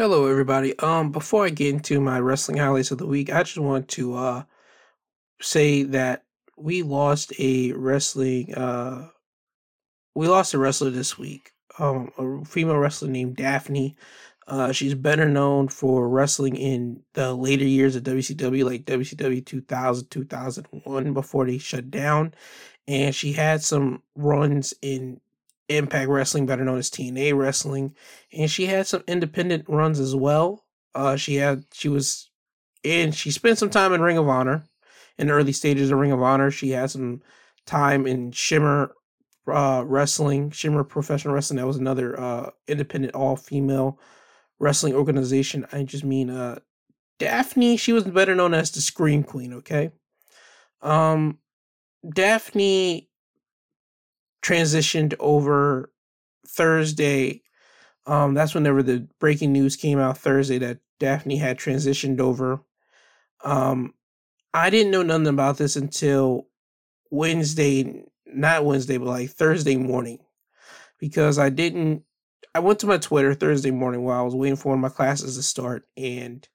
[0.00, 0.78] Hello, everybody.
[0.78, 4.14] Um, before I get into my wrestling highlights of the week, I just want to
[4.14, 4.44] uh
[5.42, 6.24] say that
[6.56, 9.08] we lost a wrestling uh
[10.14, 11.52] we lost a wrestler this week.
[11.78, 13.94] Um, a female wrestler named Daffney.
[14.48, 20.10] Uh, she's better known for wrestling in the later years of WCW, like WCW 2000,
[20.10, 22.32] 2001, before they shut down.
[22.88, 25.20] And she had some runs in
[25.70, 27.94] Impact Wrestling, better known as TNA Wrestling,
[28.32, 30.64] and she had some independent runs as well.
[30.94, 32.30] Uh, she had she was
[32.84, 34.64] and she spent some time in Ring of Honor
[35.18, 36.50] in the early stages of Ring of Honor.
[36.50, 37.22] She had some
[37.66, 38.94] time in Shimmer
[39.46, 41.58] uh, Wrestling, Shimmer Professional Wrestling.
[41.58, 43.98] That was another uh, independent all female
[44.58, 45.66] wrestling organization.
[45.72, 46.58] I just mean uh,
[47.20, 47.76] Daffney.
[47.76, 49.54] She was better known as the Scream Queen.
[49.54, 49.90] Okay,
[50.82, 51.38] um,
[52.08, 53.09] Daffney
[54.42, 55.92] transitioned over
[56.46, 57.42] Thursday.
[58.06, 62.60] Um, that's whenever the breaking news came out Thursday that Daffney had transitioned over.
[63.44, 63.94] Um,
[64.52, 66.48] I didn't know nothing about this until
[67.10, 70.18] Wednesday, not Wednesday, but like Thursday morning,
[70.98, 72.04] because I didn't.
[72.54, 75.42] I went to my Twitter Thursday morning while I was waiting for my classes to
[75.42, 76.46] start, and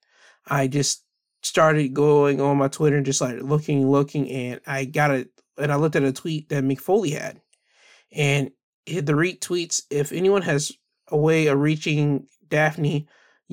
[0.46, 1.04] I just
[1.42, 5.72] started going on my Twitter and just like looking, looking, and I got it, and
[5.72, 7.40] I looked at a tweet that Mick Foley had,
[8.16, 8.50] and
[8.86, 9.82] hit the retweets.
[9.90, 10.72] If anyone has
[11.08, 13.06] a way of reaching Daffney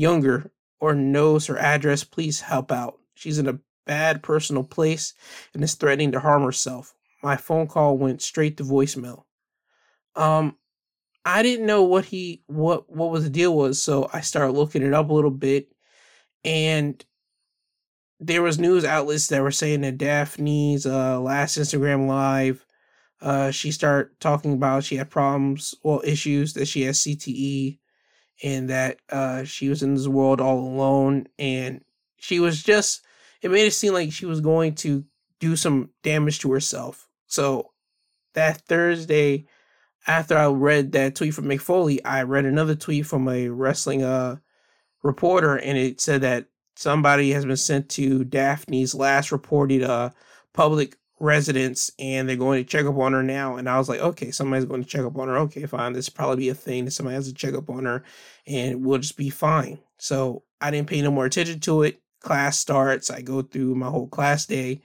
[0.04, 2.98] Unger or knows her address, please help out.
[3.14, 5.14] She's in a bad personal place
[5.54, 6.96] and is threatening to harm herself.
[7.22, 9.24] My phone call went straight to voicemail.
[10.16, 10.58] Um,
[11.26, 14.82] I didn't know what he what what was the deal was, so I started looking
[14.82, 15.70] it up a little bit,
[16.44, 17.04] and
[18.20, 22.66] there was news outlets that were saying that Daffney's uh, last Instagram live
[23.24, 27.80] uh, she started talking about she had problems, well, issues that she has CTE,
[28.44, 31.84] and that uh, she was in this world all alone, and
[32.18, 33.02] she was just.
[33.42, 35.04] It made it seem like she was going to
[35.40, 37.10] do some damage to herself.
[37.28, 37.72] So
[38.36, 39.48] that Thursday,
[40.08, 44.04] after I read that tweet from Mick Foley, I read another tweet from a wrestling
[44.04, 44.38] uh
[45.02, 50.10] reporter, and it said that somebody has been sent to Daffney's last reported uh
[50.54, 53.56] public residence and they're going to check up on her now.
[53.56, 55.38] And I was like, okay, somebody's going to check up on her.
[55.40, 55.94] Okay, fine.
[55.94, 58.04] This probably be a thing that somebody has to check up on her
[58.46, 59.80] and we'll just be fine.
[59.98, 62.02] So I didn't pay no more attention to it.
[62.20, 63.10] Class starts.
[63.10, 64.82] I go through my whole class day.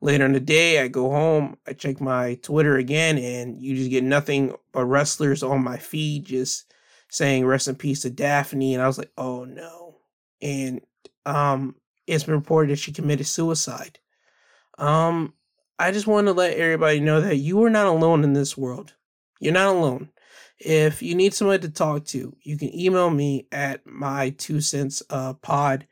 [0.00, 1.56] Later in the day, I go home.
[1.66, 6.24] I check my Twitter again, and you just get nothing but wrestlers on my feed
[6.24, 6.72] just
[7.08, 8.74] saying rest in peace to Daffney.
[8.74, 9.98] And I was like, oh no.
[10.40, 10.80] And
[11.24, 11.76] um,
[12.08, 14.00] it's been reported that she committed suicide.
[14.76, 15.34] Um,
[15.82, 18.94] I just want to let everybody know that you are not alone in this world.
[19.40, 20.10] You're not alone.
[20.60, 25.02] If you need somebody to talk to, you can email me at my two cents
[25.10, 25.88] uh, pod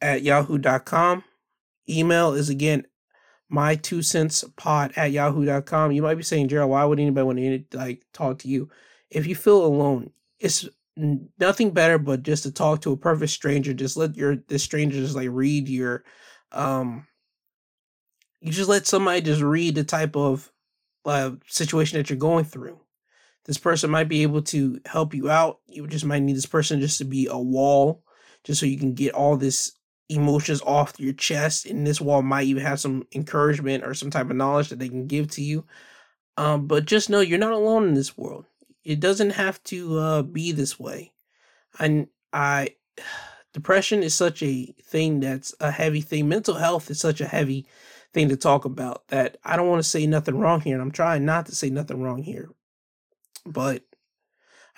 [0.00, 1.24] at yahoo.com.
[1.90, 2.86] Email is again
[3.48, 5.90] my two cents pod at yahoo.com.
[5.90, 7.38] You might be saying, Gerald, why would anybody want
[7.72, 8.70] to like talk to you?
[9.10, 13.74] If you feel alone, it's nothing better but just to talk to a perfect stranger.
[13.74, 16.04] Just let your this stranger just like read your
[16.52, 17.08] um
[18.44, 20.52] you just let somebody just read the type of
[21.06, 22.78] uh, situation that you're going through.
[23.46, 25.60] This person might be able to help you out.
[25.66, 28.02] You just might need this person just to be a wall,
[28.44, 29.72] just so you can get all this
[30.10, 31.64] emotions off your chest.
[31.64, 34.90] And this wall might even have some encouragement or some type of knowledge that they
[34.90, 35.64] can give to you.
[36.36, 38.44] Um, but just know you're not alone in this world.
[38.84, 41.12] It doesn't have to uh, be this way.
[41.78, 42.76] And I,
[43.54, 46.28] depression is such a thing that's a heavy thing.
[46.28, 47.64] Mental health is such a heavy
[48.14, 50.92] thing to talk about that I don't want to say nothing wrong here, and I'm
[50.92, 52.48] trying not to say nothing wrong here.
[53.44, 53.82] But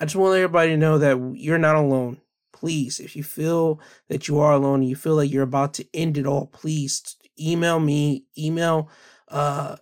[0.01, 2.21] I just want everybody to know that you're not alone.
[2.53, 5.87] Please, if you feel that you are alone and you feel like you're about to
[5.95, 8.89] end it all, please email me, email
[9.29, 9.77] uh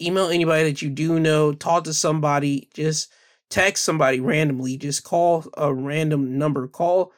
[0.00, 3.10] email anybody that you do know, talk to somebody, just
[3.50, 7.12] text somebody randomly, just call a random number, call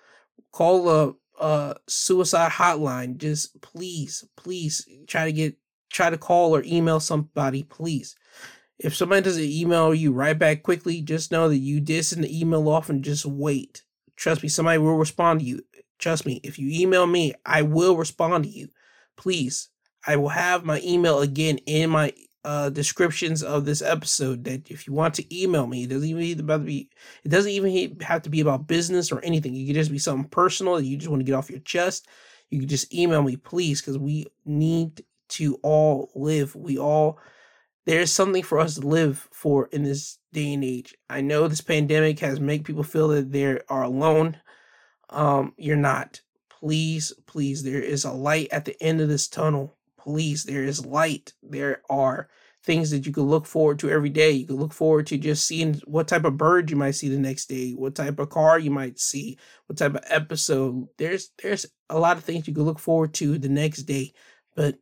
[0.53, 5.57] call a uh suicide hotline just please please try to get
[5.91, 8.15] try to call or email somebody please.
[8.79, 12.41] If somebody doesn't email you right back quickly just know that you did send the
[12.41, 13.83] email off and just wait.
[14.17, 15.63] Trust me somebody will respond to you.
[15.99, 18.69] Trust me if you email me i will respond to you.
[19.17, 19.69] Please
[20.07, 22.13] i will have my email again in my
[22.45, 26.41] uh, descriptions of this episode that if you want to email me, it doesn't even
[26.41, 26.89] about to be
[27.25, 29.55] it doesn't even have to be about business or anything.
[29.55, 32.07] It could just be something personal that you just want to get off your chest.
[32.51, 36.55] You can just email me, please, because we need to all live.
[36.55, 37.19] We all
[37.89, 40.95] there's something for us to live for in this day and age.
[41.09, 44.37] I know this pandemic has made people feel that they are alone.
[45.09, 46.21] Um, you're not.
[46.51, 49.78] Please, please, there is a light at the end of this tunnel.
[50.09, 51.35] Please, there is light.
[51.43, 52.31] There are
[52.65, 54.31] things that you can look forward to every day.
[54.31, 57.19] You can look forward to just seeing what type of bird you might see the
[57.19, 60.89] next day, what type of car you might see, what type of episode.
[60.97, 64.15] There's there's a lot of things you can look forward to the next day,
[64.57, 64.79] but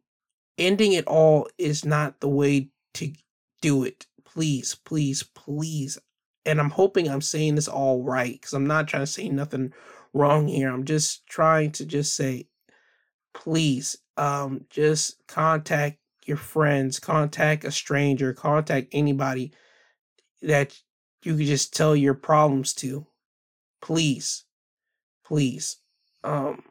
[0.59, 3.13] ending it all is not the way to
[3.61, 4.07] do it.
[4.25, 5.99] Please, please, please.
[6.45, 9.73] And I'm hoping I'm saying this all right because I'm not trying to say nothing
[10.13, 10.71] wrong here.
[10.71, 12.47] I'm just trying to just say,
[13.35, 19.53] please, um, just contact your friends, contact a stranger, contact anybody
[20.43, 20.79] that
[21.23, 23.07] you could just tell your problems to.
[23.81, 24.45] Please,
[25.25, 25.77] please.
[26.25, 26.63] Um,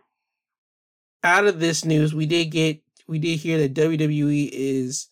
[1.23, 5.07] out of this news, we did get we did hear that WWE is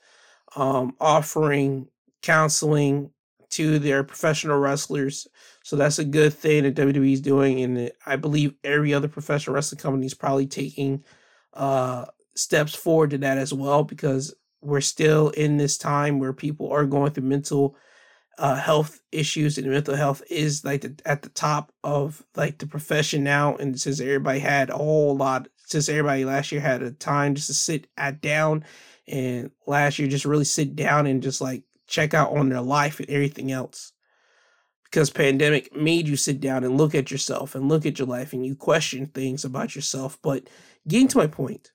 [0.56, 1.88] um offering
[2.22, 3.12] counseling
[3.50, 5.28] to their professional wrestlers.
[5.64, 9.56] So that's a good thing that WWE is doing, and I believe every other professional
[9.56, 11.04] wrestling company is probably taking
[11.54, 16.72] uh, steps forward to that as well because we're still in this time where people
[16.72, 17.76] are going through mental
[18.40, 22.66] uh, health issues and mental health is like the, at the top of like the
[22.66, 26.92] profession now and since everybody had a whole lot since everybody last year had a
[26.92, 28.64] time just to sit at down
[29.08, 33.00] and last year just really sit down and just like check out on their life
[33.00, 33.92] and everything else.
[34.86, 38.34] Because pandemic made you sit down and look at yourself and look at your life
[38.34, 40.48] and you question things about yourself but
[40.88, 41.73] getting to my point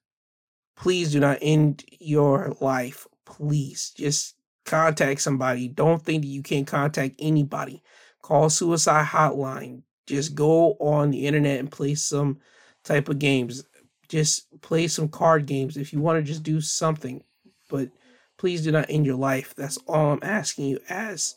[0.78, 3.06] please do not end your life.
[3.26, 5.69] Please just contact somebody.
[5.69, 7.82] Don't think that you can't contact anybody.
[8.22, 9.82] Call suicide hotline.
[10.06, 12.38] Just go on the internet and play some
[12.84, 13.64] type of games.
[14.08, 17.22] Just play some card games if you want to just do something
[17.69, 17.90] but
[18.36, 19.54] please do not end your life.
[19.56, 21.36] That's all I'm asking you as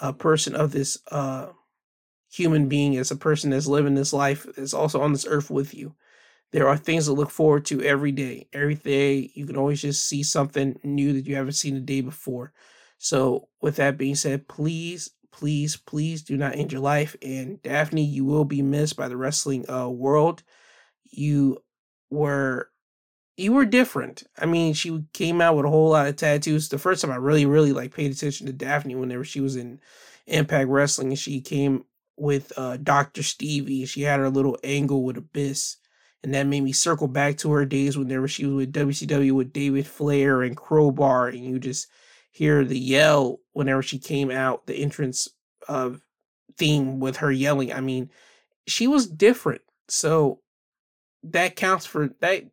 [0.00, 1.48] a person of this uh,
[2.30, 5.74] human being, as a person that's living this life, that's also on this earth with
[5.74, 5.94] you.
[6.52, 8.48] There are things to look forward to every day.
[8.52, 12.00] Every day, you can always just see something new that you haven't seen the day
[12.00, 12.52] before.
[12.98, 17.16] So, with that being said, please, please, please do not end your life.
[17.22, 20.42] And Daffney, you will be missed by the wrestling uh, world.
[21.10, 21.62] You
[22.10, 22.70] were
[23.36, 24.24] you were different.
[24.38, 26.68] I mean, she came out with a whole lot of tattoos.
[26.68, 29.80] The first time I really, really like paid attention to Daffney whenever she was in
[30.26, 31.84] Impact Wrestling, and she came
[32.16, 33.86] with uh, Doctor Stevie.
[33.86, 35.76] She had her little angle with Abyss,
[36.22, 39.52] and that made me circle back to her days whenever she was with WCW with
[39.52, 41.88] David Flair and Crowbar, and you just
[42.30, 45.28] hear the yell whenever she came out, the entrance
[45.68, 45.98] of uh,
[46.56, 47.72] theme with her yelling.
[47.72, 48.10] I mean,
[48.66, 50.40] she was different, so
[51.22, 52.44] that counts for that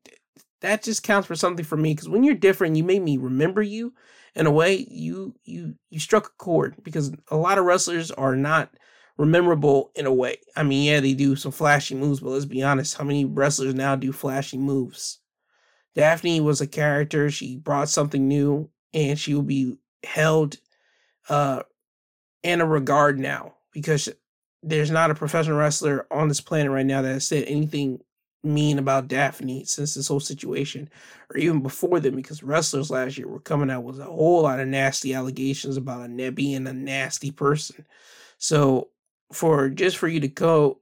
[0.61, 3.61] that just counts for something for me because when you're different you make me remember
[3.61, 3.93] you
[4.35, 8.35] in a way you you you struck a chord because a lot of wrestlers are
[8.35, 8.69] not
[9.17, 12.63] rememberable in a way i mean yeah they do some flashy moves but let's be
[12.63, 15.19] honest how many wrestlers now do flashy moves
[15.95, 20.57] Daffney was a character she brought something new and she will be held
[21.29, 21.63] uh
[22.43, 24.09] in a regard now because
[24.63, 27.99] there's not a professional wrestler on this planet right now that has said anything
[28.43, 30.89] mean about Daffney since this whole situation,
[31.29, 34.59] or even before then, because wrestlers last year were coming out with a whole lot
[34.59, 37.85] of nasty allegations about a being a nasty person.
[38.37, 38.89] So,
[39.33, 40.79] for just for you to go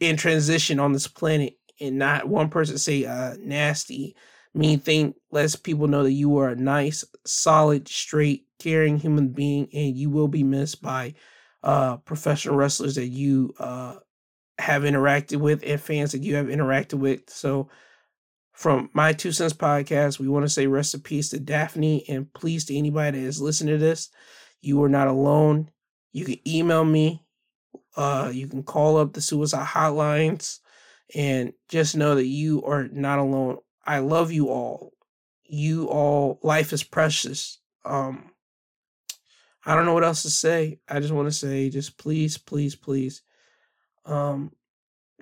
[0.00, 4.14] in transition on this planet and not one person say uh nasty
[4.54, 9.68] mean thing lets people know that you are a nice, solid, straight, caring human being,
[9.72, 11.14] and you will be missed by
[11.62, 13.96] uh professional wrestlers that you uh
[14.58, 17.28] have interacted with and fans that you have interacted with.
[17.28, 17.68] So,
[18.52, 22.32] from my two cents podcast, we want to say rest in peace to Daffney and
[22.32, 24.10] please to anybody that is listening to this,
[24.60, 25.70] you are not alone.
[26.12, 27.24] You can email me,
[27.96, 30.58] uh, you can call up the suicide hotlines,
[31.14, 33.58] and just know that you are not alone.
[33.84, 34.92] I love you all.
[35.44, 37.58] You all, life is precious.
[37.84, 38.30] Um,
[39.64, 40.80] I don't know what else to say.
[40.88, 43.22] I just want to say, just please, please, please
[44.04, 44.52] um,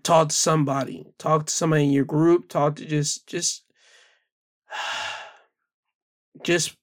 [0.02, 3.64] talk to somebody, talk to somebody in your group, talk to just, just,
[6.42, 6.76] just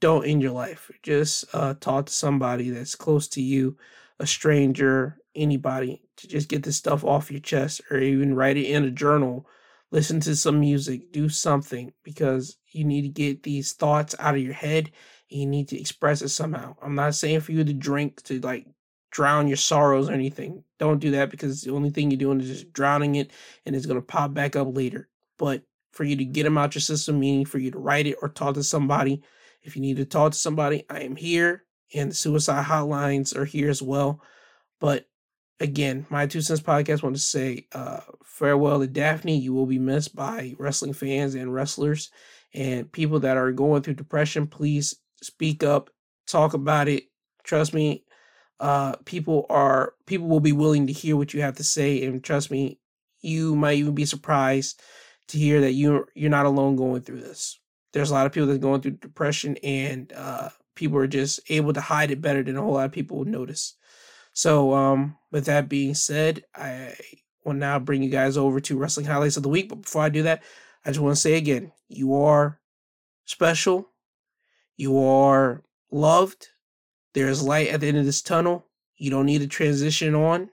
[0.00, 0.90] don't end your life.
[1.02, 3.76] Just uh, talk to somebody that's close to you,
[4.18, 8.66] a stranger, anybody, to just get this stuff off your chest, or even write it
[8.66, 9.46] in a journal.
[9.90, 14.42] Listen to some music, do something because you need to get these thoughts out of
[14.42, 14.90] your head.
[15.30, 16.74] you need to express it somehow.
[16.82, 18.66] I'm not saying for you to drink to like
[19.10, 20.64] drown your sorrows or anything.
[20.78, 23.30] Don't do that because the only thing you're doing is just drowning it
[23.66, 25.08] and it's going to pop back up later.
[25.38, 25.62] But
[25.92, 28.28] for you to get them out your system, meaning for you to write it or
[28.28, 29.22] talk to somebody,
[29.68, 33.44] if you need to talk to somebody, I am here and the suicide hotlines are
[33.44, 34.20] here as well.
[34.80, 35.06] But
[35.60, 39.38] again, my two cents podcast want to say uh, farewell to Daffney.
[39.38, 42.10] You will be missed by wrestling fans and wrestlers
[42.54, 44.46] and people that are going through depression.
[44.46, 45.90] Please speak up,
[46.26, 47.04] talk about it.
[47.44, 48.04] Trust me,
[48.60, 52.24] uh, people are people will be willing to hear what you have to say, and
[52.24, 52.78] trust me,
[53.20, 54.80] you might even be surprised
[55.28, 57.58] to hear that you you're not alone going through this.
[57.98, 61.72] There's a lot of people that's going through depression, and uh, people are just able
[61.72, 63.74] to hide it better than a whole lot of people would notice.
[64.32, 66.94] So, um, with that being said, I
[67.44, 69.68] will now bring you guys over to wrestling highlights of the week.
[69.68, 70.44] But before I do that,
[70.84, 72.60] I just want to say again, you are
[73.24, 73.90] special,
[74.76, 76.50] you are loved.
[77.14, 78.64] There is light at the end of this tunnel.
[78.96, 80.50] You don't need to transition on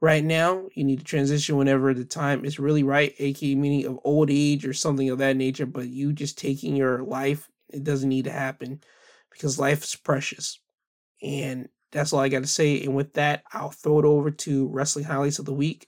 [0.00, 0.68] right now.
[0.74, 4.66] You need to transition whenever the time is really right, aka meaning of old age
[4.66, 5.66] or something of that nature.
[5.66, 8.80] But you just taking your life, it doesn't need to happen
[9.30, 10.58] because life is precious.
[11.22, 12.82] And that's all I got to say.
[12.82, 15.86] And with that, I'll throw it over to Wrestling Highlights of the Week.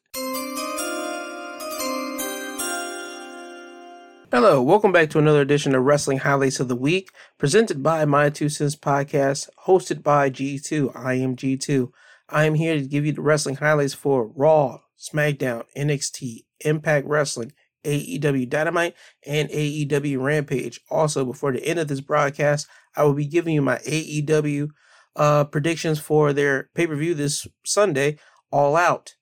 [4.30, 8.30] Hello, welcome back to another edition of Wrestling Highlights of the Week, presented by My
[8.30, 10.96] Two Cents Podcast, hosted by G2.
[10.96, 11.92] I am G2.
[12.32, 17.52] I am here to give you the wrestling highlights for Raw, SmackDown, NXT, Impact Wrestling,
[17.84, 18.94] AEW Dynamite,
[19.26, 20.80] and AEW Rampage.
[20.90, 24.68] Also, before the end of this broadcast, I will be giving you my AEW
[25.14, 28.18] uh, predictions for their pay per view this Sunday,
[28.50, 29.14] All Out.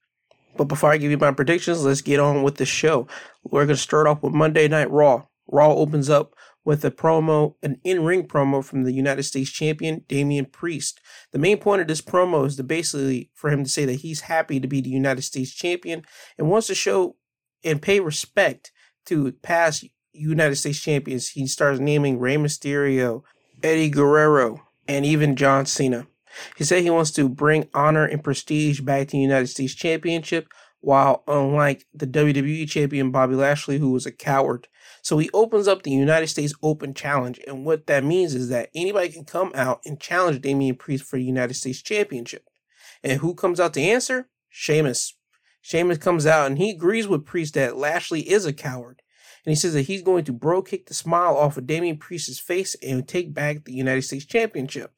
[0.57, 3.09] But before I give you my predictions, let's get on with the show.
[3.43, 5.25] We're going to start off with Monday Night Raw.
[5.49, 10.05] Raw opens up with a promo, an in ring promo from the United States champion,
[10.09, 11.01] Damian Priest.
[11.33, 14.23] The main point of this promo is to basically for him to say that he's
[14.23, 16.05] happy to be the United States champion
[16.39, 17.17] and wants to show
[17.65, 18.73] and pay respect
[19.07, 21.31] to past United States champions.
[21.31, 23.23] He starts naming Rey Mysterio,
[23.63, 26.07] Eddie Guerrero, and even John Cena.
[26.57, 30.49] He said he wants to bring honor and prestige back to the United States Championship,
[30.81, 34.69] while unlike the WWE champion Bobby Lashley, who was a coward.
[35.03, 38.71] So he opens up the United States Open Challenge, and what that means is that
[38.75, 42.45] anybody can come out and challenge Damian Priest for the United States Championship.
[43.03, 44.29] And who comes out to answer?
[44.49, 45.15] Sheamus.
[45.63, 49.03] Sheamus comes out and he agrees with Priest that Lashley is a coward.
[49.45, 52.41] And he says that he's going to bro kick the smile off of Damian Priest's
[52.41, 54.93] face and take back the United States Championship.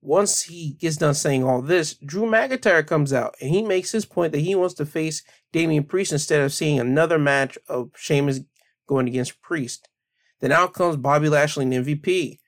[0.00, 4.04] Once he gets done saying all this, Drew McIntyre comes out and he makes his
[4.04, 8.40] point that he wants to face Damian Priest instead of seeing another match of Sheamus
[8.86, 9.88] going against Priest.
[10.40, 12.38] Then out comes Bobby Lashley and MVP.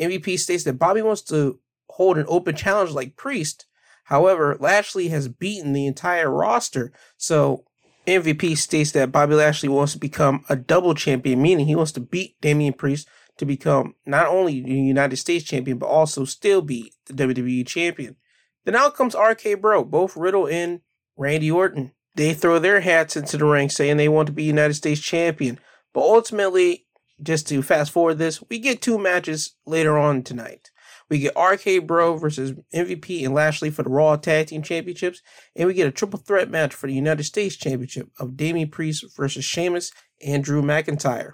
[0.00, 3.66] MVP states that Bobby wants to hold an open challenge like Priest.
[4.04, 6.92] However, Lashley has beaten the entire roster.
[7.16, 7.64] So
[8.06, 12.00] MVP states that Bobby Lashley wants to become a double champion, meaning he wants to
[12.00, 16.92] beat Damian Priest to become not only the United States champion, but also still be
[17.06, 18.16] the WWE champion.
[18.64, 20.80] Then out comes RK Bro, both Riddle and
[21.16, 21.92] Randy Orton.
[22.16, 25.58] They throw their hats into the ring saying they want to be United States champion.
[25.92, 26.86] But ultimately,
[27.22, 30.70] just to fast forward this, we get two matches later on tonight.
[31.08, 35.20] We get RK Bro versus MVP and Lashley for the Raw Tag Team Championships,
[35.56, 39.04] and we get a triple threat match for the United States Championship of Damian Priest
[39.16, 39.90] versus Sheamus
[40.24, 41.32] and Drew McIntyre.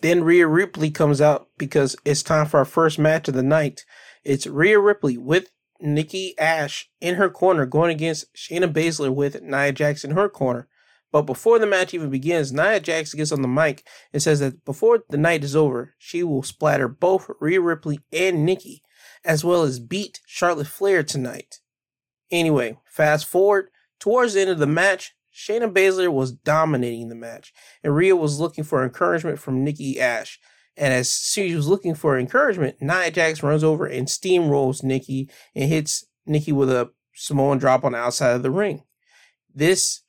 [0.00, 3.84] Then Rhea Ripley comes out because it's time for our first match of the night.
[4.24, 9.72] It's Rhea Ripley with Nikki Ash in her corner going against Shayna Baszler with Nia
[9.72, 10.66] Jax in her corner.
[11.12, 14.64] But before the match even begins, Nia Jax gets on the mic and says that
[14.64, 18.82] before the night is over, she will splatter both Rhea Ripley and Nikki,
[19.24, 21.60] as well as beat Charlotte Flair tonight.
[22.30, 23.68] Anyway, fast forward
[24.00, 27.52] towards the end of the match, Shayna Baszler was dominating the match,
[27.84, 30.40] and Rhea was looking for encouragement from Nikki Ash.
[30.76, 35.68] And as she was looking for encouragement, Nia Jax runs over and steamrolls Nikki and
[35.68, 38.82] hits Nikki with a Samoan drop on the outside of the ring.
[39.54, 40.00] This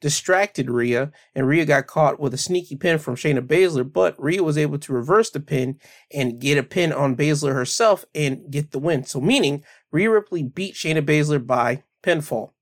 [0.00, 4.42] distracted Rhea, and Rhea got caught with a sneaky pin from Shayna Baszler, but Rhea
[4.42, 5.78] was able to reverse the pin
[6.12, 9.04] and get a pin on Baszler herself and get the win.
[9.04, 12.52] So, meaning Rhea Ripley beat Shayna Baszler by pinfall.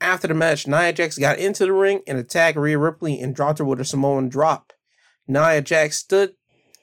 [0.00, 3.58] After the match, Nia Jax got into the ring and attacked Rhea Ripley and dropped
[3.58, 4.72] her with a Samoan drop.
[5.26, 6.34] Nia Jax stood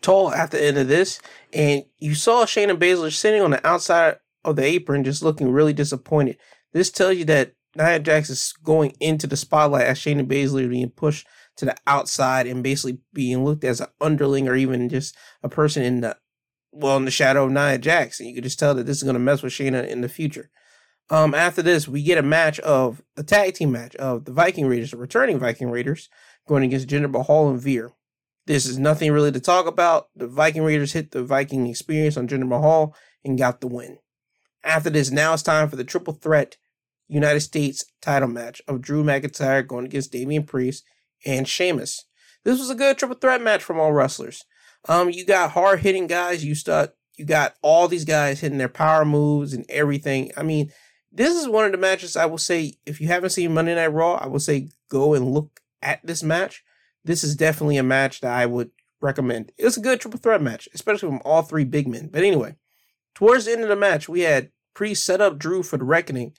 [0.01, 1.21] tall at the end of this,
[1.53, 5.73] and you saw Shayna Baszler sitting on the outside of the apron just looking really
[5.73, 6.37] disappointed.
[6.73, 10.89] This tells you that Nia Jax is going into the spotlight as Shayna Baszler being
[10.89, 15.49] pushed to the outside and basically being looked as an underling or even just a
[15.49, 16.17] person in the
[16.71, 18.19] well in the shadow of Nia Jax.
[18.19, 20.09] And you can just tell that this is going to mess with Shayna in the
[20.09, 20.49] future.
[21.09, 24.67] Um, after this, we get a match of a tag team match of the Viking
[24.67, 26.09] Raiders, the returning Viking Raiders,
[26.47, 27.91] going against Jinder Mahal and Veer.
[28.47, 30.07] This is nothing really to talk about.
[30.15, 33.97] The Viking Raiders hit the Viking experience on Jinder Mahal and got the win.
[34.63, 36.55] After this, now it's time for the triple threat
[37.11, 40.85] United States title match of Drew McIntyre going against Damian Priest
[41.25, 42.05] and Sheamus.
[42.45, 44.45] This was a good triple threat match from all wrestlers.
[44.87, 46.45] Um, you got hard hitting guys.
[46.45, 46.95] You start.
[47.17, 50.31] You got all these guys hitting their power moves and everything.
[50.37, 50.71] I mean,
[51.11, 52.75] this is one of the matches I will say.
[52.85, 56.23] If you haven't seen Monday Night Raw, I will say go and look at this
[56.23, 56.63] match.
[57.03, 59.51] This is definitely a match that I would recommend.
[59.57, 62.07] It was a good triple threat match, especially from all three big men.
[62.07, 62.55] But anyway,
[63.13, 66.33] towards the end of the match, we had Priest set up Drew for the reckoning,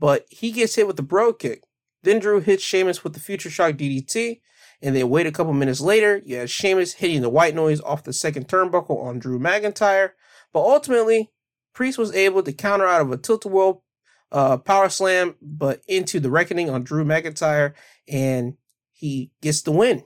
[0.00, 1.62] but he gets hit with the bro kick.
[2.02, 4.40] Then Drew hits Sheamus with the future shock DDT,
[4.82, 8.02] and then wait a couple minutes later, you had Sheamus hitting the white noise off
[8.02, 10.12] the second turnbuckle on Drew McIntyre.
[10.52, 11.30] But ultimately,
[11.74, 13.84] Priest was able to counter out of a tilt-a-whirl
[14.32, 17.74] uh, power slam, but into the reckoning on Drew McIntyre,
[18.08, 18.54] and
[18.92, 20.04] he gets the win.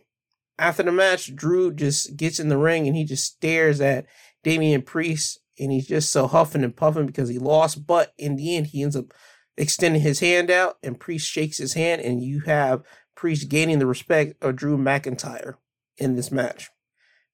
[0.58, 4.06] After the match, Drew just gets in the ring and he just stares at
[4.42, 7.86] Damian Priest, and he's just so huffing and puffing because he lost.
[7.86, 9.12] But in the end, he ends up
[9.56, 12.82] extending his hand out, and Priest shakes his hand, and you have
[13.14, 15.54] Priest gaining the respect of Drew McIntyre
[15.96, 16.70] in this match.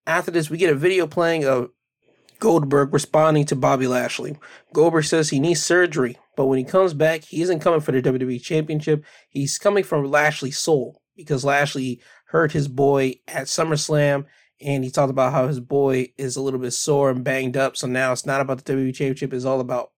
[0.07, 1.71] After this, we get a video playing of
[2.39, 4.37] Goldberg responding to Bobby Lashley.
[4.73, 8.03] Goldberg says he needs surgery, but when he comes back, he isn't coming for the
[8.03, 9.05] WWE Championship.
[9.29, 14.25] He's coming from Lashley's soul because Lashley hurt his boy at SummerSlam,
[14.61, 17.77] and he talked about how his boy is a little bit sore and banged up.
[17.77, 19.91] So now it's not about the WWE Championship; it's all about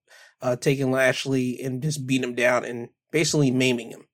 [0.43, 4.05] uh, taking Lashley and just beating him down and basically maiming him.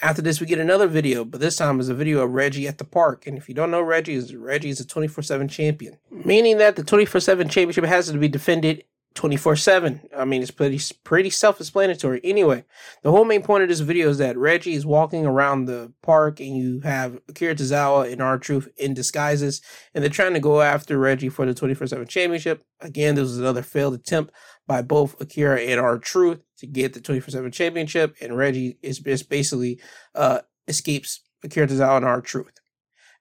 [0.00, 2.78] After this, we get another video, but this time is a video of Reggie at
[2.78, 3.26] the park.
[3.26, 6.82] And if you don't know Reggie, is Reggie is a 24/7 champion, meaning that the
[6.82, 10.00] 24/7 championship has to be defended 24 7.
[10.16, 12.20] I mean, it's pretty pretty self explanatory.
[12.22, 12.64] Anyway,
[13.02, 16.38] the whole main point of this video is that Reggie is walking around the park
[16.38, 19.60] and you have Akira Tozawa and R-Truth in disguises,
[19.94, 22.62] and they're trying to go after Reggie for the 24 7 championship.
[22.80, 24.32] Again, this was another failed attempt
[24.70, 29.28] by both Akira and R-Truth to get the 24 7 championship, and Reggie is just
[29.28, 29.80] basically
[30.14, 32.60] uh, escapes Akira Tozawa and R-Truth.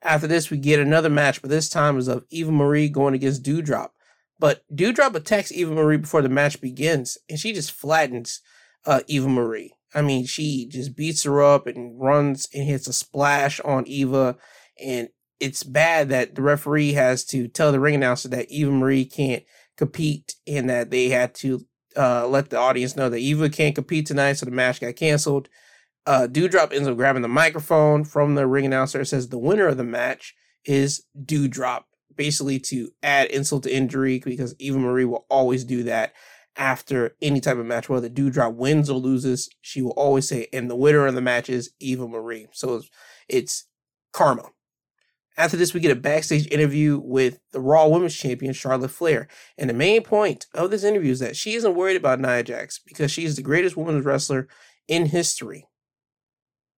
[0.03, 3.41] After this, we get another match, but this time is of Eva Marie going against
[3.41, 3.89] Doudrop.
[4.37, 8.41] But Doudrop attacks Eva Marie before the match begins, and she just flattens
[8.85, 9.73] uh, Eva Marie.
[9.95, 14.37] I mean, she just beats her up and runs and hits a splash on Eva.
[14.79, 15.09] And
[15.39, 19.43] it's bad that the referee has to tell the ring announcer that Eva Marie can't
[19.79, 21.65] compete and that they had to
[21.97, 25.47] uh, let the audience know that Eva can't compete tonight, so the match got canceled.
[26.05, 29.01] Uh, Doudrop ends up grabbing the microphone from the ring announcer.
[29.01, 31.83] It says the winner of the match is Doudrop
[32.15, 36.13] basically to add insult to injury because Eva Marie will always do that
[36.57, 39.49] after any type of match, whether Doudrop wins or loses.
[39.61, 42.47] She will always say, and the winner of the match is Eva Marie.
[42.51, 42.89] So it's,
[43.29, 43.67] it's
[44.11, 44.49] karma.
[45.39, 49.29] After this, we get a backstage interview with the Raw Women's Champion, Charlotte Flair.
[49.57, 52.77] And the main point of this interview is that she isn't worried about Nia Jax
[52.77, 54.49] because she is the greatest women's wrestler
[54.89, 55.65] in history.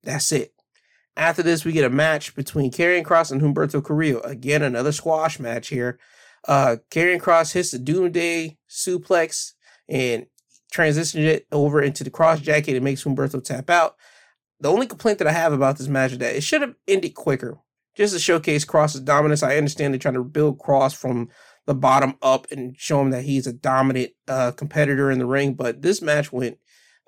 [0.04, 0.54] That's it.
[1.18, 4.20] After this, we get a match between Karrion Kross and Humberto Carrillo.
[4.20, 5.98] Again, another squash match here.
[6.48, 9.54] Uh, Karrion Kross hits the Doomsday suplex
[9.90, 10.28] and
[10.72, 13.96] transitions it over into the Kross jacket and makes Humberto tap out.
[14.60, 17.16] The only complaint that I have about this match is that it should have ended
[17.16, 17.58] quicker,
[18.02, 19.44] just to showcase Kross's dominance.
[19.44, 21.30] I understand they're trying to build Kross from
[21.68, 25.54] the bottom up and show him that he's a dominant uh, competitor in the ring,
[25.54, 26.58] but this match went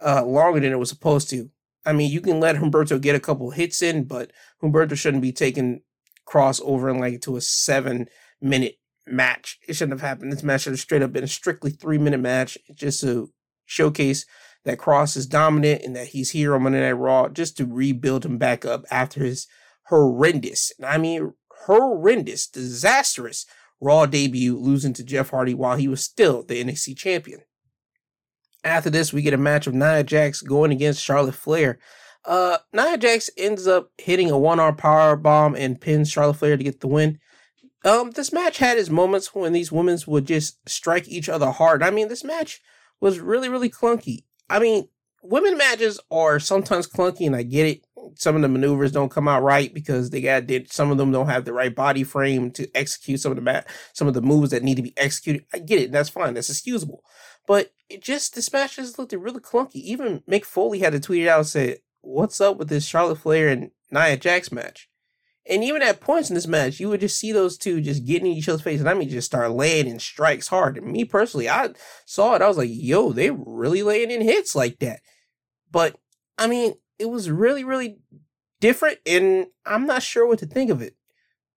[0.05, 1.49] uh, longer than it was supposed to.
[1.83, 4.29] I mean, you can let Humberto get a couple hits in, but
[4.61, 5.81] Humberto shouldn't be taking
[6.27, 8.07] Kross over in like to a seven
[8.39, 8.75] minute
[9.07, 9.57] match.
[9.67, 10.31] It shouldn't have happened.
[10.31, 13.31] This match should have straight up been a strictly three minute match just to
[13.65, 14.27] showcase
[14.63, 18.27] that Kross is dominant and that he's here on Monday Night Raw just to rebuild
[18.27, 19.47] him back up after his
[19.87, 21.33] horrendous, and I mean
[21.65, 23.45] horrendous, disastrous
[23.83, 27.41] Raw debut, losing to Jeff Hardy while he was still the NXT champion.
[28.63, 31.79] After this, we get a match of Nia Jax going against Charlotte Flair.
[32.23, 36.55] Uh, Nia Jax ends up hitting a one arm power bomb and pins Charlotte Flair
[36.55, 37.19] to get the win.
[37.83, 41.83] Um, this match had its moments when these women would just strike each other hard.
[41.83, 42.61] I mean, this match
[43.01, 44.23] was really, really clunky.
[44.49, 44.87] I mean,
[45.23, 47.85] women matches are sometimes clunky, and I get it.
[48.15, 51.11] Some of the maneuvers don't come out right because they got did some of them
[51.11, 54.21] don't have the right body frame to execute some of the mat, some of the
[54.21, 55.45] moves that need to be executed.
[55.53, 55.91] I get it.
[55.91, 56.33] That's fine.
[56.33, 57.03] That's excusable.
[57.47, 59.75] But it just this match just looked really clunky.
[59.75, 63.19] Even Mick Foley had to tweet it out and say, "What's up with this Charlotte
[63.19, 64.89] Flair and Nia Jax match?"
[65.45, 68.31] And even at points in this match, you would just see those two just getting
[68.31, 70.77] in each other's face, and I mean, just start laying in strikes hard.
[70.77, 71.71] And me personally, I
[72.05, 75.01] saw it, I was like, "Yo, they really laying in hits like that."
[75.73, 75.97] But
[76.37, 77.97] I mean, it was really, really
[78.61, 80.95] different, and I'm not sure what to think of it.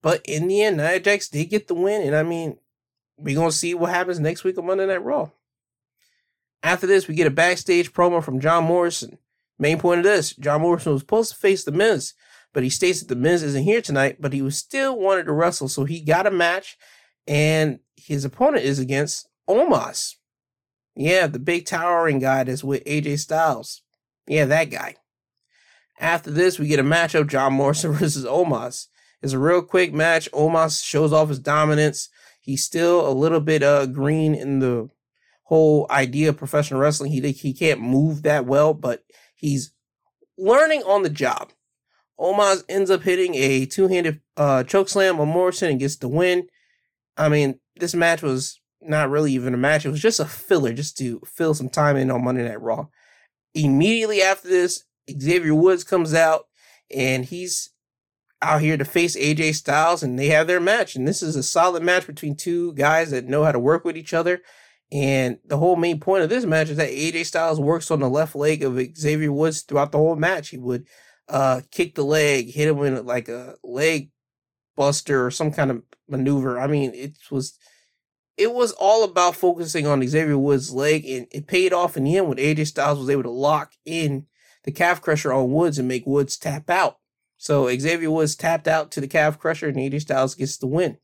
[0.02, 2.58] But in the end, Nia Jax did get the win, and I mean,
[3.16, 5.30] we're gonna see what happens next week on Monday Night Raw.
[6.62, 9.18] After this, we get a backstage promo from John Morrison.
[9.58, 12.14] Main point of this John Morrison was supposed to face The Miz,
[12.52, 15.32] but he states that The Miz isn't here tonight, but he was still wanted to
[15.32, 15.68] wrestle.
[15.68, 16.76] So he got a match,
[17.26, 20.14] and his opponent is against Omos.
[20.94, 23.82] Yeah, the big towering guy that's with AJ Styles.
[24.26, 24.96] Yeah, that guy.
[25.98, 28.86] After this, we get a matchup John Morrison versus Omos.
[29.22, 30.30] It's a real quick match.
[30.32, 32.08] Omos shows off his dominance.
[32.40, 34.88] He's still a little bit uh green in the
[35.44, 37.12] whole idea of professional wrestling.
[37.12, 39.72] He he can't move that well, but he's
[40.38, 41.52] learning on the job.
[42.18, 46.48] Omos ends up hitting a two-handed uh, choke slam on Morrison and gets the win.
[47.16, 49.84] I mean, this match was not really even a match.
[49.84, 52.86] It was just a filler, just to fill some time in on Monday Night Raw.
[53.56, 56.46] Immediately after this, Xavier Woods comes out
[56.94, 57.70] and he's
[58.42, 60.94] out here to face AJ Styles and they have their match.
[60.94, 63.96] And this is a solid match between two guys that know how to work with
[63.96, 64.42] each other.
[64.92, 68.10] And the whole main point of this match is that AJ Styles works on the
[68.10, 70.50] left leg of Xavier Woods throughout the whole match.
[70.50, 70.86] He would
[71.28, 74.10] uh, kick the leg, hit him in like a leg
[74.76, 76.60] buster or some kind of maneuver.
[76.60, 77.58] I mean, it was
[78.36, 82.16] it was all about focusing on Xavier Woods' leg, and it paid off in the
[82.16, 84.26] end when AJ Styles was able to lock in
[84.64, 86.98] the calf crusher on Woods and make Woods tap out.
[87.38, 90.98] So Xavier Woods tapped out to the calf crusher, and AJ Styles gets the win.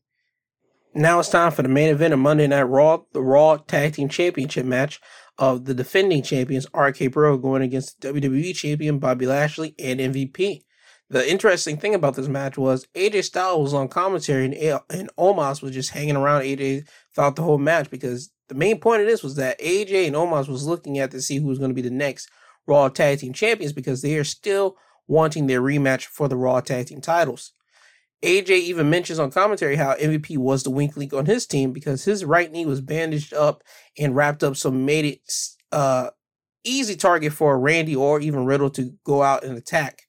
[0.95, 4.09] Now it's time for the main event of Monday Night Raw, the Raw Tag Team
[4.09, 5.01] Championship match
[5.39, 10.61] of the defending champions RK Bro going against the WWE Champion Bobby Lashley and MVP.
[11.13, 15.61] The interesting thing about this match was AJ Styles was on commentary and, and Omos
[15.61, 19.21] was just hanging around AJ throughout the whole match because the main point of this
[19.21, 21.83] was that AJ and Omos was looking at to see who was going to be
[21.83, 22.31] the next
[22.65, 24.75] Raw Tag Team Champions because they are still
[25.07, 27.51] wanting their rematch for the Raw Tag Team titles.
[28.23, 32.05] AJ even mentions on commentary how MVP was the weak link on his team because
[32.05, 33.61] his right knee was bandaged up
[33.99, 35.31] and wrapped up, so made it
[35.71, 36.09] uh,
[36.63, 40.02] easy target for Randy or even Riddle to go out and attack.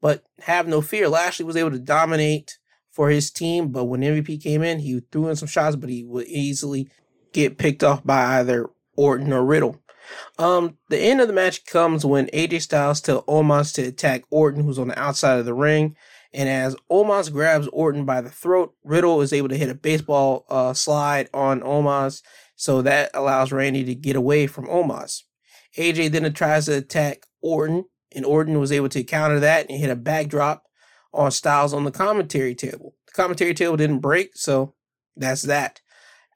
[0.00, 2.58] But have no fear, Lashley was able to dominate
[2.90, 3.68] for his team.
[3.68, 6.88] But when MVP came in, he threw in some shots, but he would easily
[7.32, 9.80] get picked off by either Orton or Riddle.
[10.38, 14.64] Um, the end of the match comes when AJ Styles tells Omos to attack Orton,
[14.64, 15.96] who's on the outside of the ring.
[16.32, 20.44] And as Omos grabs Orton by the throat, Riddle is able to hit a baseball
[20.48, 22.22] uh, slide on Omos.
[22.56, 25.22] So that allows Randy to get away from Omos.
[25.76, 29.90] AJ then tries to attack Orton, and Orton was able to counter that and hit
[29.90, 30.64] a backdrop
[31.12, 32.94] on Styles on the commentary table.
[33.06, 34.74] The commentary table didn't break, so
[35.16, 35.80] that's that.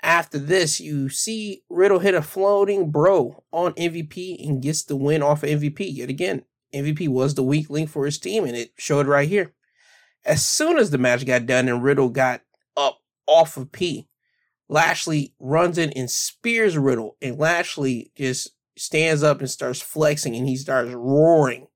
[0.02, 5.22] After this, you see Riddle hit a floating bro on MVP and gets the win
[5.22, 5.94] off of MVP.
[5.94, 6.42] Yet again,
[6.74, 9.54] MVP was the weak link for his team, and it showed right here.
[10.24, 12.42] As soon as the match got done and Riddle got
[12.76, 14.08] up off of P,
[14.68, 20.48] Lashley runs in and spears Riddle, and Lashley just stands up and starts flexing and
[20.48, 21.66] he starts roaring.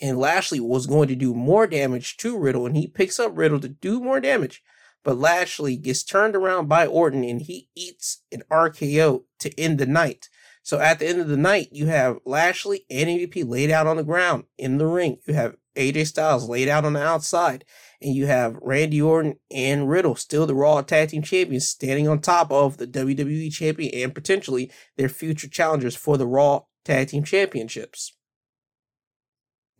[0.00, 3.60] And Lashley was going to do more damage to Riddle, and he picks up Riddle
[3.60, 4.60] to do more damage.
[5.04, 9.86] But Lashley gets turned around by Orton and he eats an RKO to end the
[9.86, 10.30] night.
[10.62, 13.98] So at the end of the night, you have Lashley and MVP laid out on
[13.98, 15.18] the ground in the ring.
[15.26, 17.66] You have AJ Styles laid out on the outside.
[18.04, 22.20] And you have Randy Orton and Riddle, still the Raw Tag Team Champions, standing on
[22.20, 27.24] top of the WWE Champion and potentially their future challengers for the Raw Tag Team
[27.24, 28.14] Championships.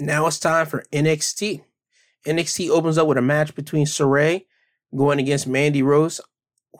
[0.00, 1.64] Now it's time for NXT.
[2.26, 4.46] NXT opens up with a match between Sarray
[4.96, 6.18] going against Mandy Rose,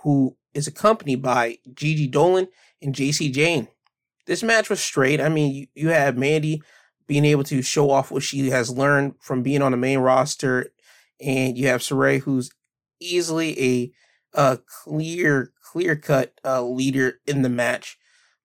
[0.01, 2.49] who is accompanied by Gigi Dolan
[2.81, 3.69] and Jacy Jayne.
[4.27, 5.21] This match was straight.
[5.21, 6.63] I mean, you, you have Mandy
[7.07, 10.71] being able to show off what she has learned from being on the main roster,
[11.20, 12.50] and you have Sarray, who's
[13.00, 13.92] easily a,
[14.38, 17.96] a clear, clear cut uh, leader in the match.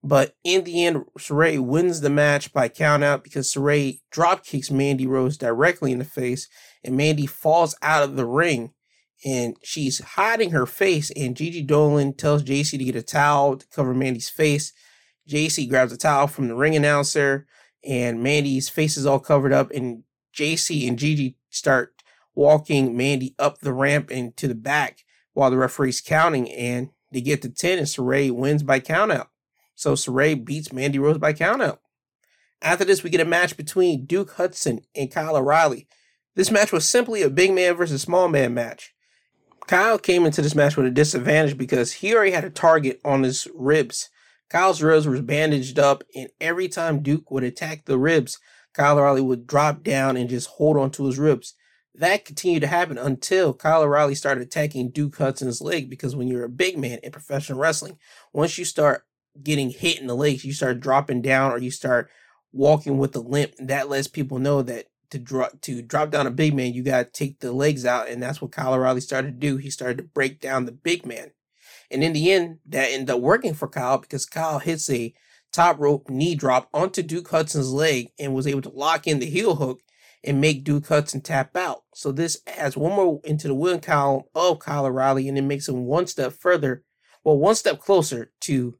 [0.02, 5.06] But in the end, Sarray wins the match by countout because Sarray drop kicks Mandy
[5.06, 6.48] Rose directly in the face,
[6.82, 8.72] and Mandy falls out of the ring
[9.24, 11.10] and she's hiding her face.
[11.10, 14.72] And Gigi Dolan tells Jacy to get a towel to cover Mandy's face.
[15.26, 17.46] Jacy grabs a towel from the ring announcer,
[17.84, 19.70] and Mandy's face is all covered up.
[19.70, 21.99] And Jacy and Gigi start
[22.40, 27.20] walking Mandy up the ramp and to the back while the referee's counting, and they
[27.20, 29.26] get to 10, and Sarray wins by countout.
[29.74, 31.80] So Sarray beats Mandy Rose by countout.
[32.62, 35.86] After this, we get a match between Duke Hudson and Kyle O'Reilly.
[36.34, 38.94] This match was simply a big man versus small man match.
[39.66, 43.22] Kyle came into this match with a disadvantage because he already had a target on
[43.22, 44.08] his ribs.
[44.48, 48.38] Kyle's ribs were bandaged up, and every time Duke would attack the ribs,
[48.72, 51.54] Kyle O'Reilly would drop down and just hold on to his ribs.
[51.94, 56.44] That continued to happen until Kyle O'Reilly started attacking Duke Hudson's leg because when you're
[56.44, 57.98] a big man in professional wrestling,
[58.32, 59.04] once you start
[59.42, 62.08] getting hit in the legs, you start dropping down or you start
[62.52, 63.52] walking with a limp.
[63.58, 67.04] That lets people know that to drop to drop down a big man, you gotta
[67.04, 69.56] take the legs out, and that's what Kyle O'Reilly started to do.
[69.56, 71.32] He started to break down the big man,
[71.90, 75.12] and in the end, that ended up working for Kyle because Kyle hits a
[75.52, 79.26] top rope knee drop onto Duke Hudson's leg and was able to lock in the
[79.26, 79.80] heel hook
[80.24, 81.82] and make Duke Hudson tap out.
[81.94, 85.68] So this adds one more into the win column of Kyle O'Reilly, and it makes
[85.68, 86.82] him one step further,
[87.24, 88.76] well, one step closer to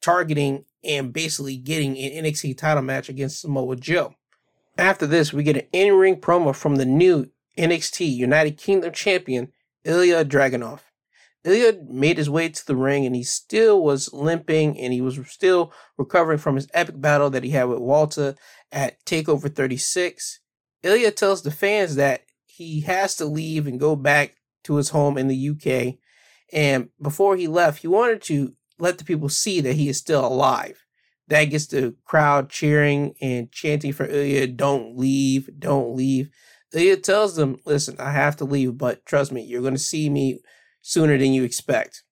[0.00, 4.14] targeting and basically getting an NXT title match against Samoa Joe.
[4.78, 7.26] After this, we get an in-ring promo from the new
[7.58, 9.52] NXT United Kingdom champion,
[9.84, 10.80] Ilya Dragunov.
[11.44, 15.18] Ilya made his way to the ring and he still was limping and he was
[15.26, 18.34] still recovering from his epic battle that he had with Walter
[18.70, 20.39] at TakeOver 36.
[20.82, 25.16] Ilya tells the fans that he has to leave and go back to his home
[25.18, 25.96] in the UK.
[26.52, 30.24] And before he left, he wanted to let the people see that he is still
[30.24, 30.84] alive.
[31.28, 36.30] That gets the crowd cheering and chanting for Ilya, don't leave, don't leave.
[36.72, 40.08] Ilya tells them, listen, I have to leave, but trust me, you're going to see
[40.08, 40.40] me
[40.82, 42.02] sooner than you expect.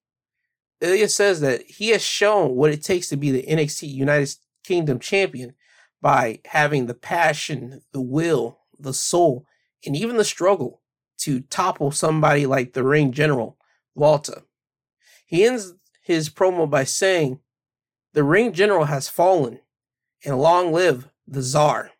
[0.81, 4.99] Ilya says that he has shown what it takes to be the NXT United Kingdom
[4.99, 5.55] champion
[6.01, 9.45] by having the passion, the will, the soul,
[9.85, 10.81] and even the struggle
[11.19, 13.57] to topple somebody like the ring general,
[13.93, 14.43] Walter.
[15.25, 17.39] He ends his promo by saying,
[18.13, 19.59] The ring general has fallen,
[20.25, 21.91] and long live the czar.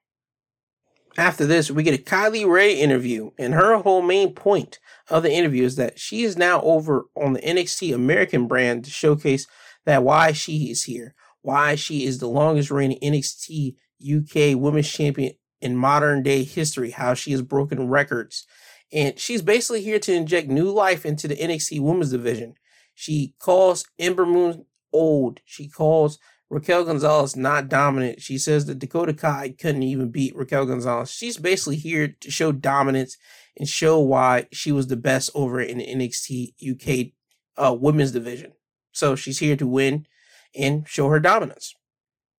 [1.17, 5.23] After this, we get a Kay Lee Ray interview, and her whole main point of
[5.23, 9.45] the interview is that she is now over on the NXT American brand to showcase
[9.85, 15.33] that why she is here, why she is the longest reigning NXT UK Women's Champion
[15.61, 18.45] in modern day history, how she has broken records.
[18.91, 22.55] And she's basically here to inject new life into the NXT Women's Division.
[22.95, 25.41] She calls Ember Moon old.
[25.45, 26.17] She calls
[26.49, 28.21] Raquel Gonzalez not dominant.
[28.21, 31.11] She says that Dakota Kai couldn't even beat Raquel Gonzalez.
[31.11, 33.17] She's basically here to show dominance
[33.57, 37.13] and show why she was the best over in the NXT UK
[37.57, 38.53] uh, women's division.
[38.91, 40.07] So she's here to win
[40.55, 41.75] and show her dominance.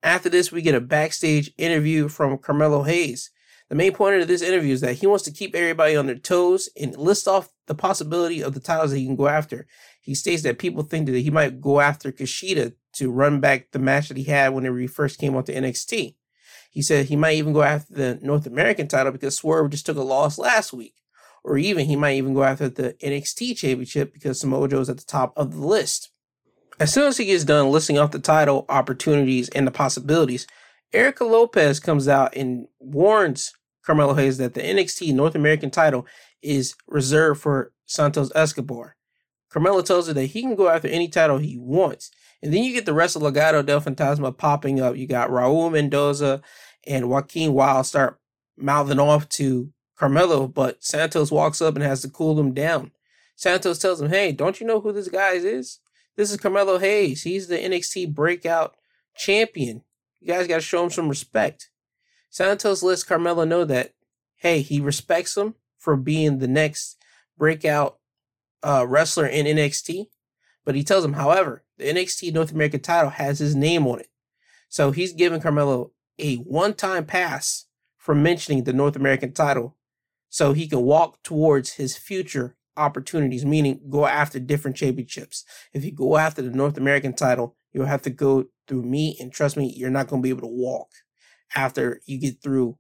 [0.02, 3.30] After this, we get a backstage interview from Carmelo Hayes.
[3.68, 6.18] The main point of this interview is that he wants to keep everybody on their
[6.18, 9.66] toes and list off the possibility of the titles that he can go after.
[10.00, 13.78] He states that people think that he might go after Kushida to run back the
[13.78, 16.16] match that he had whenever he first came onto NXT.
[16.70, 19.96] He said he might even go after the North American title because Swerve just took
[19.96, 20.94] a loss last week.
[21.44, 24.98] Or even he might even go after the NXT championship because Samoa Joe is at
[24.98, 26.10] the top of the list.
[26.80, 30.46] As soon as he gets done listing off the title opportunities and the possibilities,
[30.94, 33.52] Erica Lopez comes out and warns
[33.84, 36.06] Carmelo Hayes that the NXT North American title
[36.40, 38.96] is reserved for Santos Escobar.
[39.50, 42.10] Carmelo tells her that he can go after any title he wants.
[42.42, 44.96] And then you get the rest of Legado del Fantasma popping up.
[44.96, 46.40] You got Raul Mendoza
[46.86, 48.18] and Joaquin Wilde start
[48.56, 52.92] mouthing off to Carmelo, but Santos walks up and has to cool them down.
[53.36, 55.80] Santos tells him, Hey, don't you know who this guy is?
[56.20, 57.22] This is Carmelo Hayes.
[57.22, 58.76] He's the NXT breakout
[59.16, 59.85] champion.
[60.20, 61.70] You guys got to show him some respect.
[62.28, 63.94] Santos lets Carmelo know that,
[64.37, 67.02] hey, he respects him for being the next
[67.38, 68.00] breakout
[68.62, 70.09] uh, wrestler in NXT.
[70.62, 74.11] But he tells him, however, the NXT North American title has his name on it.
[74.68, 77.64] So he's giving Carmelo a one time pass
[77.96, 79.78] for mentioning the North American title
[80.28, 85.44] so he can walk towards his future opportunities, meaning go after different championships.
[85.72, 89.33] If you go after the North American title, you'll have to go through me, and
[89.33, 90.88] trust me, you're not going to be able to walk
[91.54, 92.78] after you get through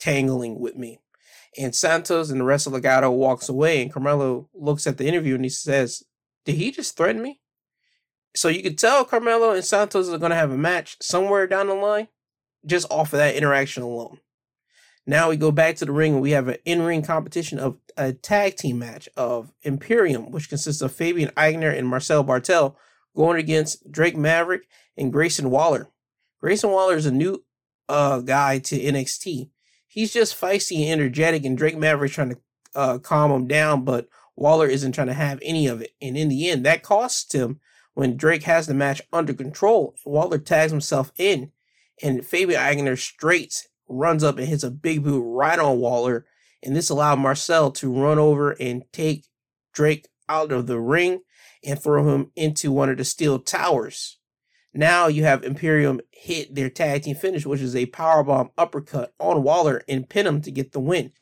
[0.00, 1.00] tangling with me.
[1.56, 5.34] And Santos and the rest of Legado walks away, and Carmelo looks at the interview
[5.34, 6.02] and he says,
[6.44, 7.40] Did he just threaten me?
[8.36, 11.68] So you can tell Carmelo and Santos are going to have a match somewhere down
[11.68, 12.08] the line
[12.66, 14.18] just off of that interaction alone.
[15.08, 17.78] Now we go back to the ring and we have an in ring competition of
[17.96, 22.74] a tag team match of Imperium, which consists of Fabian Aichner and Marcel Barthel
[23.16, 24.68] going against Drake Maverick
[24.98, 25.88] and Grayson Waller.
[26.42, 27.42] Grayson Waller is a new
[27.88, 29.48] uh, guy to NXT.
[29.86, 32.38] He's just feisty and energetic, and Drake Maverick trying to
[32.74, 35.92] uh, calm him down, but Waller isn't trying to have any of it.
[36.02, 37.60] And in the end, that costs him
[37.94, 39.94] when Drake has the match under control.
[40.04, 41.50] Waller tags himself in,
[42.02, 46.26] and Fabian Aichner straights, runs up and hits a big boot right on Waller.
[46.62, 49.26] And this allowed Marcel to run over and take
[49.72, 51.20] Drake out of the ring
[51.64, 54.18] and throw him into one of the steel towers.
[54.74, 59.42] Now you have Imperium hit their tag team finish, which is a powerbomb uppercut on
[59.42, 61.12] Waller and pin him to get the win.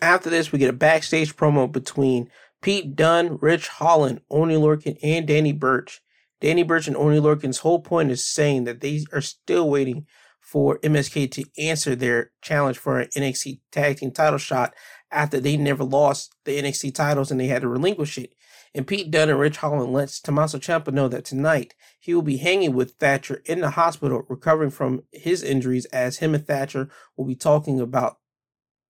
[0.00, 2.30] After this, we get a backstage promo between
[2.62, 6.00] Pete Dunne, Ridge Holland, Oney Lorcan, and Danny Burch.
[6.40, 10.06] Danny Burch and Oney Lorcan's whole point is saying that they are still waiting
[10.54, 14.72] for MSK to answer their challenge for an NXT tag team title shot
[15.10, 18.34] after they never lost the NXT titles and they had to relinquish it.
[18.72, 22.36] And Pete Dunne and Ridge Holland lets Tommaso Ciampa know that tonight he will be
[22.36, 27.24] hanging with Thatcher in the hospital recovering from his injuries as him and Thatcher will
[27.24, 28.18] be talking about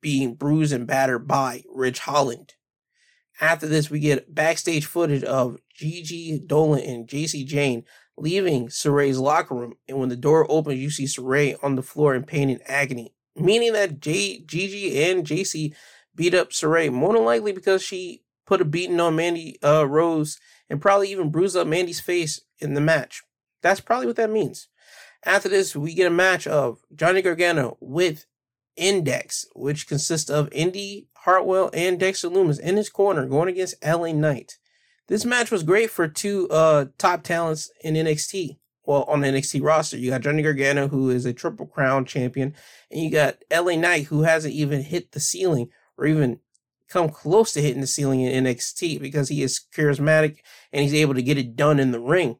[0.02, 2.52] being bruised and battered by Ridge Holland.
[3.40, 7.84] After this, we get backstage footage of Gigi Dolan and Jacy Jayne
[8.16, 9.74] leaving Sarray's locker room.
[9.88, 13.14] And when the door opens, you see Sarray on the floor in pain and agony,
[13.36, 15.74] meaning that J- Gigi and Jacy
[16.14, 20.38] beat up Saray more than likely because she put a beating on Mandy uh, Rose
[20.68, 23.22] and probably even bruised up Mandy's face in the match.
[23.62, 24.68] That's probably what that means.
[25.24, 28.26] After this, we get a match of Johnny Gargano with
[28.76, 34.12] Index, which consists of Indi Hartwell and Dexter Lumis in his corner going against LA
[34.12, 34.58] Knight.
[35.06, 38.56] This match was great for two uh, top talents in NXT.
[38.86, 42.54] Well, on the NXT roster, you got Johnny Gargano, who is a Triple Crown champion,
[42.90, 46.40] and you got LA Knight, who hasn't even hit the ceiling or even
[46.88, 50.38] come close to hitting the ceiling in NXT because he is charismatic
[50.72, 52.36] and he's able to get it done in the ring.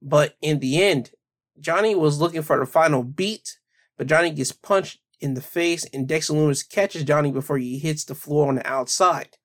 [0.00, 1.12] But in the end,
[1.60, 3.58] Johnny was looking for the final beat,
[3.96, 8.04] but Johnny gets punched in the face and Dexter Lumis catches Johnny before he hits
[8.04, 9.36] the floor on the outside.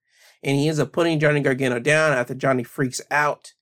[0.44, 3.54] And he ends up putting Johnny Gargano down after Johnny freaks out.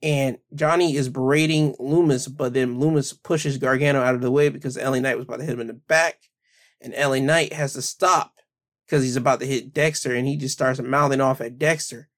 [0.00, 4.76] And Johnny is berating Lumis, but then Lumis pushes Gargano out of the way because
[4.76, 6.30] LA Knight was about to hit him in the back.
[6.80, 8.34] And LA Knight has to stop
[8.86, 12.08] because he's about to hit Dexter and he just starts mouthing off at Dexter.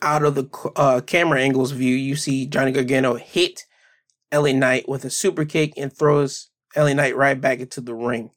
[0.00, 3.64] Out of the uh, camera angle's view, you see Johnny Gargano hit
[4.32, 8.30] LA Knight with a super kick and throws LA Knight right back into the ring.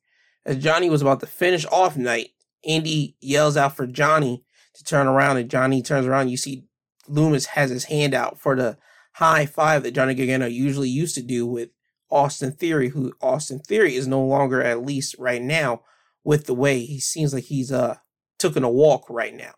[0.46, 2.30] As Johnny was about to finish off Knight,
[2.66, 4.44] Andy yells out for Johnny
[4.78, 6.30] to turn around and Johnny turns around.
[6.30, 6.66] You see
[7.10, 8.78] Lumis has his hand out for the
[9.14, 11.70] high five that Johnny Gargano usually used to do with
[12.10, 15.82] Austin Theory, who Austin Theory is no longer, at least right now,
[16.24, 17.96] with the way he seems like he's uh
[18.38, 19.54] taking a walk right now.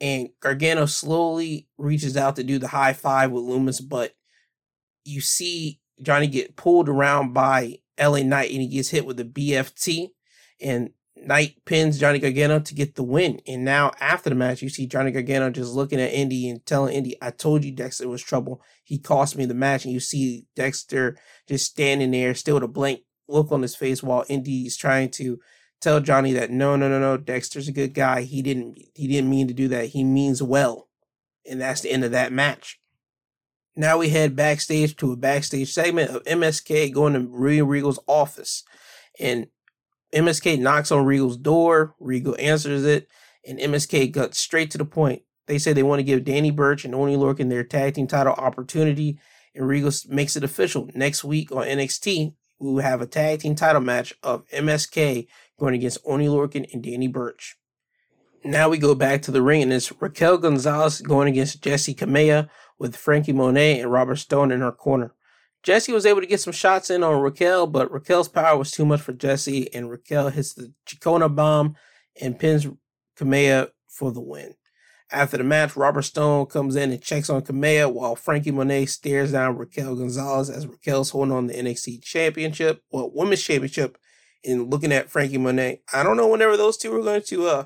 [0.00, 4.14] And Gargano slowly reaches out to do the high five with Lumis, but
[5.04, 9.24] you see Johnny get pulled around by LA Knight and he gets hit with the
[9.24, 10.10] BFT.
[10.60, 10.90] And
[11.26, 13.40] Knight pins Johnny Gargano to get the win.
[13.46, 16.94] And now after the match, you see Johnny Gargano just looking at Indi and telling
[16.94, 18.62] Indi, I told you Dexter was trouble.
[18.84, 19.84] He cost me the match.
[19.84, 21.16] And you see Dexter
[21.48, 25.10] just standing there, still with a blank look on his face while Indi is trying
[25.10, 25.40] to
[25.80, 28.22] tell Johnny that no, no, no, no, Dexter's a good guy.
[28.22, 29.86] He didn't he didn't mean to do that.
[29.86, 30.88] He means well.
[31.48, 32.80] And that's the end of that match.
[33.74, 38.62] Now we head backstage to a backstage segment of MSK going to Regal Regal's office.
[39.18, 39.48] And
[40.14, 41.94] MSK knocks on Regal's door.
[41.98, 43.08] Regal answers it.
[43.46, 45.22] And MSK got straight to the point.
[45.46, 48.32] They say they want to give Danny Burch and Oney Lorcan their tag team title
[48.32, 49.18] opportunity.
[49.54, 50.90] And Regal makes it official.
[50.94, 55.26] Next week on NXT, we will have a tag team title match of MSK
[55.58, 57.56] going against Oney Lorcan and Danny Burch.
[58.44, 62.48] Now we go back to the ring, and it's Raquel Gonzalez going against Jessi Kamea
[62.78, 65.12] with Franky Monet and Robert Stone in her corner.
[65.66, 68.86] Jessi was able to get some shots in on Raquel, but Raquel's power was too
[68.86, 71.74] much for Jessi, and Raquel hits the Chingona bomb
[72.22, 72.68] and pins
[73.18, 74.54] Kamea for the win.
[75.10, 79.32] After the match, Robert Stone comes in and checks on Kamea while Franky Monet stares
[79.32, 83.98] down Raquel Gonzalez as Raquel's holding on the NXT Championship, well, Women's Championship,
[84.44, 85.80] and looking at Franky Monet.
[85.92, 87.64] I don't know whenever those two are going to uh,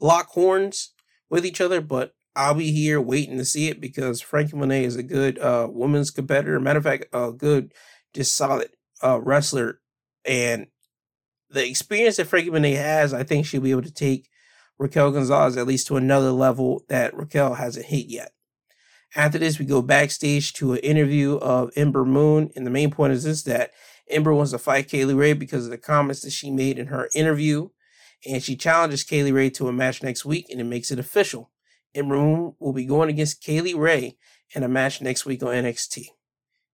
[0.00, 0.92] lock horns
[1.30, 4.96] with each other, but I'll be here waiting to see it because Franky Monet is
[4.96, 6.60] a good uh, women's competitor.
[6.60, 7.72] Matter of fact, a good,
[8.14, 8.68] just solid
[9.02, 9.80] uh, wrestler.
[10.24, 10.68] And
[11.50, 14.28] the experience that Franky Monet has, I think she'll be able to take
[14.78, 18.32] Raquel Gonzalez at least to another level that Raquel hasn't hit yet.
[19.16, 23.14] After this, we go backstage to an interview of Ember Moon, and the main point
[23.14, 23.70] is this: that
[24.08, 26.88] Ember wants to fight Kay Lee Ray because of the comments that she made in
[26.88, 27.70] her interview,
[28.26, 30.98] and she challenges Kay Lee Ray to a match next week, and it makes it
[30.98, 31.50] official.
[31.94, 34.16] Ember Moon will be going against Kay Lee Ray
[34.54, 36.06] in a match next week on NXT.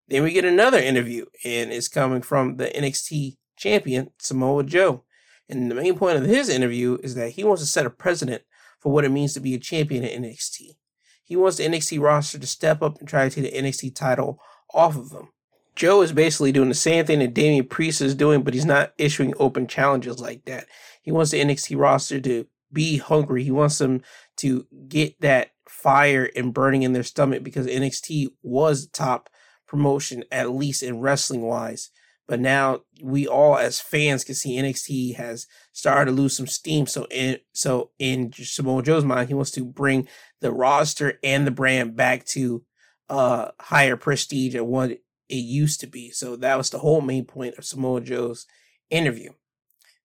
[0.09, 5.05] Then we get another interview, and it's coming from the NXT champion Samoa Joe.
[5.49, 8.43] And the main point of his interview is that he wants to set a precedent
[8.81, 10.77] for what it means to be a champion in NXT.
[11.23, 14.41] He wants the NXT roster to step up and try to take the NXT title
[14.75, 15.31] off of them.
[15.75, 18.93] Joe is basically doing the same thing that Damian Priest is doing, but he's not
[18.99, 20.67] issuing open challenges like that.
[21.03, 23.43] He wants the NXT roster to be hungry.
[23.43, 24.03] He wants them
[24.39, 29.29] to get that fire and burning in their stomach because NXT was top
[29.67, 31.91] promotion, at least in wrestling wise.
[32.27, 36.87] But now we all as fans can see NXT has started to lose some steam.
[36.87, 40.09] So in so in Samoa Joe's mind, he wants to bring
[40.41, 42.65] the roster and the brand back to
[43.11, 45.03] uh higher prestige at what it
[45.35, 46.11] used to be.
[46.11, 48.47] So that was the whole main point of Samoa Joe's
[48.89, 49.31] interview.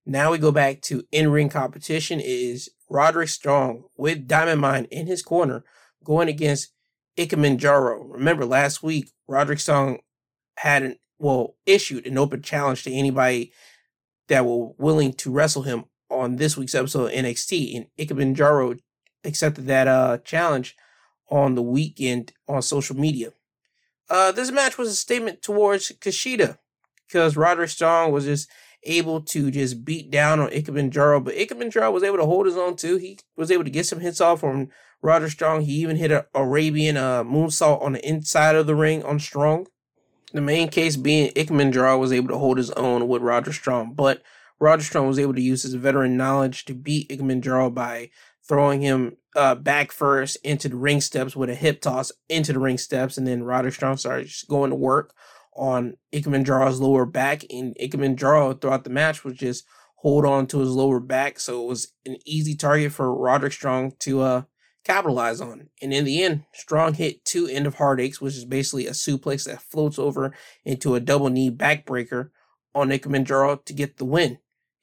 [0.06, 5.22] Now we go back to in-ring competition is Roderick Strong with Diamond Mine in his
[5.22, 5.64] corner
[6.04, 6.74] going against
[7.18, 8.04] Ikemen Jiro.
[8.04, 10.00] Remember last week Roderick Strong
[10.58, 13.52] had an well issued an open challenge to anybody
[14.28, 18.76] that were willing to wrestle him on this week's episode of NXT and Ikemen Jiro
[19.24, 20.76] accepted that uh challenge
[21.30, 23.32] on the weekend on social media.
[24.10, 26.58] Uh, this match was a statement towards Kushida
[27.08, 28.50] because Roderick Strong was just
[28.84, 32.46] able to just beat down on Ikemen Jiro, but Ikemen Jiro was able to hold
[32.46, 32.98] his own too.
[32.98, 34.70] He was able to get some hits off from
[35.02, 35.62] Roderick Strong.
[35.62, 39.68] He even hit an Arabian uh, moonsault on the inside of the ring on Strong.
[40.32, 43.94] The main case being Ikemen Jiro was able to hold his own with Roderick Strong,
[43.94, 44.22] but
[44.60, 48.12] Roderick Strong was able to use his veteran knowledge to beat Ikemen Jiro by
[48.48, 52.60] throwing him uh, back first into the ring steps with a hip toss into the
[52.60, 55.14] ring steps, and then Roderick Strong started just going to work
[55.56, 59.66] on Ikemen Jiro's lower back, and Ikemen Jiro throughout the match was just
[59.98, 63.94] hold on to his lower back, so it was an easy target for Roderick Strong
[64.00, 64.42] to uh,
[64.84, 65.70] capitalize on.
[65.82, 69.46] And in the end, Strong hit two end of heartaches, which is basically a suplex
[69.46, 70.34] that floats over
[70.64, 72.30] into a double knee backbreaker
[72.74, 74.40] on Ikemen Jiro to get the win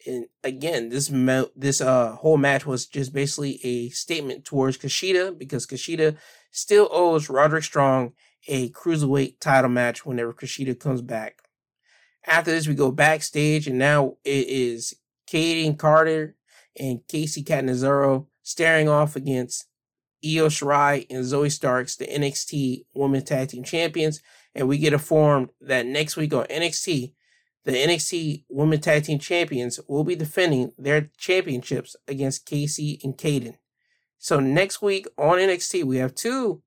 [0.06, 1.08] and again, this
[1.56, 6.16] this uh whole match was just basically a statement towards Kushida because Kushida
[6.50, 8.12] still owes Roderick Strong
[8.48, 11.42] a cruiserweight title match whenever Kushida comes back.
[12.26, 14.94] After this, we go backstage, and now it is
[15.30, 16.36] Kayden Carter
[16.78, 19.66] and Kacy Catanzaro staring off against
[20.24, 24.20] Io Shirai and Zoey Starks, the NXT Women's Tag Team Champions,
[24.54, 27.12] and we get informed that next week on NXT
[27.66, 33.56] the NXT Women Tag Team Champions will be defending their championships against Kacy and Kayden.
[34.18, 36.62] So next week on NXT, we have two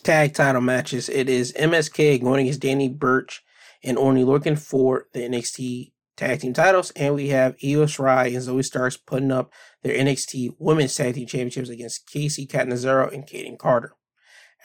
[0.00, 1.08] tag title matches.
[1.08, 3.42] It is MSK going against Danny Burch
[3.82, 8.36] and Oney Lorcan for the NXT tag team titles, and we have Io Shirai and
[8.36, 13.58] Zoey Starks putting up their NXT Women's Tag Team Championships against Kacy Catanzaro and Kayden
[13.58, 13.94] Carter.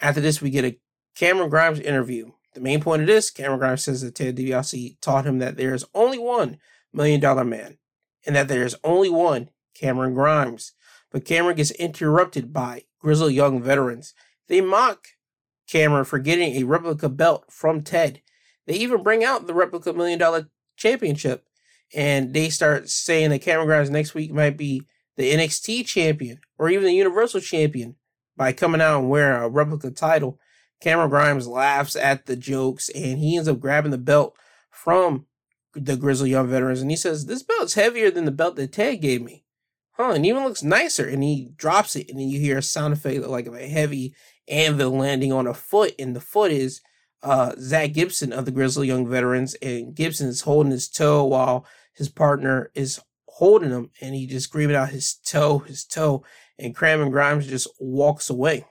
[0.00, 0.78] After this, we get a
[1.14, 5.26] Cameron Grimes interview the main point of this, Cameron Grimes says that Ted DiBiase taught
[5.26, 6.56] him that there is only one
[6.90, 7.76] million dollar man
[8.26, 10.72] and that there is only one Cameron Grimes.
[11.12, 14.14] But Cameron gets interrupted by grizzled young veterans.
[14.48, 15.06] They mock
[15.66, 18.20] Cameron for getting a replica belt from Ted.
[18.66, 21.46] They even bring out the replica million dollar championship
[21.94, 24.82] and they start saying that Cameron Grimes next week might be
[25.16, 27.96] the NXT champion or even the Universal champion
[28.36, 30.38] by coming out and wearing a replica title.
[30.80, 34.36] Cameron Grimes laughs at the jokes and he ends up grabbing the belt
[34.70, 35.26] from
[35.74, 39.00] the Grizzled Young Veterans and he says, This belt's heavier than the belt that Ted
[39.00, 39.44] gave me.
[39.92, 41.08] Huh, and even looks nicer.
[41.08, 44.14] And he drops it and then you hear a sound effect like a heavy
[44.48, 46.80] anvil landing on a foot, and the foot is
[47.22, 51.66] uh, Zach Gibson of the Grizzled Young Veterans, and Gibson is holding his toe while
[51.92, 56.24] his partner is holding him, and he just screaming out his toe, his toe,
[56.58, 58.64] and Cram and Grimes just walks away.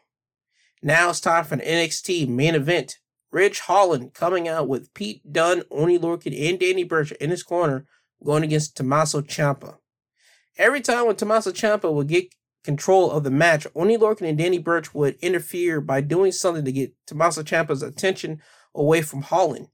[0.82, 3.00] Now it's time for an NXT main event.
[3.32, 7.86] Ridge Holland coming out with Pete Dunne, Oney Lorcan, and Danny Burch in his corner
[8.24, 9.78] going against Tommaso Ciampa.
[10.58, 12.34] Every time when Tommaso Ciampa would get
[12.66, 16.72] control of the match, Oney Lorcan and Danny Burch would interfere by doing something to
[16.72, 18.42] get Tommaso Ciampa's attention
[18.74, 19.68] away from Holland.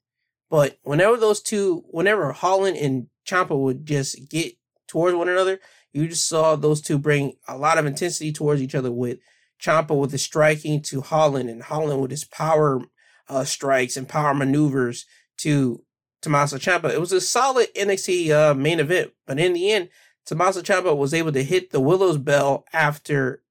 [0.50, 4.54] But whenever those two, whenever Holland and Ciampa would just get
[4.88, 5.60] towards one another,
[5.94, 9.20] you just saw those two bring a lot of intensity towards each other with
[9.62, 12.82] Ciampa with his striking to Holland and Holland with his power
[13.30, 15.06] uh, strikes and power maneuvers
[15.38, 15.84] to
[16.22, 16.92] Tommaso Ciampa.
[16.92, 19.90] It was a solid NXT uh, main event, but in the end,
[20.26, 23.42] Tommaso Ciampa was able to hit the Willow's Bell after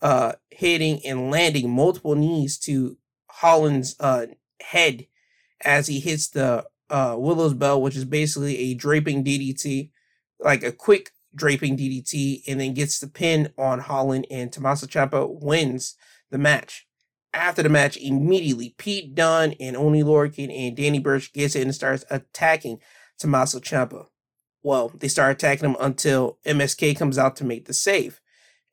[0.00, 2.96] uh, hitting and landing multiple knees to
[3.30, 4.26] Holland's uh,
[4.60, 5.06] head
[5.62, 9.90] as he hits the uh, Willow's Bell, which is basically a draping DDT,
[10.38, 15.28] like a quick draping DDT and then gets the pin on Holland and Tommaso Ciampa
[15.28, 15.96] wins
[16.30, 16.86] the match.
[17.32, 21.74] After the match, immediately Pete Dunne and Oney Lorcan and Danny Burch gets in and
[21.74, 22.78] starts attacking
[23.18, 24.06] Tommaso Ciampa.
[24.64, 28.20] Well, they start attacking him until MSK comes out to make the save.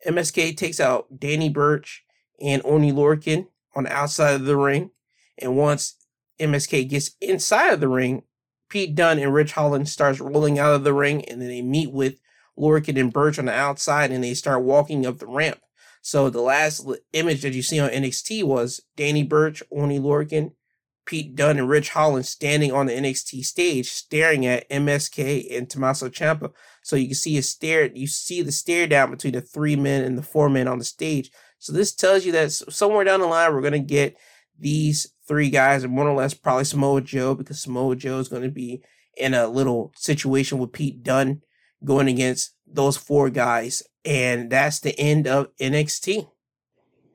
[0.08, 2.04] MSK takes out Danny Burch
[2.40, 4.92] and Oney Lorcan on the outside of the ring.
[5.38, 5.96] And once
[6.40, 8.24] MSK gets inside of the ring,
[8.70, 11.92] Pete Dunne and Ridge Holland starts rolling out of the ring and then they meet
[11.92, 12.22] with
[12.58, 15.60] Lorcan and Burch on the outside and they start walking up the ramp.
[16.02, 20.54] So the last image that you see on NXT was Danny Burch, Oney Lorcan,
[21.06, 26.10] Pete Dunne, and Ridge Holland standing on the NXT stage staring at MSK and Tommaso
[26.10, 26.52] Ciampa.
[26.84, 30.04] So you can see a stare, you see the stare down between the three men
[30.04, 31.32] and the four men on the stage.
[31.60, 34.18] So this tells you that somewhere down the line we're gonna get
[34.58, 38.50] these three guys and more or less probably Samoa Joe because Samoa Joe is to
[38.50, 38.82] be
[39.18, 41.42] in a little situation with Pete Dunne
[41.84, 43.84] going against those four guys.
[44.04, 46.28] And that's the end of NXT.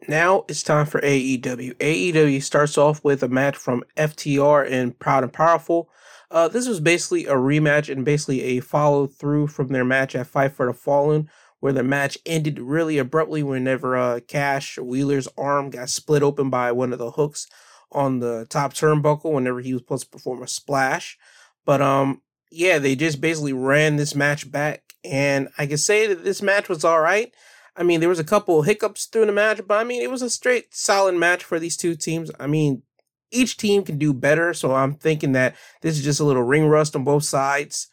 [0.09, 1.75] Now it's time for AEW.
[1.75, 5.91] AEW starts off with a match from FTR and Proud and Powerful.
[6.31, 10.27] Uh, this was basically a rematch and basically a follow through from their match at
[10.27, 11.29] Fight for the Fallen,
[11.61, 16.73] where the match ended really abruptly whenever uh, Cash Wheeler's arm got split open by
[16.73, 17.47] one of the hooks
[17.93, 21.17] on the top turnbuckle whenever he was supposed to perform a splash.
[21.65, 26.25] But um, yeah, they just basically ran this match back, and I can say that
[26.25, 27.33] this match was all right.
[27.77, 30.23] I mean, there was a couple hiccups through the match, but I mean, it was
[30.23, 32.31] a straight solid match for these two teams.
[32.41, 32.83] I mean,
[33.31, 36.67] each team can do better, so I'm thinking that this is just a little ring
[36.67, 37.89] rust on both sides,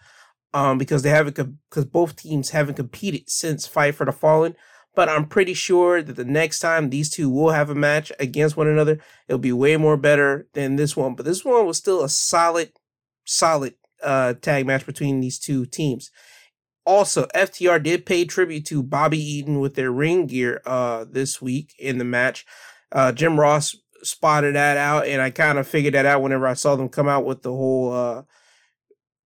[0.53, 1.35] um, because they haven't
[1.69, 4.55] because both teams haven't competed since Fight for the Fallen.
[4.95, 8.55] But I'm pretty sure that the next time these two will have a match against
[8.55, 11.15] one another, it'll be way more better than this one.
[11.15, 12.73] But this one was still a solid,
[13.25, 13.73] solid
[14.03, 16.11] uh, tag match between these two teams.
[16.85, 21.73] Also, FTR did pay tribute to Bobby Eaton with their ring gear uh, this week
[21.79, 22.45] in the match.
[22.91, 26.53] Uh, Jim Ross spotted that out, and I kind of figured that out whenever I
[26.53, 28.23] saw them come out with the whole, uh,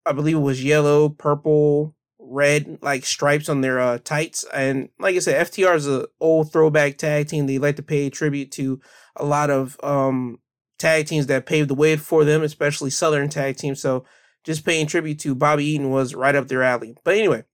[0.05, 4.45] I believe it was yellow, purple, red like stripes on their uh, tights.
[4.53, 7.47] And like I said, FTR is an old throwback tag team.
[7.47, 8.81] They like to pay tribute to
[9.17, 10.39] a lot of um,
[10.79, 13.81] tag teams that paved the way for them, especially Southern tag teams.
[13.81, 14.05] So
[14.47, 16.97] just paying tribute to Bobby Eaton was right up their alley.
[17.05, 17.45] But anyway,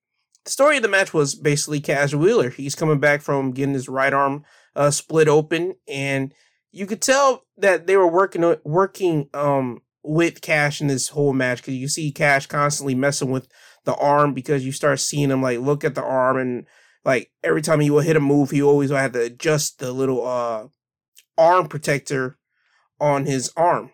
[0.45, 2.51] the story of the match was basically Cash Wheeler.
[2.51, 4.45] He's coming back from getting his right arm
[4.77, 6.35] uh, split open, and
[6.71, 11.59] you could tell that they were working working um, with Cash in this whole match
[11.59, 13.49] because you see Cash constantly messing with
[13.85, 16.67] the arm because you start seeing him like look at the arm and
[17.05, 20.27] like every time he will hit a move, he always had to adjust the little
[20.27, 20.67] uh,
[21.39, 22.39] arm protector
[23.01, 23.91] on his arm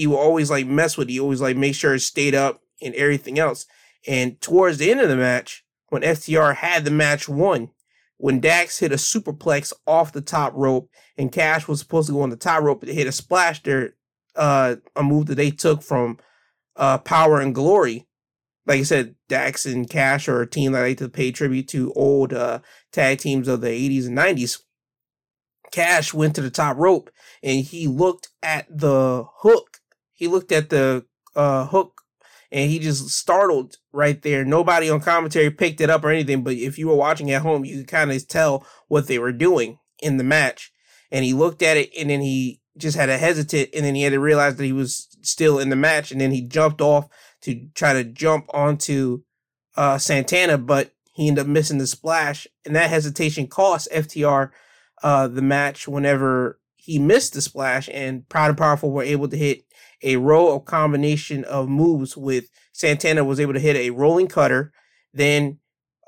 [0.00, 1.12] he will always like mess with it.
[1.12, 3.66] He always like make sure it stayed up and everything else.
[4.08, 7.68] And towards the end of the match, when FTR had the match won,
[8.16, 10.88] when Dax hit a superplex off the top rope
[11.18, 13.94] and Cash was supposed to go on the top rope to hit a splash there,
[14.36, 16.16] uh, a move that they took from
[16.76, 18.06] uh, Power and Glory.
[18.64, 21.68] Like I said, Dax and Cash are a team that I like to pay tribute
[21.68, 24.62] to old uh, tag teams of the 80s and 90s.
[25.72, 27.10] Cash went to the top rope
[27.42, 29.79] and he looked at the hook
[30.20, 32.02] he looked at the uh, hook
[32.52, 34.44] and he just startled right there.
[34.44, 37.64] Nobody on commentary picked it up or anything, but if you were watching at home,
[37.64, 40.72] you could kind of tell what they were doing in the match.
[41.10, 44.02] And he looked at it and then he just had a hesitate and then he
[44.02, 47.08] had to realize that he was still in the match and then he jumped off
[47.40, 49.22] to try to jump onto
[49.76, 54.50] uh, Santana, but he ended up missing the splash and that hesitation cost FTR
[55.02, 59.36] uh, the match whenever he missed the splash and Proud and Powerful were able to
[59.36, 59.64] hit
[60.02, 64.72] a row of combination of moves with Santana was able to hit a rolling cutter.
[65.12, 65.58] Then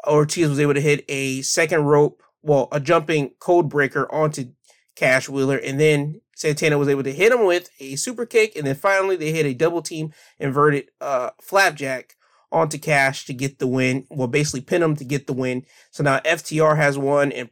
[0.07, 4.53] Ortiz was able to hit a second rope, well, a jumping code breaker onto
[4.97, 5.57] Cash Wheeler.
[5.57, 8.57] And then Santana was able to hit him with a super kick.
[8.57, 12.17] And then finally they hit a double team inverted uh, flapjack
[12.51, 14.07] onto Cash to get the win.
[14.11, 15.65] Well, basically pin him to get the win.
[15.91, 17.51] So now FTR has won and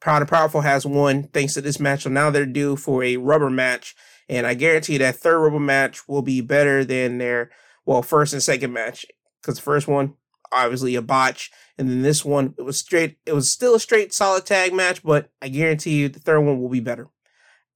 [0.00, 2.02] Proud and Powerful has won thanks to this match.
[2.02, 3.96] So now they're due for a rubber match
[4.28, 7.50] and I guarantee that third rubber match will be better than their,
[7.86, 9.06] well, first and second match.
[9.40, 10.14] Because the first one,
[10.52, 11.50] obviously a botch.
[11.78, 15.02] And then this one, it was straight, it was still a straight solid tag match,
[15.02, 17.08] but I guarantee you the third one will be better.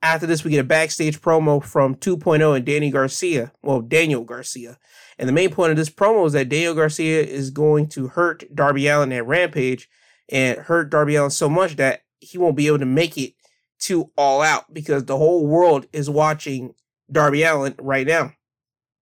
[0.03, 3.53] After this, we get a backstage promo from 2.0 and Danny Garcia.
[3.63, 4.79] Well, Daniel Garcia.
[5.17, 8.45] And the main point of this promo is that Daniel Garcia is going to hurt
[8.53, 9.89] Darby Allin at Rampage
[10.29, 13.35] and hurt Darby Allin so much that he won't be able to make it
[13.83, 16.75] to All Out because the whole world is watching
[17.11, 18.33] Darby Allin right now.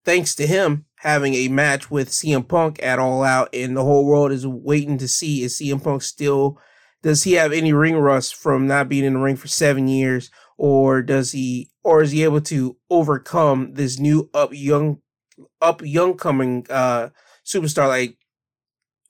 [0.03, 4.05] Thanks to him having a match with CM Punk at All Out, and the whole
[4.05, 6.59] world is waiting to see is CM Punk still
[7.03, 10.29] does he have any ring rust from not being in the ring for seven years,
[10.57, 14.99] or does he or is he able to overcome this new up young
[15.61, 17.09] up young coming uh
[17.43, 18.17] superstar like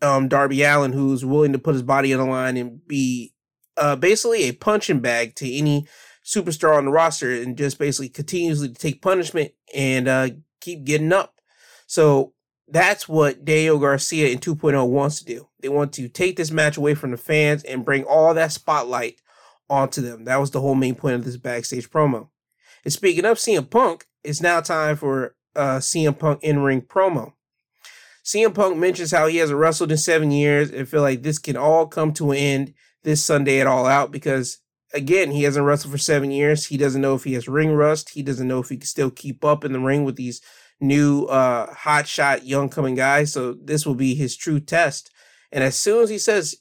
[0.02, 3.34] um Darby Allin who's willing to put his body on the line and be
[3.78, 5.88] uh, basically a punching bag to any
[6.26, 11.14] superstar on the roster and just basically continuously to take punishment and uh, keep getting
[11.14, 11.36] up.
[11.88, 12.34] So
[12.68, 15.48] that's what Daniel Garcia in 2.0 wants to do.
[15.60, 19.20] They want to take this match away from the fans and bring all that spotlight
[19.70, 20.26] onto them.
[20.26, 22.30] That was the whole main point of this backstage promo.
[22.84, 27.34] And speaking of CM Punk, it's now time for uh, CM Punk in ring promo.
[28.24, 31.58] CM Punk mentions how he hasn't wrestled in seven years and feel like this can
[31.58, 34.60] all come to an end this Sunday at All Out because
[34.94, 36.68] again, he hasn't wrestled for seven years.
[36.68, 38.10] He doesn't know if he has ring rust.
[38.10, 40.42] He doesn't know if he can still keep up in the ring with these
[40.80, 43.34] new uh hot shot young coming guys.
[43.34, 45.12] So this will be his true test.
[45.52, 46.56] And as soon as he says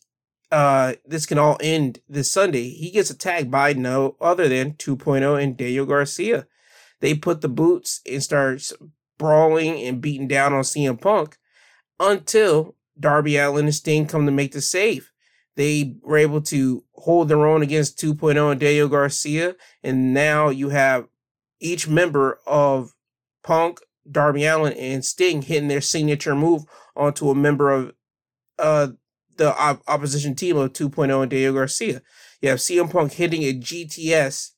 [0.52, 5.42] uh this can all end this Sunday, he gets attacked by no other than 2.0
[5.42, 6.46] and Daniel Garcia.
[7.00, 8.72] They put the boots and starts
[9.18, 11.36] brawling and beating down on CM Punk
[11.98, 15.10] until Darby Allin and Sting come to make the save.
[15.56, 20.70] They were able to hold their own against 2.0 and Daniel Garcia, and now you
[20.70, 21.06] have
[21.60, 22.94] each member of
[23.42, 23.80] Punk,
[24.10, 26.64] Darby Allin, and Sting hitting their signature move
[26.96, 27.92] onto a member of
[28.58, 28.88] uh,
[29.36, 32.02] the op- opposition team of 2.0 and Daniel Garcia.
[32.40, 34.50] You have CM Punk hitting a GTS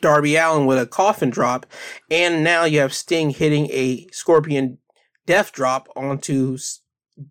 [0.00, 1.66] Darby Allin with a coffin drop,
[2.10, 4.78] and now you have Sting hitting a Scorpion
[5.26, 6.56] Death Drop onto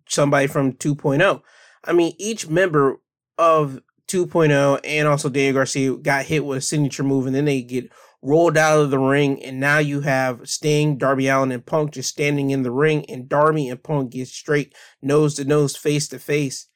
[0.08, 1.42] somebody from 2.0.
[1.84, 3.00] I mean, each member
[3.38, 7.62] of 2.0 and also Daniel Garcia got hit with a signature move, and then they
[7.62, 11.92] get rolled out of the ring, and now you have Sting, Darby Allin, and Punk
[11.92, 16.08] just standing in the ring, and Darby and Punk get straight nose to nose, face
[16.08, 16.66] to face,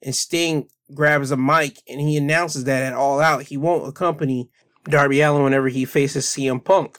[0.00, 3.44] and Sting grabs a mic and he announces that at All Out.
[3.44, 4.50] He won't accompany
[4.84, 6.98] Darby Allin whenever he faces CM Punk,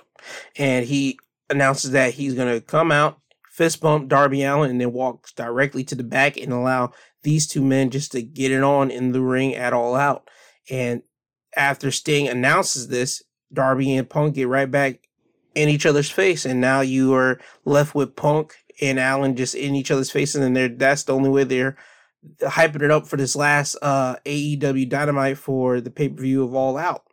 [0.57, 1.19] and he
[1.49, 3.19] announces that he's gonna come out,
[3.51, 6.91] fist bump Darby Allin, and then walks directly to the back and allow
[7.23, 10.29] these two men just to get it on in the ring at All Out,
[10.69, 11.01] and
[11.55, 15.07] after Sting announces this, Darby and Punk get right back
[15.55, 19.75] in each other's face, and now you are left with Punk and Allin just in
[19.75, 21.77] each other's faces, and they're that's the only way they're
[22.41, 26.55] hyping it up for this last uh, AEW Dynamite for the pay per view of
[26.55, 27.03] All Out.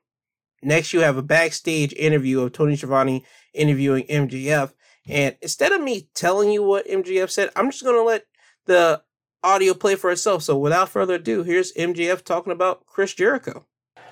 [0.63, 4.73] Next, you have a backstage interview of Tony Schiavone interviewing MJF,
[5.07, 8.27] and instead of me telling you what MJF said, I'm just gonna let
[8.67, 9.03] the
[9.43, 10.43] audio play for itself.
[10.43, 13.67] So, without further ado, here's MJF talking about Chris Jericho.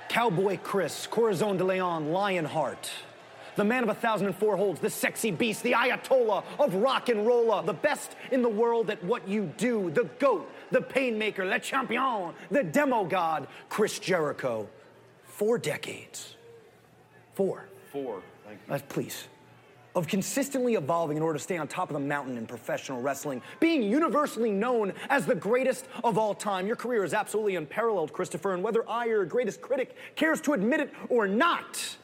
[0.08, 2.90] Cowboy Chris, Corazon de Leon, Lionheart.
[3.56, 7.08] The man of a thousand and four holds, the sexy beast, the Ayatollah of rock
[7.08, 11.44] and rolla, the best in the world at what you do, the GOAT, the painmaker,
[11.44, 14.68] le champion, the demo god, Chris Jericho.
[15.24, 16.36] Four decades.
[17.34, 17.68] Four.
[17.92, 18.22] Four.
[18.46, 18.74] Thank you.
[18.74, 19.28] Uh, please
[19.98, 23.42] of consistently evolving in order to stay on top of the mountain in professional wrestling,
[23.58, 26.68] being universally known as the greatest of all time.
[26.68, 30.78] Your career is absolutely unparalleled, Christopher, and whether I, your greatest critic, cares to admit
[30.78, 31.96] it or not,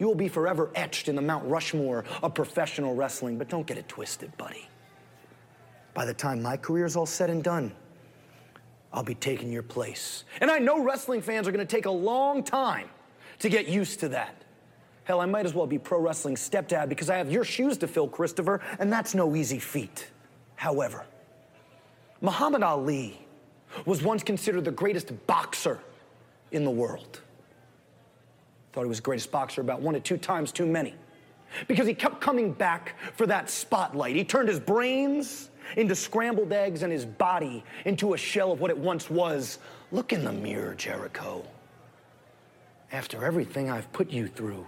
[0.00, 3.38] you will be forever etched in the Mount Rushmore of professional wrestling.
[3.38, 4.68] But don't get it twisted, buddy.
[5.94, 7.72] By the time my career is all said and done,
[8.92, 10.24] I'll be taking your place.
[10.40, 12.88] And I know wrestling fans are going to take a long time
[13.38, 14.43] to get used to that.
[15.04, 17.86] Hell, I might as well be pro wrestling stepdad because I have your shoes to
[17.86, 20.08] fill, Christopher, and that's no easy feat.
[20.56, 21.04] However,
[22.20, 23.18] Muhammad Ali
[23.84, 25.78] was once considered the greatest boxer
[26.52, 27.20] in the world.
[28.72, 30.94] Thought he was the greatest boxer about one to two times too many.
[31.68, 34.16] Because he kept coming back for that spotlight.
[34.16, 38.70] He turned his brains into scrambled eggs and his body into a shell of what
[38.70, 39.58] it once was.
[39.92, 41.44] Look in the mirror, Jericho.
[42.90, 44.66] After everything I've put you through,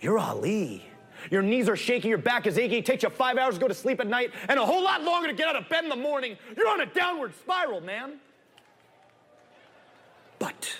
[0.00, 0.84] you're Ali.
[1.30, 3.68] Your knees are shaking, your back is aching, it takes you five hours to go
[3.68, 5.90] to sleep at night, and a whole lot longer to get out of bed in
[5.90, 6.36] the morning.
[6.56, 8.20] You're on a downward spiral, man.
[10.38, 10.72] But,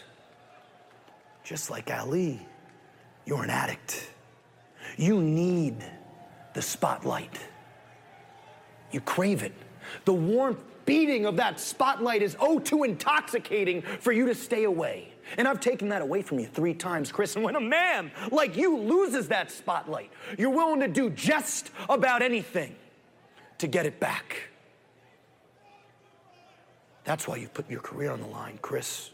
[1.43, 2.47] just like Ali,
[3.27, 4.11] you're an addict.
[4.97, 5.85] You need
[6.55, 7.39] the spotlight.
[8.93, 9.53] You crave it.
[10.05, 15.13] The warmth beating of that spotlight is oh too intoxicating for you to stay away.
[15.37, 17.37] And I've taken that away from you three times, Chris.
[17.37, 22.23] And when a man like you loses that spotlight, you're willing to do just about
[22.23, 22.75] anything
[23.59, 24.49] to get it back.
[27.05, 29.11] That's why you put your career on the line, Chris.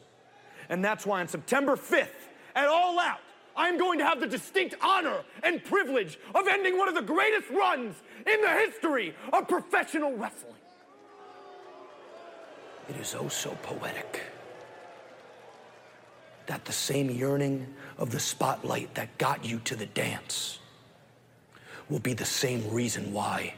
[0.68, 2.08] And that's why on September 5th,
[2.56, 3.20] at All Out,
[3.56, 7.48] I'm going to have the distinct honor and privilege of ending one of the greatest
[7.50, 7.94] runs
[8.26, 10.54] in the history of professional wrestling.
[12.88, 14.22] It is oh so poetic
[16.46, 17.66] that the same yearning
[17.98, 20.58] of the spotlight that got you to the dance
[21.88, 23.54] will be the same reason why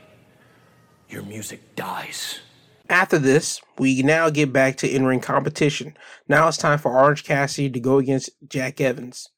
[1.09, 2.41] your music dies.
[2.89, 5.97] After this, we now get back to in ring competition.
[6.28, 9.28] Now it's time for Orange Cassidy to go against Jack Evans.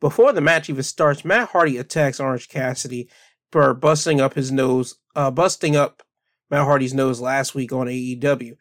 [0.00, 3.08] Before the match even starts, Matt Hardy attacks Orange Cassidy
[3.52, 6.02] for busting up his nose, uh, busting up
[6.50, 8.56] Matt Hardy's nose last week on AEW.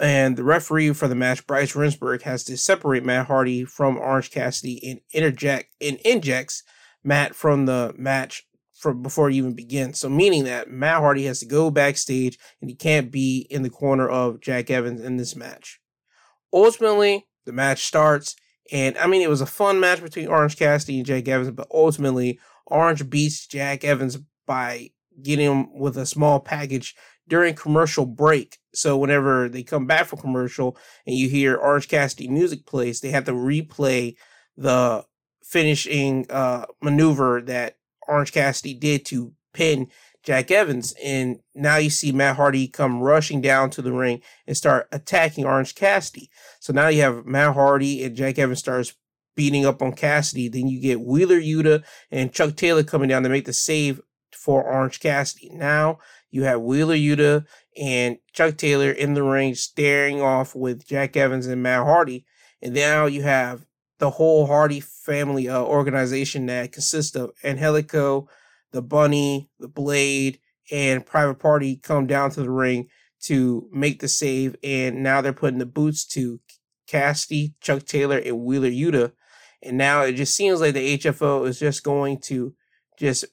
[0.00, 4.30] And the referee for the match, Bryce Remsburg, has to separate Matt Hardy from Orange
[4.30, 6.62] Cassidy and interject and injects
[7.04, 10.00] Matt from the match from before it even begins.
[10.00, 13.70] So meaning that Matt Hardy has to go backstage and he can't be in the
[13.70, 15.80] corner of Jack Evans in this match.
[16.52, 18.36] Ultimately, the match starts
[18.72, 21.68] And I mean, it was a fun match between Orange Cassidy and Jack Evans, but
[21.72, 24.90] ultimately, Orange beats Jack Evans by
[25.22, 26.94] getting him with a small package
[27.28, 28.58] during commercial break.
[28.74, 33.10] So whenever they come back from commercial and you hear Orange Cassidy music plays, they
[33.10, 34.16] have to replay
[34.56, 35.04] the
[35.42, 37.76] finishing uh, maneuver that
[38.08, 39.88] Orange Cassidy did to pin
[40.22, 40.94] Jack Evans.
[41.02, 45.44] And now you see Matt Hardy come rushing down to the ring and start attacking
[45.44, 46.30] Orange Cassidy.
[46.60, 48.94] So now you have Matt Hardy and Jack Evans starts
[49.36, 50.48] beating up on Cassidy.
[50.48, 54.00] Then you get Wheeler Yuta and Chuck Taylor coming down to make the save
[54.32, 55.50] for Orange Cassidy.
[55.52, 55.98] Now
[56.34, 57.46] you have Wheeler Yuta
[57.80, 62.26] and Chuck Taylor in the ring staring off with Jack Evans and Matt Hardy.
[62.60, 63.64] And now you have
[64.00, 68.28] the whole Hardy family uh, organization that consists of Angelico,
[68.72, 70.40] the Bunny, the Blade,
[70.72, 72.88] and Private Party come down to the ring
[73.26, 74.56] to make the save.
[74.64, 76.40] And now they're putting the boots to
[76.88, 79.12] Cassidy, Chuck Taylor, and Wheeler Yuta.
[79.62, 82.56] And now it just seems like the HFO is just going to
[82.98, 83.24] just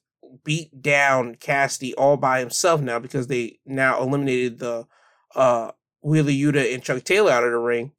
[0.43, 4.87] beat down Cassidy all by himself now because they now eliminated the
[5.35, 5.71] uh
[6.01, 7.91] Wheeler Yuta and Chuck Taylor out of the ring.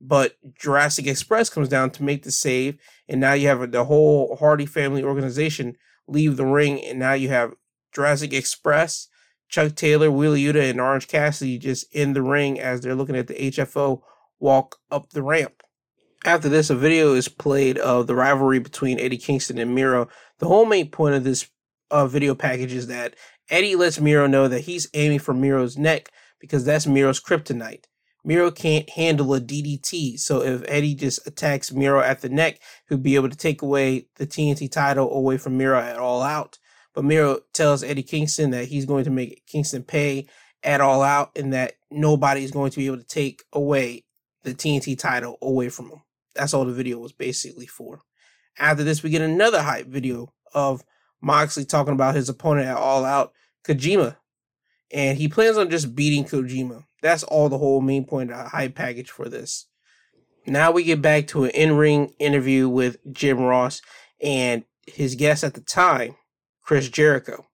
[0.00, 4.36] But Jurassic Express comes down to make the save, and now you have the whole
[4.36, 7.54] Hardy family organization leave the ring, and now you have
[7.92, 9.08] Jurassic Express,
[9.48, 13.26] Chuck Taylor, Wheeler Yuta, and Orange Cassidy just in the ring as they're looking at
[13.26, 14.02] the HFO
[14.38, 15.62] walk up the ramp.
[16.24, 20.08] After this, a video is played of the rivalry between Eddie Kingston and Miro.
[20.38, 21.48] The whole main point of this
[21.90, 23.14] uh, video package is that
[23.48, 26.10] Eddie lets Miro know that he's aiming for Miro's neck
[26.40, 27.84] because that's Miro's kryptonite.
[28.24, 32.98] Miro can't handle a DDT, so if Eddie just attacks Miro at the neck, he'll
[32.98, 36.58] be able to take away the TNT title away from Miro at All Out.
[36.92, 40.26] But Miro tells Eddie Kingston that he's going to make Kingston pay
[40.64, 44.04] at All Out and that nobody's going to be able to take away
[44.42, 46.02] the TNT title away from him.
[46.34, 48.00] That's all the video was basically for.
[48.58, 50.82] After this, we get another hype video of
[51.26, 53.32] Moxley talking about his opponent at All Out,
[53.64, 54.16] Kojima.
[54.92, 56.84] And he plans on just beating Kojima.
[57.02, 59.66] That's all the whole main point of hype package for this.
[60.46, 63.82] Now we get back to an in ring interview with Jim Ross
[64.22, 66.14] and his guest at the time,
[66.62, 67.46] Chris Jericho.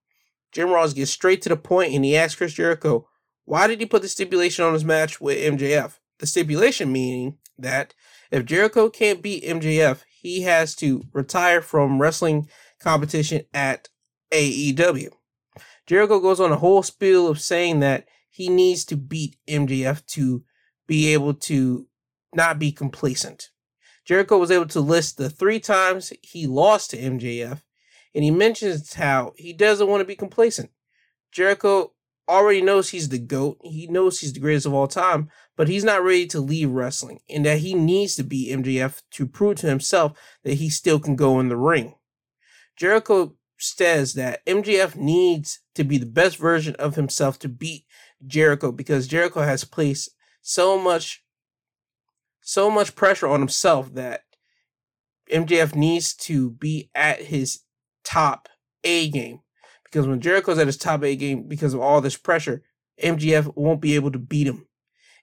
[0.53, 3.09] Jim Ross gets straight to the point and he asks Chris Jericho,
[3.47, 5.95] why did he put the stipulation on his match with MJF?
[6.19, 7.95] The stipulation meaning that
[8.31, 12.49] if Jericho can't beat MJF, he has to retire from wrestling
[12.83, 13.89] competition at
[14.33, 15.11] AEW.
[15.87, 20.43] Jericho goes on a whole spiel of saying that he needs to beat MJF to
[20.87, 21.87] be able to
[22.35, 23.51] not be complacent.
[24.05, 27.63] Jericho was able to list the three times he lost to MJF,
[28.15, 30.71] and he mentions how he doesn't want to be complacent.
[31.31, 31.93] Jericho
[32.29, 35.85] already knows he's the GOAT, he knows he's the greatest of all time, but he's
[35.85, 39.69] not ready to leave wrestling, and that he needs to beat MJF to prove to
[39.69, 41.95] himself that he still can go in the ring.
[42.83, 47.85] Jericho says that MJF needs to be the best version of himself to beat
[48.27, 50.11] Jericho because Jericho has placed
[50.41, 51.23] so much
[52.41, 54.23] so much pressure on himself that
[55.33, 57.61] MJF needs to be at his
[58.03, 58.49] top
[58.83, 59.43] A game.
[59.85, 62.65] Because when Jericho's at his top A game because of all this pressure,
[63.01, 64.67] MJF won't be able to beat him.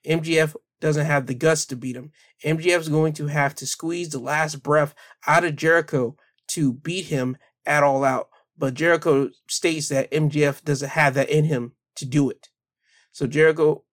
[0.06, 2.10] MJF doesn't have the guts to beat him.
[2.42, 4.94] MJF's going to have to squeeze the last breath
[5.26, 6.16] out of Jericho
[6.50, 7.36] to beat him
[7.66, 8.28] at all out.
[8.56, 12.48] But Jericho states that MJF doesn't have that in him to do it.
[13.12, 13.84] So Jericho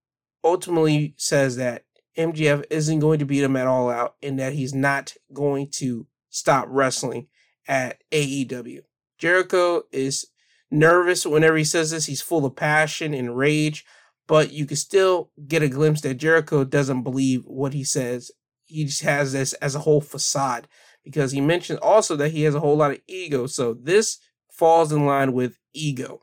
[0.43, 1.85] ultimately says that
[2.17, 6.07] MJF isn't going to beat him at all out and that he's not going to
[6.29, 7.27] stop wrestling
[7.67, 8.81] at AEW.
[9.17, 10.27] Jericho is
[10.71, 12.05] nervous whenever he says this.
[12.05, 13.85] He's full of passion and rage,
[14.27, 18.31] but you can still get a glimpse that Jericho doesn't believe what he says.
[18.65, 20.67] He just has this as a whole facade
[21.07, 23.47] because he mentioned also that he has a whole lot of ego.
[23.47, 24.19] So this
[24.51, 26.21] falls in line with ego.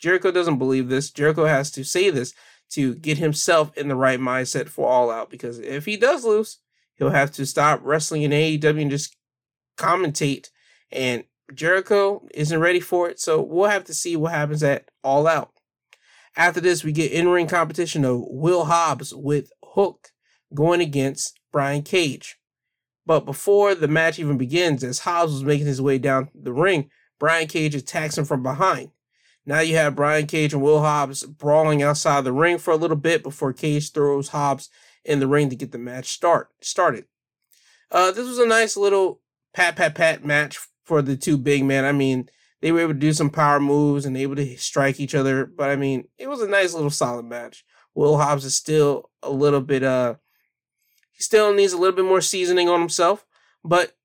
[0.00, 1.10] Jericho doesn't believe this.
[1.10, 2.34] Jericho has to say this
[2.70, 6.58] to get himself in the right mindset for All Out because if he does lose,
[6.96, 9.16] he'll have to stop wrestling in AEW and just
[9.78, 10.48] commentate.
[10.90, 11.24] And
[11.54, 15.52] Jericho isn't ready for it, so we'll have to see what happens at All Out.
[16.36, 20.08] After this, we get in ring competition of Will Hobbs with Hook
[20.52, 22.36] going against Brian Cage.
[23.06, 26.90] But before the match even begins, as Hobbs was making his way down the ring,
[27.18, 28.90] Brian Cage attacks him from behind.
[29.46, 32.96] Now you have Brian Cage and Will Hobbs brawling outside the ring for a little
[32.96, 34.70] bit before Cage throws Hobbs
[35.04, 37.04] in the ring to get the match start started.
[37.90, 39.20] Uh, this was a nice little
[39.52, 41.84] pat pat pat match for the two big men.
[41.84, 42.28] I mean,
[42.62, 45.68] they were able to do some power moves and able to strike each other, but
[45.68, 47.64] I mean, it was a nice little solid match.
[47.94, 50.14] Will Hobbs is still a little bit uh
[51.14, 53.24] He still needs a little bit more seasoning on himself,
[53.64, 53.96] but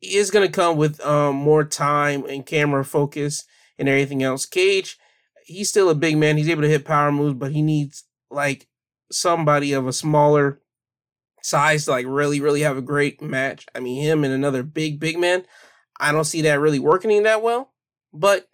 [0.00, 3.44] he is going to come with um, more time and camera focus
[3.78, 4.46] and everything else.
[4.46, 4.98] Cage,
[5.44, 6.36] he's still a big man.
[6.36, 8.66] He's able to hit power moves, but he needs like
[9.12, 10.60] somebody of a smaller
[11.42, 13.66] size to like really, really have a great match.
[13.74, 15.44] I mean, him and another big, big man.
[16.00, 17.72] I don't see that really working that well,
[18.12, 18.48] but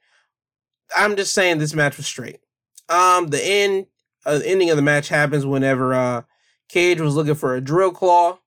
[0.97, 2.41] I'm just saying this match was straight.
[2.89, 3.87] Um, the end,
[4.25, 6.23] uh, the ending of the match happens whenever uh
[6.69, 8.39] Cage was looking for a drill claw,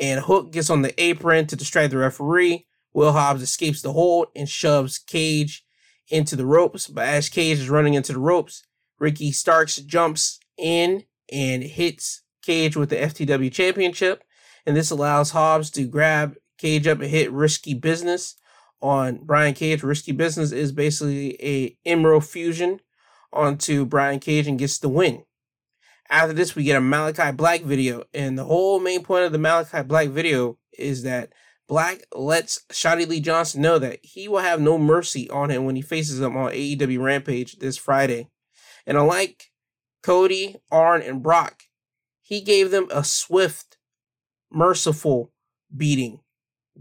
[0.00, 2.66] and Hook gets on the apron to distract the referee.
[2.92, 5.64] Will Hobbs escapes the hold and shoves Cage
[6.08, 6.86] into the ropes.
[6.86, 8.64] But as Cage is running into the ropes,
[8.98, 14.24] Ricky Starks jumps in and hits Cage with the FTW Championship.
[14.66, 18.36] And this allows Hobbs to grab Cage up and hit Risky Business
[18.80, 19.82] on Brian Cage.
[19.82, 22.80] Risky Business is basically a Emerald fusion
[23.32, 25.24] onto Brian Cage and gets the win.
[26.10, 29.38] After this, we get a Malachi Black video, and the whole main point of the
[29.38, 31.32] Malachi Black video is that
[31.68, 35.76] Black lets Shotty Lee Johnson know that he will have no mercy on him when
[35.76, 38.30] he faces him on AEW Rampage this Friday.
[38.86, 39.50] And unlike
[40.02, 41.64] Cody, Arn, and Brock,
[42.22, 43.76] he gave them a swift,
[44.50, 45.30] merciful
[45.76, 46.20] beating.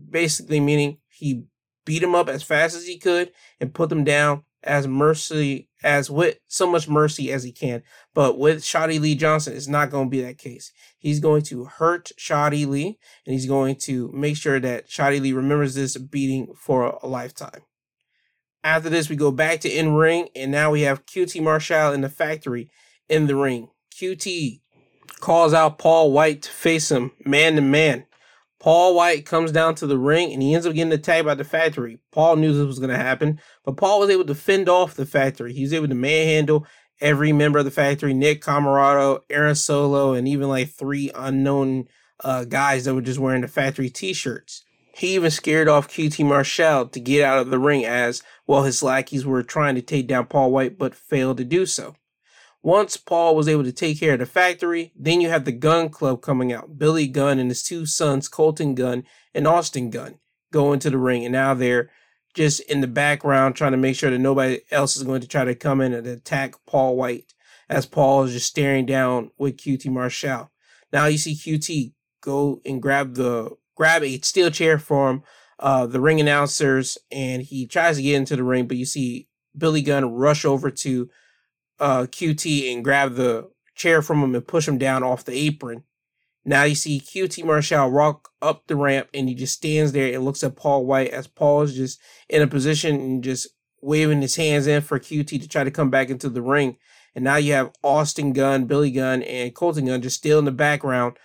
[0.09, 1.43] Basically, meaning he
[1.83, 6.09] beat him up as fast as he could and put them down as mercy as
[6.09, 7.83] with so much mercy as he can.
[8.13, 10.71] But with Shotty Lee Johnson, it's not going to be that case.
[10.97, 15.33] He's going to hurt Shotty Lee, and he's going to make sure that Shotty Lee
[15.33, 17.61] remembers this beating for a lifetime.
[18.63, 22.01] After this, we go back to in ring, and now we have QT Marshall in
[22.01, 22.69] the factory
[23.07, 23.69] in the ring.
[23.95, 24.61] QT
[25.19, 28.06] calls out Paul White to face him man to man.
[28.67, 31.45] Paul White comes down to the ring and he ends up getting attacked by the
[31.45, 31.99] factory.
[32.11, 35.05] Paul knew this was going to happen, but Paul was able to fend off the
[35.05, 35.53] factory.
[35.53, 36.67] He was able to manhandle
[36.99, 41.85] every member of the factory Nick Comoroto, Aaron Solo, and even like three unknown
[42.25, 44.65] uh, guys that were just wearing the factory t shirts.
[44.93, 48.83] He even scared off QT Marshall to get out of the ring as well his
[48.83, 51.95] lackeys were trying to take down Paul White but failed to do so.
[52.67, 55.87] Once Paul was able to take care of the factory, then you have the Gunn
[55.87, 56.77] Club coming out.
[56.77, 60.19] Billy Gunn and his two sons, Colton Gunn and Austin Gunn,
[60.51, 61.23] go into the ring.
[61.23, 61.89] And now they're
[62.33, 65.45] just in the background trying to make sure that nobody else is going to try
[65.45, 67.33] to come in and attack Paul White
[67.69, 70.51] as Paul is just staring down with QT Marshall.
[70.91, 75.23] Now you see QT go and grab the grab a steel chair from
[75.57, 79.29] uh, the ring announcers and he tries to get into the ring, but you see
[79.57, 81.09] Billy Gunn rush over to
[81.79, 85.83] uh, QT and grab the chair from him and push him down off the apron.
[86.45, 90.23] Now you see QT Marshall walk up the ramp and he just stands there and
[90.23, 91.99] looks at Paul White as Paul is just
[92.29, 93.49] in a position and just
[93.81, 96.77] waving his hands in for QT to try to come back into the ring.
[97.15, 100.51] And now you have Austin Gunn, Billy Gunn, and Colton Gunn just still in the
[100.51, 101.17] background,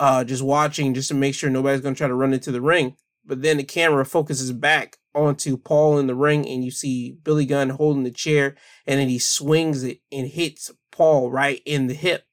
[0.00, 2.60] uh, just watching just to make sure nobody's going to try to run into the
[2.60, 2.96] ring.
[3.24, 7.46] But then the camera focuses back onto Paul in the ring, and you see Billy
[7.46, 8.56] Gunn holding the chair,
[8.86, 12.24] and then he swings it and hits Paul right in the hip,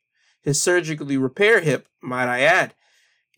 [0.42, 2.76] his surgically repaired hip, might I add.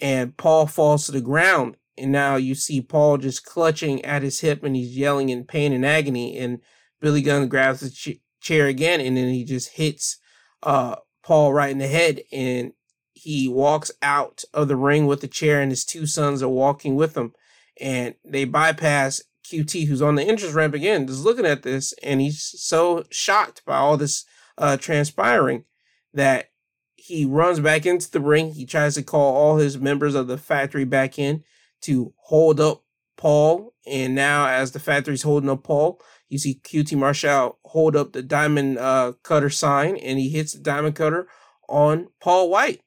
[0.01, 4.39] And Paul falls to the ground, and now you see Paul just clutching at his
[4.39, 6.37] hip, and he's yelling in pain and agony.
[6.37, 6.59] And
[6.99, 10.17] Billy Gunn grabs the ch- chair again, and then he just hits
[10.63, 12.73] uh, Paul right in the head, and
[13.13, 16.95] he walks out of the ring with the chair, and his two sons are walking
[16.95, 17.33] with him
[17.79, 22.21] and they bypass QT, who's on the entrance ramp again, just looking at this, and
[22.21, 24.25] he's so shocked by all this
[24.57, 25.65] uh, transpiring
[26.13, 26.49] that
[26.95, 28.53] he runs back into the ring.
[28.53, 31.43] He tries to call all his members of the factory back in
[31.81, 32.83] to hold up
[33.17, 33.73] Paul.
[33.85, 38.23] And now, as the factory's holding up Paul, you see QT Marshall hold up the
[38.23, 41.27] diamond uh, cutter sign, and he hits the diamond cutter
[41.67, 42.81] on Paul White.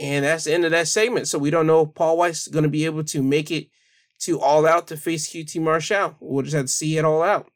[0.00, 1.28] And that's the end of that segment.
[1.28, 3.68] So we don't know if Paul White's going to be able to make it
[4.20, 6.16] to All Out to face QT Marshall.
[6.20, 7.50] We'll just have to see it all out.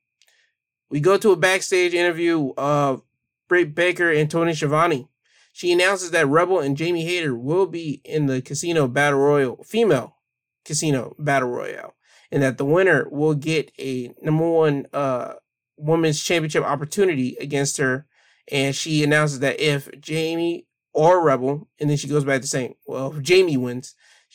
[0.90, 3.02] We go to a backstage interview of
[3.48, 5.08] Britt Baker and Tony Schiavone.
[5.52, 10.16] She announces that Rebel and Jamie Hayter will be in the Casino Battle Royal, female
[10.64, 11.94] Casino Battle Royale,
[12.32, 15.34] and that the winner will get a number one uh,
[15.76, 18.06] women's championship opportunity against her.
[18.50, 22.74] And she announces that if Jamie or Rebel, and then she goes back to saying,
[22.86, 23.94] well, if Jamie wins,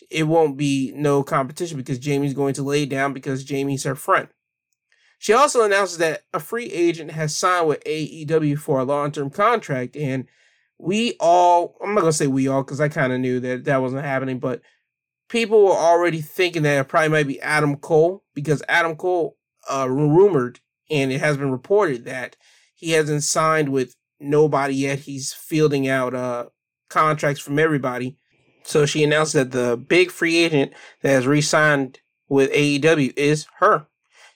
[0.09, 4.27] it won't be no competition because Jamie's going to lay down because Jamie's her friend.
[5.19, 9.29] She also announces that a free agent has signed with AEW for a long term
[9.29, 9.95] contract.
[9.95, 10.25] And
[10.77, 13.65] we all, I'm not going to say we all because I kind of knew that
[13.65, 14.61] that wasn't happening, but
[15.27, 19.37] people were already thinking that it probably might be Adam Cole because Adam Cole
[19.71, 22.37] uh, rumored and it has been reported that
[22.73, 24.99] he hasn't signed with nobody yet.
[24.99, 26.45] He's fielding out uh,
[26.89, 28.17] contracts from everybody
[28.69, 33.87] So she announced that the big free agent that has re-signed with AEW is her.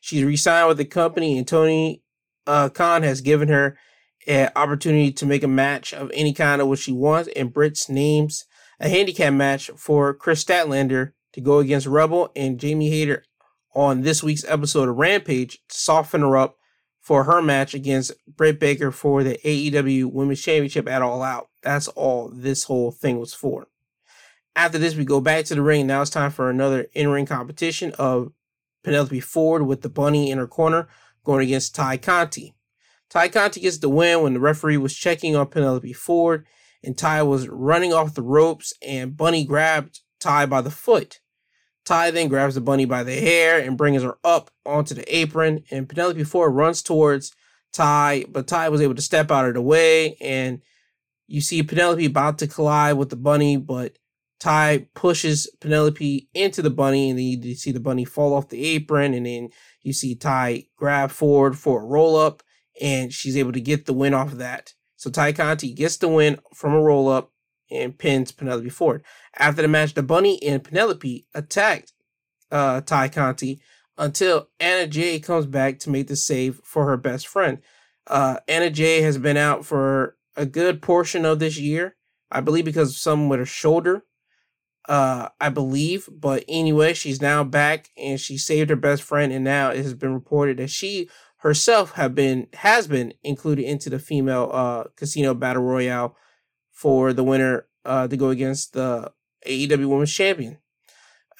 [0.01, 2.01] She's re-signed with the company, and Tony
[2.47, 3.77] uh, Khan has given her
[4.25, 7.29] an opportunity to make a match of any kind of what she wants.
[7.36, 8.45] And Britt's names
[8.79, 13.25] a handicap match for Kris Statlander to go against Rebel and Jamie Hayter
[13.75, 16.57] on this week's episode of Rampage to soften her up
[16.99, 21.49] for her match against Britt Baker for the AEW Women's Championship at All Out.
[21.61, 23.67] That's all this whole thing was for.
[24.56, 25.88] After this, we go back to the ring.
[25.88, 28.32] Now it's time for another in ring competition of
[28.84, 30.88] Penelope Ford with the bunny in her corner
[31.24, 32.54] going against Ty Conti.
[33.10, 36.45] Ty Conti gets the win when the referee was checking on Penelope Ford
[36.84, 41.20] and Ty was running off the ropes and Bunny grabbed Ty by the foot.
[41.86, 45.64] Ty then grabs the bunny by the hair and brings her up onto the apron
[45.72, 47.34] and Penelope Ford runs towards
[47.72, 50.62] Ty, but Ty was able to step out of the way and
[51.28, 53.97] you see Penelope about to collide with the bunny, but
[54.44, 58.66] Tay pushes Penelope into the bunny, and then you see the bunny fall off the
[58.66, 59.48] apron, and then
[59.84, 62.44] you see Ty grab Ford for a roll up,
[62.82, 64.74] and she's able to get the win off of that.
[64.98, 67.32] So Ty Conti gets the win from a roll up
[67.72, 69.06] and pins Penelope Ford.
[69.39, 71.94] After the match, the bunny and Penelope attacked
[72.52, 73.62] uh, Tay Conti
[73.98, 77.60] until Anna Jay comes back to make the save for her best friend.
[78.08, 81.96] Uh, Anna Jay has been out for a good portion of this year,
[82.30, 84.04] I believe, because of something with her shoulder
[84.88, 86.09] uh, I believe.
[86.11, 89.93] But anyway, she's now back and she saved her best friend, and now it has
[89.93, 95.34] been reported that she herself have been has been included into the female uh casino
[95.34, 96.15] battle royale
[96.71, 99.11] for the winner uh to go against the
[99.45, 100.57] AEW Women's Champion.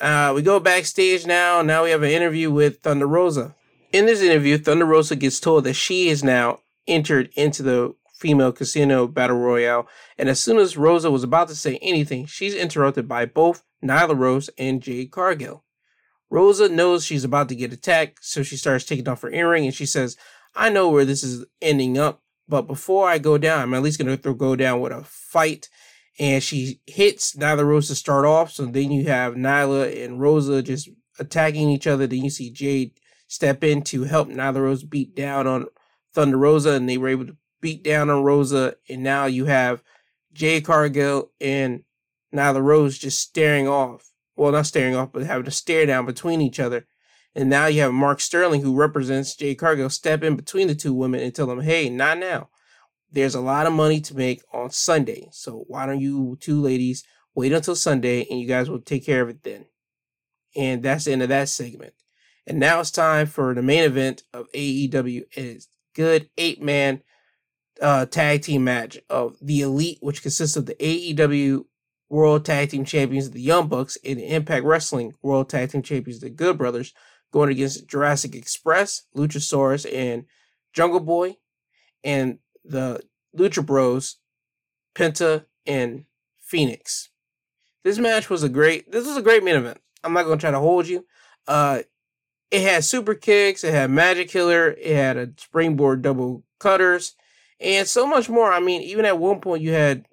[0.02, 1.62] Uh, we go backstage now.
[1.62, 3.56] Now we have an interview with Thunder Rosa.
[3.94, 8.54] In this interview, Thunder Rosa gets told that she is now entered into the female
[8.54, 9.86] casino battle royale,
[10.18, 14.18] and as soon as Rosa was about to say anything, she's interrupted by both Nyla
[14.18, 15.66] Rose and Jade Cargill.
[16.30, 19.76] Rosa knows she's about to get attacked, so she starts taking off her earring and
[19.76, 20.16] she says,
[20.56, 24.00] I know where this is ending up, but before I go down, I'm at least
[24.00, 25.68] going to go down with a fight.
[26.18, 30.64] And she hits Nyla Rose to start off, so then you have Nyla and Rosa
[30.64, 32.08] just attacking each other.
[32.08, 35.66] Then you see Jade step in to help Nyla Rose beat down on
[36.14, 39.82] Thunder Rosa, and they were able to beat down on Rosa, and now you have
[40.34, 41.84] Jay Cargill and
[42.36, 44.12] Nyla Rose just staring off.
[44.36, 46.86] Well, not staring off, but having a stare down between each other.
[47.34, 50.94] And now you have Mark Sterling, who represents Jay Cargill, step in between the two
[50.94, 52.50] women and tell them, hey, not now.
[53.10, 55.30] There's a lot of money to make on Sunday.
[55.32, 59.22] So why don't you two ladies wait until Sunday and you guys will take care
[59.22, 59.68] of it then?
[60.56, 61.94] And that's the end of that segment.
[62.46, 65.22] And now it's time for the main event of AEW.
[65.32, 67.02] It is good eight man
[67.82, 71.66] uh, tag team match of the Elite, which consists of the AEW
[72.10, 76.22] World Tag Team Champions, the Young Bucks, and the Impact Wrestling World Tag Team Champions,
[76.22, 76.94] the Good Brothers,
[77.32, 80.26] going against Jurassic Express, Luchasaurus, and
[80.74, 81.38] Jungle Boy,
[82.04, 83.02] and the
[83.36, 84.18] Lucha Bros,
[84.96, 86.06] Penta, and
[86.40, 87.10] Fenix.
[87.84, 88.92] This match was a great.
[88.92, 89.80] This was a great main event.
[90.04, 91.06] I'm not gonna try to hold you.
[91.48, 91.80] Uh,
[92.52, 93.64] it had super kicks.
[93.64, 94.70] It had Magic Killer.
[94.70, 97.16] It had a springboard double cutters
[97.64, 98.52] and so much more.
[98.52, 100.06] I mean, even at one point you had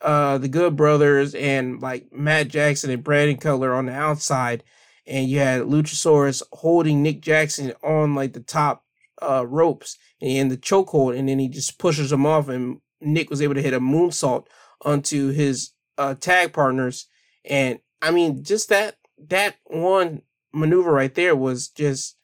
[0.00, 4.64] uh the Good Brothers and like Matt Jackson and Brandon Cutler on the outside,
[5.06, 8.84] and you had Luchasaurus holding Nick Jackson on like the top
[9.22, 13.42] uh ropes and the chokehold, and then he just pushes him off, and Nick was
[13.42, 14.46] able to hit a moonsault
[14.82, 17.06] onto his uh tag partners,
[17.44, 18.96] and I mean, just that
[19.28, 22.16] that one maneuver right there was just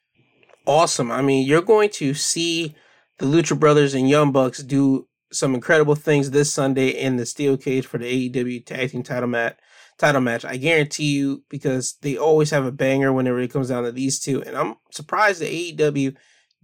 [0.66, 1.10] awesome.
[1.10, 2.74] I mean, you're going to see
[3.20, 7.56] the Lucha Brothers and Young Bucks do some incredible things this Sunday in the steel
[7.56, 9.58] cage for the AEW Tag Team Title match.
[9.98, 10.46] Title match.
[10.46, 14.18] I guarantee you because they always have a banger whenever it comes down to these
[14.18, 16.16] two, and I'm surprised the AEW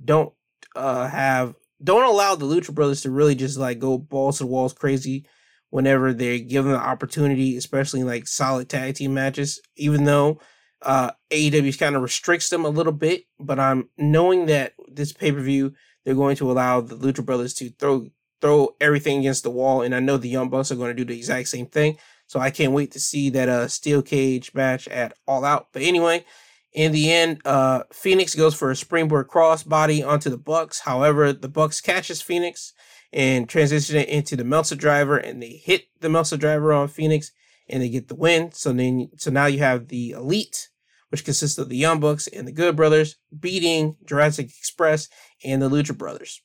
[0.03, 0.33] don't
[0.75, 1.55] uh, have
[1.85, 5.27] don't allow the Lucha Brothers to really just like go balls to the walls crazy
[5.69, 9.61] whenever they're given the opportunity, especially in like solid tag team matches.
[9.77, 10.41] Even though
[10.81, 15.31] uh, AEW kind of restricts them a little bit, but I'm knowing that this pay
[15.31, 15.75] per view
[16.07, 18.07] they're going to allow the Lucha Brothers to throw
[18.41, 21.05] throw everything against the wall, and I know the Young Bucks are going to do
[21.05, 21.99] the exact same thing.
[22.29, 25.69] So I can't wait to see that uh steel cage match at All Out.
[25.73, 26.25] But anyway,
[26.73, 30.81] in the end, uh Fenix goes for a springboard crossbody onto the Bucks.
[30.81, 32.73] However, the Bucks catches Fenix
[33.13, 37.33] and transition it into the Meltzer driver, and they hit the Meltzer driver on Fenix,
[37.69, 38.53] and they get the win.
[38.53, 40.69] So then, so now you have the Elite
[41.11, 45.09] which consists of the Young Bucks and the Good Brothers, beating Jurassic Express
[45.45, 46.43] and the Lucha Brothers.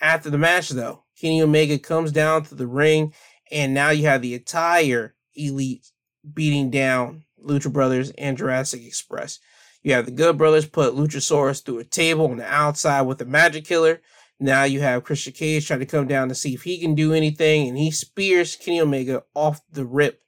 [0.00, 3.14] After the match, though, Kenny Omega comes down to the ring,
[3.50, 5.90] and now you have the entire Elite
[6.34, 9.38] beating down Lucha Brothers and Jurassic Express.
[9.82, 13.24] You have the Good Brothers put Luchasaurus through a table on the outside with a
[13.24, 14.00] magic killer.
[14.38, 17.12] Now you have Christian Cage trying to come down to see if he can do
[17.12, 20.22] anything, and he spears Kenny Omega off the rip.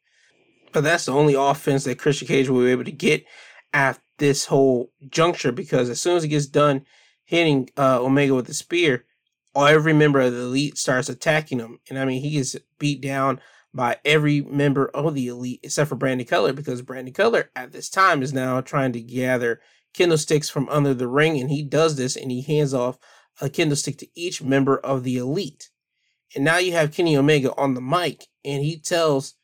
[0.72, 3.24] But that's the only offense that Christian Cage will be able to get
[3.72, 6.84] at this whole juncture because as soon as he gets done
[7.24, 9.04] hitting uh, Omega with the spear,
[9.56, 11.80] every member of the elite starts attacking him.
[11.88, 13.40] And I mean, he gets beat down
[13.74, 17.90] by every member of the elite except for Brandon Cutler because Brandon Cutler at this
[17.90, 19.60] time is now trying to gather
[19.94, 21.40] kendo sticks from under the ring.
[21.40, 22.98] And he does this and he hands off
[23.40, 25.70] a kendo stick to each member of the elite.
[26.34, 29.34] And now you have Kenny Omega on the mic and he tells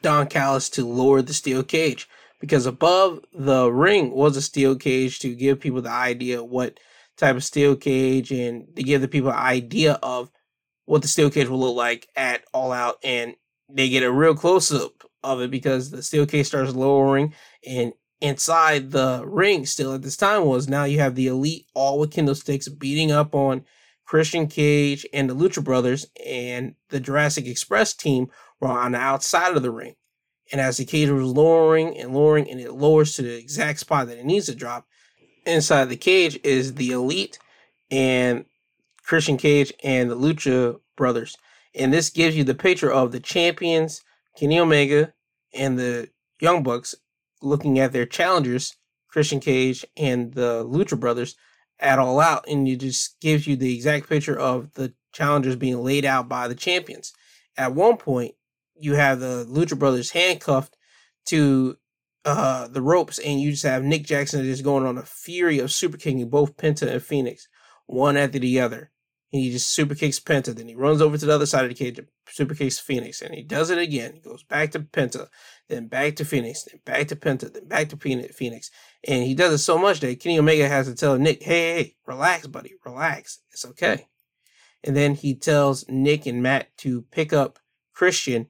[0.00, 2.08] Don Callis to lower the steel cage
[2.42, 6.80] because above the ring was a steel cage to give people the idea what
[7.16, 10.28] type of steel cage and to give the people an idea of
[10.84, 12.96] what the steel cage will look like at All Out.
[13.04, 13.34] And
[13.68, 17.32] they get a real close up of it because the steel cage starts lowering
[17.64, 22.00] and inside the ring still at this time was now you have the elite all
[22.00, 23.64] with kendo sticks beating up on
[24.04, 28.26] Christian Cage and the Lucha Brothers and the Jurassic Express team
[28.60, 29.94] were on the outside of the ring.
[30.52, 34.06] And as the cage was lowering and lowering, and it lowers to the exact spot
[34.06, 34.86] that it needs to drop,
[35.46, 37.38] inside the cage is the Elite
[37.90, 38.44] and
[39.02, 41.36] Christian Cage and the Lucha Brothers.
[41.74, 44.02] And this gives you the picture of the champions,
[44.36, 45.14] Kenny Omega,
[45.54, 46.94] and the Young Bucks
[47.40, 48.76] looking at their challengers,
[49.08, 51.34] Christian Cage and the Lucha Brothers,
[51.80, 52.44] at all out.
[52.46, 56.46] And it just gives you the exact picture of the challengers being laid out by
[56.46, 57.12] the champions.
[57.56, 58.34] At one point,
[58.82, 60.76] you have the Lucha Brothers handcuffed
[61.26, 61.76] to
[62.24, 65.72] uh, the ropes, and you just have Nick Jackson just going on a fury of
[65.72, 67.48] super kicking both Penta and Fenix,
[67.86, 68.90] one after the other.
[69.32, 71.70] And he just super kicks Penta, then he runs over to the other side of
[71.70, 74.12] the cage, super kicks Fenix, and he does it again.
[74.14, 75.28] He goes back to Penta,
[75.68, 78.70] then back to Fenix, then back to Penta, then back to Fenix.
[79.08, 81.96] And he does it so much that Kenny Omega has to tell Nick, hey, hey,
[82.06, 83.38] relax, buddy, relax.
[83.52, 84.06] It's okay.
[84.84, 87.58] And then he tells Nick and Matt to pick up
[87.94, 88.48] Christian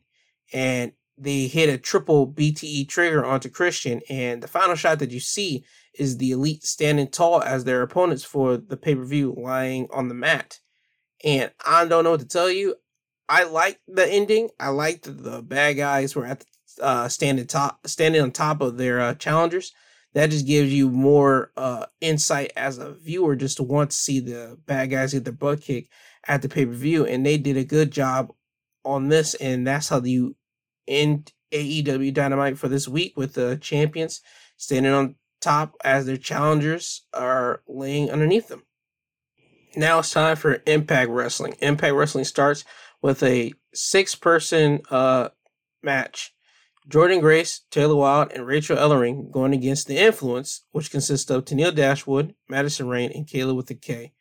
[0.53, 4.01] and they hit a triple BTE trigger onto Christian.
[4.09, 8.25] And the final shot that you see is the elite standing tall as their opponents
[8.25, 10.59] for the pay per view lying on the mat.
[11.25, 12.77] And I don't know what to tell you.
[13.29, 14.51] I like the ending.
[14.59, 18.61] I like the, the bad guys were at the, uh, standing top, standing on top
[18.61, 19.73] of their uh, challengers.
[20.15, 24.21] That just gives you more uh, insight as a viewer, just to want to see
[24.21, 25.91] the bad guys get their butt kicked
[26.27, 27.07] at the pay per view.
[27.07, 28.31] And they did a good job
[28.85, 30.37] on this, and that's how you
[30.87, 34.21] in AEW Dynamite for this week with the champions
[34.57, 38.63] standing on top as their challengers are laying underneath them.
[39.75, 41.55] Now it's time for Impact Wrestling.
[41.61, 42.65] Impact Wrestling starts
[43.01, 45.31] with a six person uh,
[45.83, 46.35] match.
[46.89, 51.75] Jordynne Grace, Taylor Wilde, and Rachel Ellering going against The Influence, which consists of Tenille
[51.75, 54.13] Dashwood, Madison Rayne, and Kaleb with a K.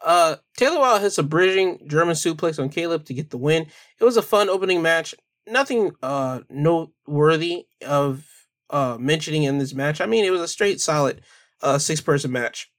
[0.00, 3.66] Uh, Taylor Wilde hits a bridging German suplex on Kaleb to get the win.
[3.98, 5.14] It was a fun opening match
[5.46, 8.26] nothing uh noteworthy of
[8.70, 10.00] uh mentioning in this match.
[10.00, 11.22] I mean, it was a straight solid
[11.62, 12.70] uh six person match.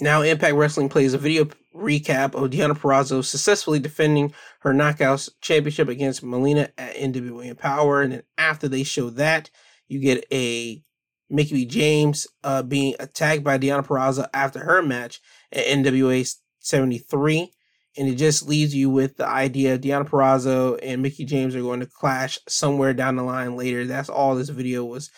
[0.00, 5.88] Now Impact Wrestling plays a video recap of Deonna Purrazzo successfully defending her Knockouts championship
[5.88, 9.50] against Melina at NWA Power, and then after they show that,
[9.88, 10.82] you get a
[11.28, 15.20] Mickie James uh, being attacked by Deonna Purrazzo after her match
[15.52, 17.52] at NWA 73
[17.96, 21.80] and it just leaves you with the idea Deonna Purrazzo and Mickie James are going
[21.80, 23.84] to clash somewhere down the line later.
[23.84, 25.10] That's all this video was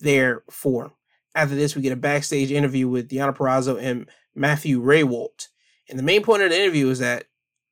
[0.00, 0.92] there for.
[1.34, 5.48] After this, we get a backstage interview with Deonna Purrazzo and Matthew Rehwoldt.
[5.88, 7.24] And the main point of the interview is that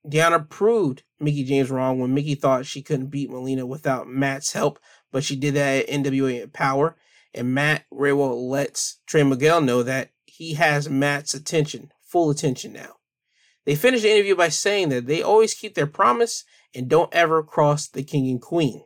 [0.07, 4.79] Deonna proved Mickie James wrong when Mickie thought she couldn't beat Melina without Matt's help,
[5.13, 6.97] but she did that at NWA Power.
[7.33, 12.97] And Matt Rehwoldt lets Trey Miguel know that he has Matt's attention, full attention now.
[13.71, 16.43] They finish the interview by saying that they always keep their promise
[16.75, 18.83] and don't ever cross the king and queen.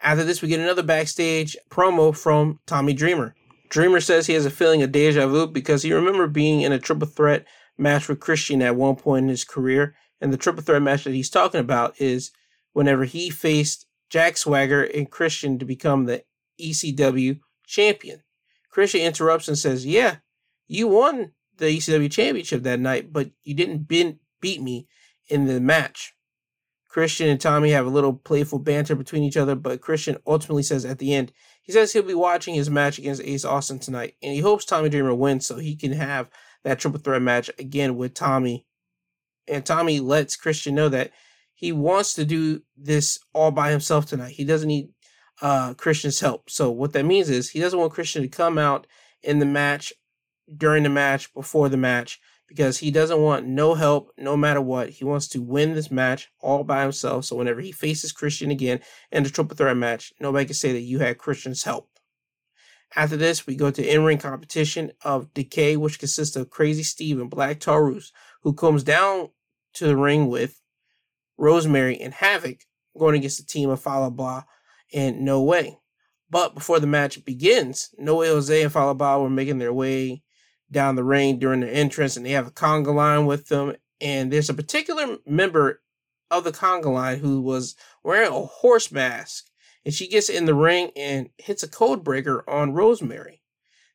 [0.00, 3.34] After this, we get another backstage promo from Tommy Dreamer.
[3.70, 6.78] Dreamer says he has a feeling of deja vu because he remembers being in a
[6.78, 7.44] triple threat
[7.76, 9.96] match with Christian at one point in his career.
[10.20, 12.30] And the triple threat match that he's talking about is
[12.74, 16.22] whenever he faced Jack Swagger and Christian to become the
[16.60, 18.22] ECW champion.
[18.70, 20.18] Christian interrupts and says, Yeah,
[20.68, 24.86] you won the ECW championship that night, but you didn't be- beat me
[25.28, 26.14] in the match.
[26.88, 30.84] Christian and Tommy have a little playful banter between each other, but Christian ultimately says
[30.84, 31.32] at the end,
[31.62, 34.88] he says he'll be watching his match against Ace Austin tonight, and he hopes Tommy
[34.88, 36.30] Dreamer wins so he can have
[36.64, 38.66] that triple threat match again with Tommy.
[39.46, 41.12] And Tommy lets Christian know that
[41.54, 44.32] he wants to do this all by himself tonight.
[44.32, 44.88] He doesn't need
[45.42, 46.50] uh, Christian's help.
[46.50, 48.86] So what that means is he doesn't want Christian to come out
[49.22, 49.92] in the match,
[50.56, 54.88] during the match, before the match, because he doesn't want no help no matter what.
[54.88, 57.26] He wants to win this match all by himself.
[57.26, 58.80] So whenever he faces Christian again
[59.12, 61.90] in the triple threat match, nobody can say that you had Christian's help.
[62.96, 67.28] After this, we go to in-ring competition of Decay, which consists of Crazy Steve and
[67.28, 68.12] Black Taurus,
[68.42, 69.28] who comes down
[69.74, 70.62] to the ring with
[71.36, 72.60] Rosemary and Havoc
[72.98, 74.44] going against the team of Fallah Bahh
[74.94, 75.78] and No Way.
[76.30, 80.22] But before the match begins, No Way Jose and Fallah Bahh were making their way
[80.70, 83.76] down the ring during the entrance, and they have a conga line with them.
[84.00, 85.80] And there's a particular member
[86.30, 89.46] of the conga line who was wearing a horse mask,
[89.84, 93.42] and she gets in the ring and hits a code breaker on Rosemary.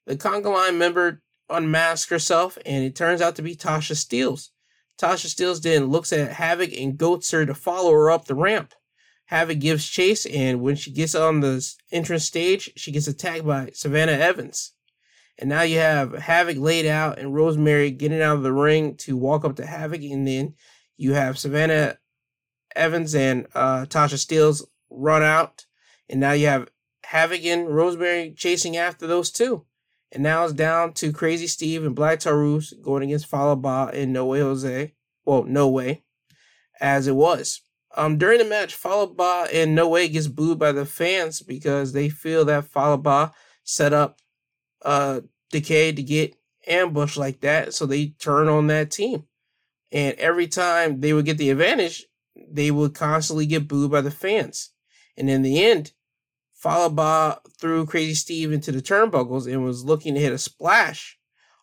[0.06, 4.50] The conga line member unmasks herself, and it turns out to be Tasha Steelz.
[4.98, 8.74] Tasha Steelz then looks at Havoc and goats her to follow her up the ramp.
[9.28, 13.72] Havoc gives chase, and when she gets on the entrance stage, she gets attacked by
[13.74, 14.74] Savannah Evans.
[15.40, 19.18] And now you have Havoc laid out and Rosemary getting out of the ring to
[19.18, 20.02] walk up to Havoc.
[20.04, 20.54] And then
[20.96, 21.98] you have Savannah
[22.76, 25.66] Evans and uh, Tasha Steelz run out.
[26.08, 26.70] And now you have
[27.06, 29.66] Havoc and Rosemary chasing after those two.
[30.12, 34.14] And now it's down to Crazy Steve and Black Taurus going against Fallah Bahh and
[34.14, 34.94] No Way Jose.
[35.26, 36.04] Well, No Way,
[36.80, 37.62] as it was.
[37.96, 41.94] Um, during the match, Fallah Bahh and No Way gets booed by the fans because
[41.94, 43.32] they feel that Fallah Bahh
[43.64, 44.20] set up
[44.84, 46.36] uh, Decay to get
[46.68, 49.26] ambushed like that, so they turn on that team.
[49.92, 52.06] And every time they would get the advantage,
[52.36, 54.72] they would constantly get booed by the fans.
[55.16, 55.92] And in the end,
[56.54, 61.20] Fallah Bahh threw Crazy Steve into the turnbuckles and was looking to hit a splash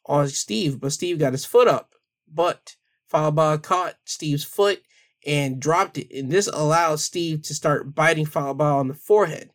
[0.06, 1.94] on Steve, but Steve got his foot up.
[2.32, 2.76] But
[3.08, 4.82] Fallah Bahh caught Steve's foot
[5.26, 6.16] and dropped it.
[6.16, 9.50] And this allowed Steve to start biting Fallah Bahh on the forehead.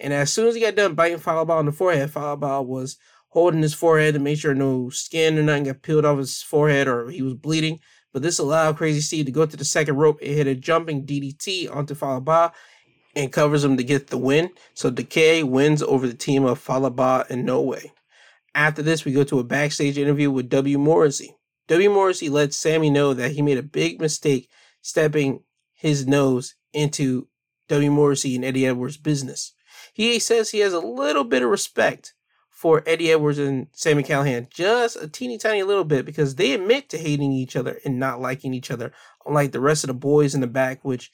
[0.00, 2.96] And as soon as he got done biting Bahh on the forehead, Bahh was
[3.28, 6.88] holding his forehead to make sure no skin or nothing got peeled off his forehead
[6.88, 7.78] or he was bleeding.
[8.12, 11.06] But this allowed Crazy Steve to go to the second rope and hit a jumping
[11.06, 12.52] DDT onto Fallah Bahh
[13.14, 14.50] and covers him to get the win.
[14.74, 17.92] So Decay wins over the team of Fallah Bahh and No Way.
[18.54, 20.78] After this, we go to a backstage interview with W.
[20.78, 21.36] Morrissey.
[21.68, 21.90] W.
[21.90, 24.48] Morrissey lets Sami know that he made a big mistake
[24.82, 27.28] stepping his nose into
[27.68, 27.92] W.
[27.92, 29.52] Morrissey and Eddie Edwards' business.
[29.92, 32.14] He says he has a little bit of respect
[32.50, 36.90] for Eddie Edwards and Sami Callihan, just a teeny tiny little bit, because they admit
[36.90, 38.92] to hating each other and not liking each other,
[39.24, 41.10] unlike the rest of the boys in the back, which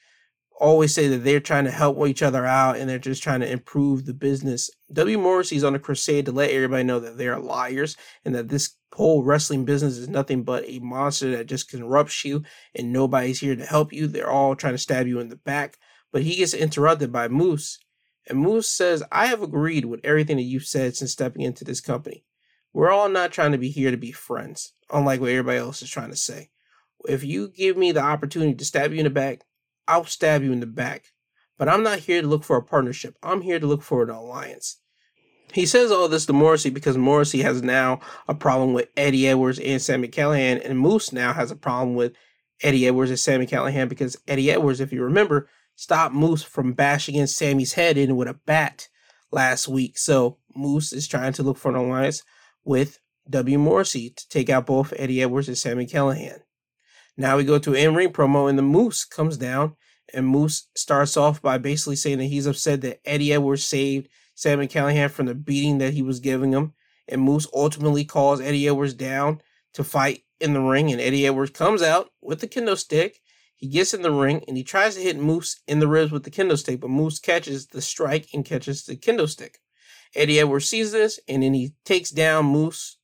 [0.59, 3.51] always say that they're trying to help each other out and they're just trying to
[3.51, 4.71] improve the business.
[4.93, 5.19] W.
[5.19, 9.23] Morrissey's on a crusade to let everybody know that they're liars and that this whole
[9.23, 12.43] wrestling business is nothing but a monster that just corrupts you
[12.75, 14.07] and nobody's here to help you.
[14.07, 15.79] They're all trying to stab you in the back.
[16.11, 17.79] But he gets interrupted by Moose
[18.27, 21.81] and Moose says, I have agreed with everything that you've said since stepping into this
[21.81, 22.25] company.
[22.73, 25.91] We're all not trying to be here to be friends, unlike what everybody else is
[25.91, 26.51] trying to say.
[27.09, 29.43] If you give me the opportunity to stab you in the back,
[29.89, 31.13] I'll stab you in the back.
[31.59, 33.17] But I'm not here to look for a partnership.
[33.23, 34.79] I'm here to look for an alliance.
[35.53, 39.59] He says all this to Morrissey because Morrissey has now a problem with Eddie Edwards
[39.59, 42.15] and Sami Callihan, and Moose now has a problem with
[42.63, 47.15] Eddie Edwards and Sami Callihan because Eddie Edwards, if you remember, stop Moose from bashing
[47.15, 48.89] in Sami's head in with a bat
[49.31, 49.97] last week.
[49.99, 52.23] So Moose is trying to look for an alliance
[52.65, 52.99] with
[53.31, 53.59] W.
[53.59, 56.41] Morrissey to take out both Eddie Edwards and Sami Callihan.
[57.17, 59.77] Now we go to in ring promo, and the Moose comes down,
[60.13, 64.69] and Moose starts off by basically saying that he's upset that Eddie Edwards saved Sami
[64.69, 66.75] Callihan from the beating that he was giving him.
[67.09, 69.41] And Moose ultimately calls Eddie Edwards down
[69.75, 73.21] to fight in the ring, and Eddie Edwards comes out with the kendo stick
[73.57, 76.25] he gets in the ring and he tries to hit Moose in the ribs with
[76.25, 79.61] the kendo stick, but Moose catches the strike and catches the kendo stick.
[80.15, 82.99] Eddie Edwards sees this and then he takes down Moose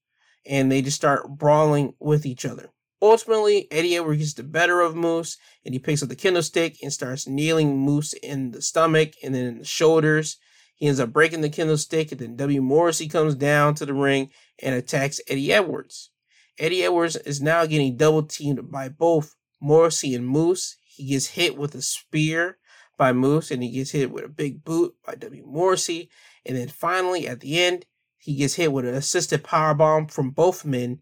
[0.47, 2.71] and they just start brawling with each other.
[3.01, 6.77] Ultimately, Eddie Edwards gets the better of Moose and he picks up the kendo stick
[6.83, 10.37] and starts kneeling Moose in the stomach and then in the shoulders.
[10.75, 12.61] He ends up breaking the kendo stick and then W.
[12.61, 14.31] Morrissey comes down to the ring
[14.63, 16.11] and attacks Eddie Edwards.
[16.59, 20.77] Eddie Edwards is now getting double teamed by both Morrissey and Moose.
[20.85, 22.59] He gets hit with a spear
[22.99, 25.45] by Moose and he gets hit with a big boot by W.
[25.47, 26.11] Morrissey.
[26.45, 27.87] And then finally, at the end,
[28.19, 31.01] he gets hit with an assisted power bomb from both men.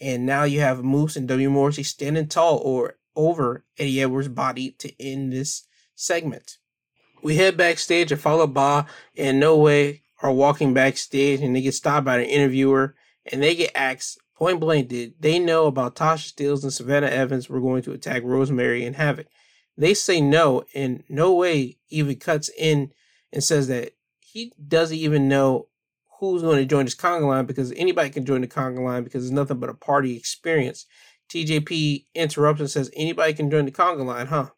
[0.00, 1.48] And now you have Moose and W.
[1.50, 6.58] Morrissey standing tall or over Eddie Edwards' body to end this segment.
[7.22, 8.86] We head backstage and Fallah Bahh
[9.16, 12.94] and No Way are walking backstage and they get stopped by the interviewer
[13.30, 17.48] and they get asked point blank did they know about Tasha Steelz and Savannah Evans
[17.48, 19.26] were going to attack Rosemary and Havoc.
[19.76, 22.92] They say no, and no way even cuts in
[23.32, 25.68] and says that he doesn't even know
[26.20, 29.24] who's going to join this conga line because anybody can join the conga line because
[29.24, 30.86] it's nothing but a party experience.
[31.30, 34.50] TJP interrupts and says, Anybody can join the conga line, huh?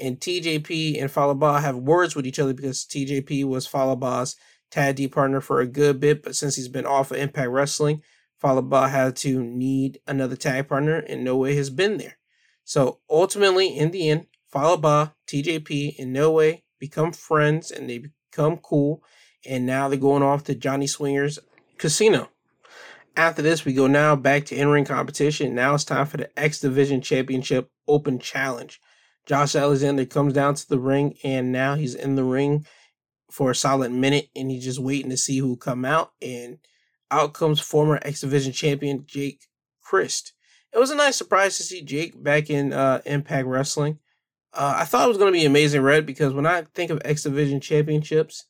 [0.00, 4.36] And TJP and Fallah Bahh have words with each other because TJP was Fallah Bahh's
[4.70, 8.02] tag team partner for a good bit, but since he's been off of Impact Wrestling,
[8.42, 12.18] Fallah Bahh had to need another tag partner, and No Way has been there.
[12.64, 17.98] So ultimately, in the end, Fallah Bahh, TJP, and No Way become friends and they
[17.98, 19.04] become cool.
[19.48, 21.38] And now they're going off to Johnny Swinger's
[21.78, 22.30] casino.
[23.16, 25.54] After this, we go now back to in ring competition.
[25.54, 28.80] Now it's time for the X Division Championship Open Challenge.
[29.24, 32.66] Josh Alexander comes down to the ring, and now he's in the ring
[33.30, 36.12] for a solid minute, and he's just waiting to see who come out.
[36.20, 36.58] And
[37.12, 39.46] out comes former X Division champion Jake
[39.82, 40.32] Crist.
[40.72, 43.98] It was a nice surprise to see Jake back in uh, Impact Wrestling.
[44.54, 47.00] Uh, I thought it was going to be Amazing Red because when I think of
[47.04, 48.46] X Division championships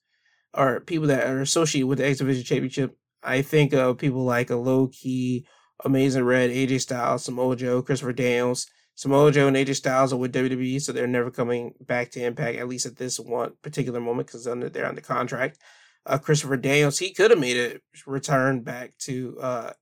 [0.54, 4.50] or people that are associated with the X Division championship, I think of people like
[4.50, 5.46] a low key
[5.84, 8.66] Amazing Red, AJ Styles, Samoa Joe, Christopher Daniels.
[8.94, 12.58] Samoa Joe and AJ Styles are with WWE, so they're never coming back to Impact,
[12.58, 15.58] at least at this one particular moment, because they're under contract.
[16.04, 19.72] Uh, Christopher Daniels, he could have made a return back to uh,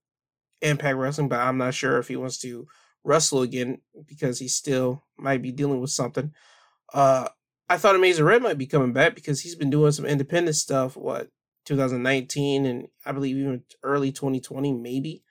[0.60, 2.66] Impact Wrestling, but I'm not sure if he wants to
[3.05, 6.32] wrestle again because he still might be dealing with something.
[6.92, 7.28] Uh,
[7.68, 10.97] I thought Amazing Red might be coming back because he's been doing some independent stuff.
[10.97, 11.30] What
[11.66, 15.22] 2019 and I believe even early 2020, maybe.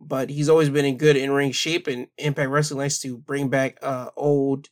[0.00, 3.48] But he's always been in good in ring shape, and Impact Wrestling likes to bring
[3.48, 4.68] back uh, old,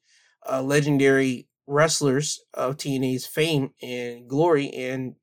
[0.51, 4.71] uh, legendary wrestlers of TNA's fame and glory.
[4.71, 5.15] And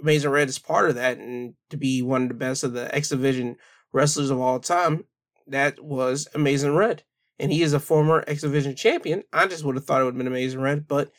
[0.00, 2.94] Amazing Red is part of that, and to be one of the best of the
[2.94, 3.56] X Division
[3.92, 5.04] wrestlers of all time,
[5.46, 7.02] that was Amazing Red.
[7.38, 9.22] And he is a former X Division champion.
[9.32, 11.10] I just would have thought it would have been Amazing Red, but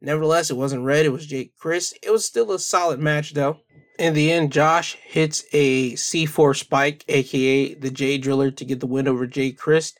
[0.00, 1.06] nevertheless, it wasn't Red.
[1.06, 1.98] It was Jake Crist.
[2.02, 3.58] It was still a solid match, though.
[3.98, 8.86] In the end, Josh hits a C4 spike, aka the J Driller, to get the
[8.86, 9.98] win over Jake Crist.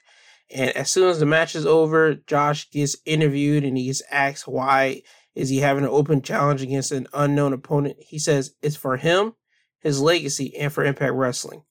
[0.51, 4.47] And as soon as the match is over, Josh gets interviewed and he gets asked
[4.47, 5.03] why
[5.35, 7.97] is he having an open challenge against an unknown opponent.
[7.99, 9.35] He says it's for him,
[9.81, 11.63] his legacy, and for Impact Wrestling.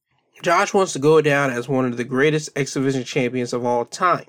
[0.41, 3.85] Josh wants to go down as one of the greatest X Division champions of all
[3.85, 4.26] time.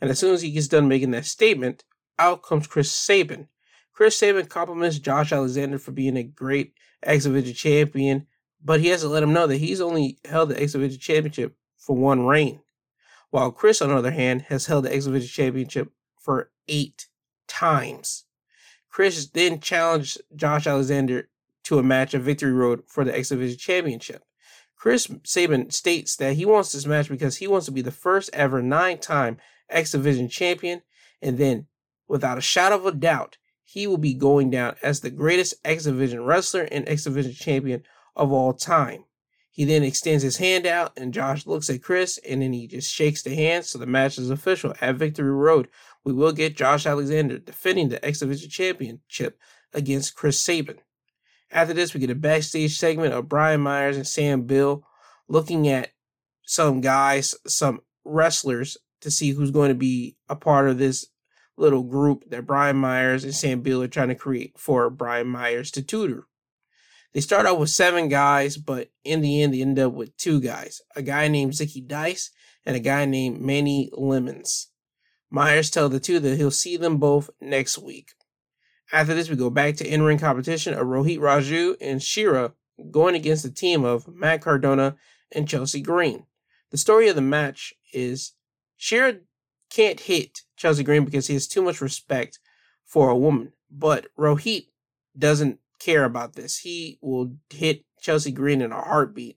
[0.00, 1.84] And as soon as he gets done making that statement,
[2.18, 3.48] out comes Chris Sabin.
[3.92, 8.26] Chris Sabin compliments Josh Alexander for being a great X Division champion,
[8.64, 11.56] but he has to let him know that he's only held the X Division championship
[11.76, 12.60] for one reign.
[13.30, 17.08] While Chris, on the other hand, has held the X Division championship for eight
[17.46, 18.24] times.
[18.98, 21.28] Chris then challenged Josh Alexander
[21.62, 24.24] to a match of Victory Road for the X Division championship.
[24.74, 28.28] Chris Sabin states that he wants this match because he wants to be the first
[28.32, 29.36] ever nine time
[29.70, 30.82] X Division champion,
[31.22, 31.68] and then,
[32.08, 35.84] without a shadow of a doubt, he will be going down as the greatest X
[35.84, 37.84] Division wrestler and X Division champion
[38.16, 39.04] of all time.
[39.58, 42.92] He then extends his hand out, and Josh looks at Chris, and then he just
[42.92, 43.64] shakes the hand.
[43.64, 45.68] So the match is official at Victory Road.
[46.08, 49.38] We will get Josh Alexander defending the X Division Championship
[49.74, 50.78] against Chris Sabin.
[51.50, 54.86] After this, we get a backstage segment of Brian Myers and Sam Beale
[55.28, 55.90] looking at
[56.46, 61.08] some guys, some wrestlers, to see who's going to be a part of this
[61.58, 65.70] little group that Brian Myers and Sam Beale are trying to create for Brian Myers
[65.72, 66.26] to tutor.
[67.12, 70.40] They start out with seven guys, but in the end, they end up with two
[70.40, 72.30] guys a guy named Zicky Dice
[72.64, 74.68] and a guy named Manny Lemons.
[75.30, 78.12] Myers tells the two that he'll see them both next week.
[78.92, 82.52] After this, we go back to in ring competition of Rohit Raju and Shera
[82.90, 84.96] going against the team of Matt Cardona
[85.32, 86.24] and Chelsea Green.
[86.70, 88.32] The story of the match is
[88.76, 89.18] Shera
[89.70, 92.38] can't hit Chelsea Green because he has too much respect
[92.86, 94.68] for a woman, but Rohit
[95.16, 96.58] doesn't care about this.
[96.58, 99.36] He will hit Chelsea Green in a heartbeat.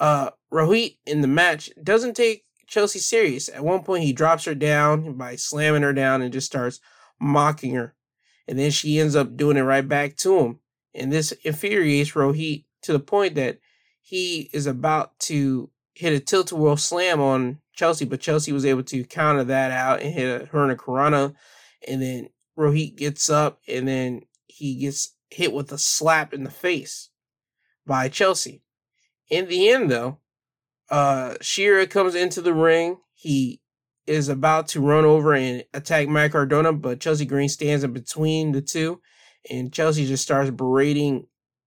[0.00, 3.48] Uh, Rohit in the match doesn't take Chelsea serious.
[3.48, 6.80] At one point, he drops her down by slamming her down and just starts
[7.20, 7.96] mocking her
[8.48, 10.60] and then she ends up doing it right back to him.
[10.94, 13.58] And this infuriates Rohit to the point that
[14.00, 18.64] he is about to hit a tilt a whirl slam on Chelsea, but Chelsea was
[18.64, 21.34] able to counter that out and hit her in a hurricanrana.
[21.86, 26.50] And then Rohit gets up and then he gets hit with a slap in the
[26.50, 27.10] face
[27.84, 28.62] by Chelsea.
[29.28, 30.18] In the end, though,
[30.90, 32.98] uh, Shera comes into the ring.
[33.14, 33.60] He
[34.06, 38.52] is about to run over and attack Matt Cardona, but Chelsea Green stands in between
[38.52, 39.00] the two,
[39.50, 41.26] and Chelsea just starts berating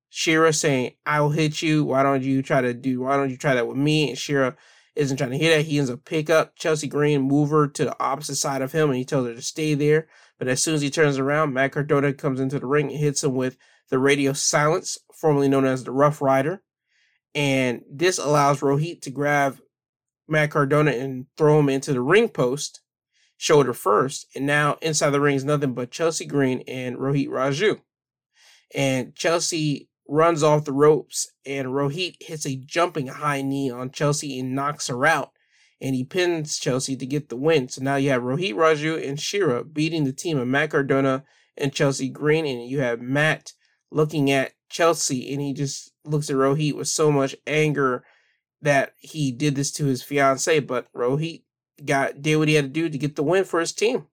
[0.09, 1.83] Shera, saying, "I will hit you.
[1.83, 3.01] Why don't you try to do?
[3.01, 4.55] Why don't you try that with me?" And Shera
[4.95, 5.65] isn't trying to hit it.
[5.65, 8.89] He ends up pick up Chelsea Green, move her to the opposite side of him,
[8.89, 10.07] and he tells her to stay there.
[10.37, 13.23] But as soon as he turns around, Matt Cardona comes into the ring and hits
[13.23, 13.57] him with
[13.89, 16.63] the radio silence, formerly known as the Rough Rider.
[17.35, 19.59] And this allows Rohit to grab
[20.27, 22.81] Matt Cardona and throw him into the ring post,
[23.37, 24.27] shoulder first.
[24.35, 27.81] And now inside the ring is nothing but Chelsea Green and Rohit Raju.
[28.75, 34.39] And Chelsea runs off the ropes, and Rohit hits a jumping high knee on Chelsea
[34.39, 35.31] and knocks her out.
[35.81, 37.69] And he pins Chelsea to get the win.
[37.69, 41.23] So now you have Rohit Raju and Shera beating the team of Matt Cardona
[41.55, 42.45] and Chelsea Green.
[42.45, 43.53] And you have Matt
[43.89, 48.03] looking at Chelsea, and he just looks at Rohit with so much anger
[48.61, 50.59] that he did this to his fiance.
[50.59, 51.43] But Rohit
[51.83, 54.07] got did what he had to do to get the win for his team.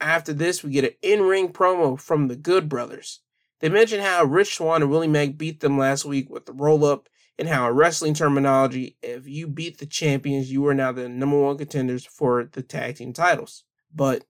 [0.00, 3.20] After this, we get an in-ring promo from the Good Brothers.
[3.60, 6.84] They mention how Rich Swann and Willie Mack beat them last week with the roll
[6.84, 7.08] up,
[7.38, 11.38] and how in wrestling terminology, if you beat the champions, you are now the number
[11.38, 13.64] one contenders for the tag team titles.
[13.94, 14.24] But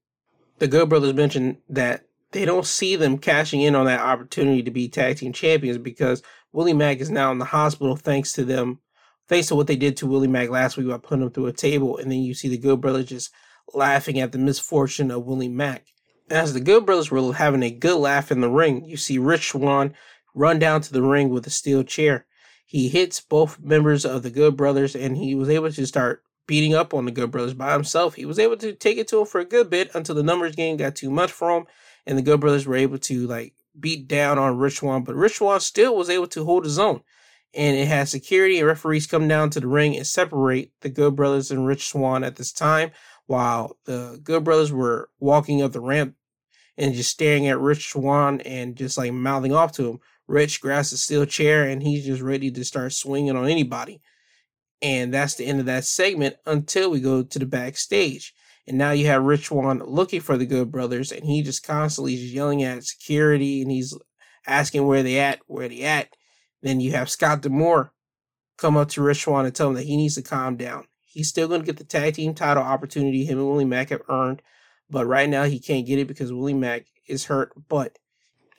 [0.58, 4.70] the Good Brothers mention that they don't see them cashing in on that opportunity to
[4.70, 8.80] be tag team champions because Willie Mack is now in the hospital thanks to them,
[9.28, 11.52] thanks to what they did to Willie Mack last week by putting him through a
[11.52, 13.32] table, and then you see the Good Brothers just
[13.74, 15.86] laughing at the misfortune of Willie Mack.
[16.28, 19.50] As the Good Brothers were having a good laugh in the ring, you see Rich
[19.50, 19.94] Swann
[20.34, 22.26] run down to the ring with a steel chair.
[22.64, 26.72] He hits both members of the Good Brothers and he was able to start beating
[26.72, 28.14] up on the Good Brothers by himself.
[28.14, 30.54] He was able to take it to him for a good bit until the numbers
[30.54, 31.66] game got too much for him
[32.06, 35.36] and the Good Brothers were able to like beat down on Rich Swann, but Rich
[35.36, 37.02] Swann still was able to hold his own.
[37.52, 41.16] And it had security and referees come down to the ring and separate the Good
[41.16, 42.92] Brothers and Rich Swann at this time,
[43.26, 46.14] while the Good Brothers were walking up the ramp
[46.76, 50.00] and just staring at Rich Swann and just like mouthing off to him.
[50.26, 54.00] Rich grabs a steel chair and he's just ready to start swinging on anybody.
[54.80, 58.32] And that's the end of that segment until we go to the backstage.
[58.66, 62.16] And now you have Rich Swann looking for the Good Brothers and he just constantly
[62.16, 63.96] just yelling at security and he's
[64.46, 66.08] asking where they at, where they at.
[66.62, 67.92] Then you have Scott D'Amore
[68.58, 70.86] come up to Rich Swann and tell him that he needs to calm down.
[71.04, 74.02] He's still going to get the tag team title opportunity him and Willie Mack have
[74.08, 74.42] earned
[74.90, 77.52] but right now he can't get it because Willie Mack is hurt.
[77.68, 77.98] But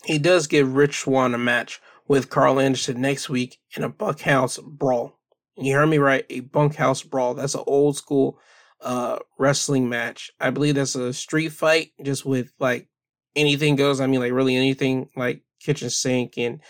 [0.06, 4.57] he does give Rich Swann a match with Karl Anderson next week in a bunkhouse
[4.57, 5.19] brawl.
[5.57, 7.34] You heard me right, a bunkhouse brawl.
[7.34, 8.40] That's an old school
[8.82, 10.32] uh wrestling match.
[10.40, 12.88] I believe that's a street fight, just with like
[13.36, 14.02] anything goes.
[14.02, 16.38] I mean, like really anything, like kitchen sink.
[16.38, 16.62] And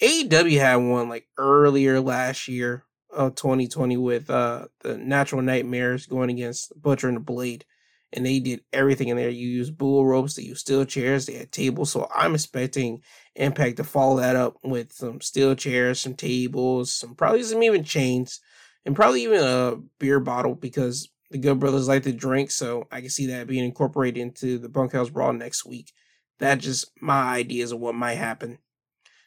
[0.00, 6.30] AEW had one like earlier last year of 2020 with uh the Natural Nightmares going
[6.30, 7.64] against Butcher and the Blade
[8.12, 9.30] and they did everything in there.
[9.30, 11.90] You used bull ropes, they used steel chairs, they had tables.
[11.90, 13.02] So I'm expecting
[13.34, 17.82] Impact to follow that up with some steel chairs, some tables, some probably some even
[17.82, 18.40] chains,
[18.84, 22.50] and probably even a beer bottle because the Good Brothers like to drink.
[22.50, 25.92] So I can see that being incorporated into the Bunkhouse Brawl next week.
[26.38, 28.58] That's just my ideas of what might happen.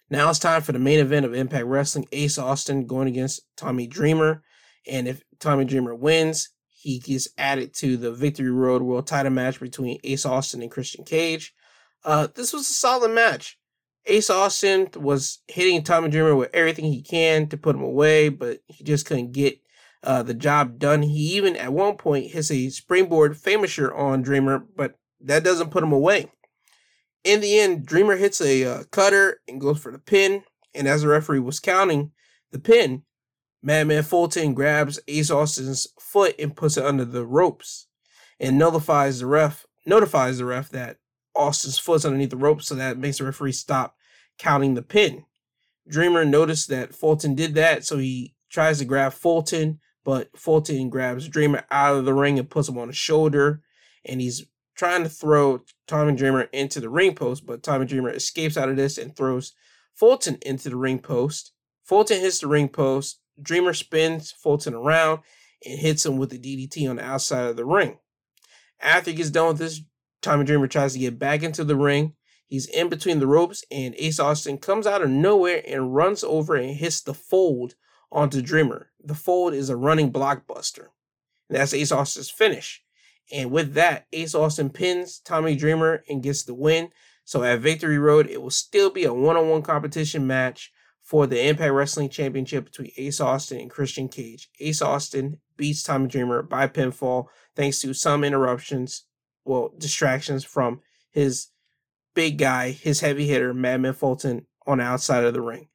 [0.10, 3.88] Now it's time for the main event of Impact Wrestling Ace Austin going against Tommy
[3.88, 4.44] Dreamer.
[4.88, 9.60] And if Tommy Dreamer wins, he gets added to the Victory Road World title match
[9.60, 11.53] between Ace Austin and Christian Cage.
[12.03, 13.57] Uh, this was a solid match.
[14.06, 18.60] Ace Austin was hitting Tommy Dreamer with everything he can to put him away, but
[18.68, 19.60] he just couldn't get
[20.06, 21.02] uh, the job done.
[21.02, 25.84] He even at one point hits a springboard famisher on Dreamer, but that doesn't put
[25.84, 26.32] him away.
[27.23, 30.44] In the end, Dreamer hits a uh, cutter and goes for the pin.
[30.73, 32.11] And as the referee was counting
[32.52, 33.03] the pin,
[33.64, 37.88] Madman Fulton grabs Ace Austin's foot and puts it under the ropes
[38.40, 40.98] and nullifies the ref, notifies the ref that
[41.34, 43.95] Austin's foot's underneath the ropes, so that makes the referee stop
[44.38, 45.26] counting the pin.
[45.88, 51.27] Dreamer noticed that Fulton did that, so he tries to grab Fulton, but Fulton grabs
[51.27, 53.61] Dreamer out of the ring and puts him on his shoulder,
[54.06, 54.45] and he's
[54.76, 58.76] trying to throw Tommy Dreamer into the ring post, but Tommy Dreamer escapes out of
[58.76, 59.53] this and throws
[59.95, 61.53] Fulton into the ring post.
[61.84, 63.19] Fulton hits the ring post.
[63.41, 65.22] Dreamer spins Fulton around
[65.65, 67.98] and hits him with the DDT on the outside of the ring.
[68.80, 69.82] After he gets done with this,
[70.22, 72.14] Tommy Dreamer tries to get back into the ring.
[72.48, 76.56] He's in between the ropes, and Ace Austin comes out of nowhere and runs over
[76.56, 77.73] and hits the fold
[78.11, 78.91] onto Dreamer.
[79.03, 80.88] The fold is a running blockbuster.
[81.49, 82.82] And that's Ace Austin's finish.
[83.32, 86.90] And with that, Ace Austin pins Tommy Dreamer and gets the win.
[87.23, 90.72] So at Victory Road, it will still be a one on one competition match
[91.02, 94.49] for the Impact Wrestling Championship between Ace Austin and Christian Cage.
[94.60, 99.03] Ace Austin beats Tommy Dreamer by pinfall thanks to some interruptions,
[99.44, 101.48] well, distractions from his
[102.14, 105.68] big guy, his heavy hitter, Madman Fulton, on the outside of the ring.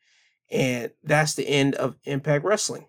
[0.51, 2.86] And that's the end of Impact Wrestling.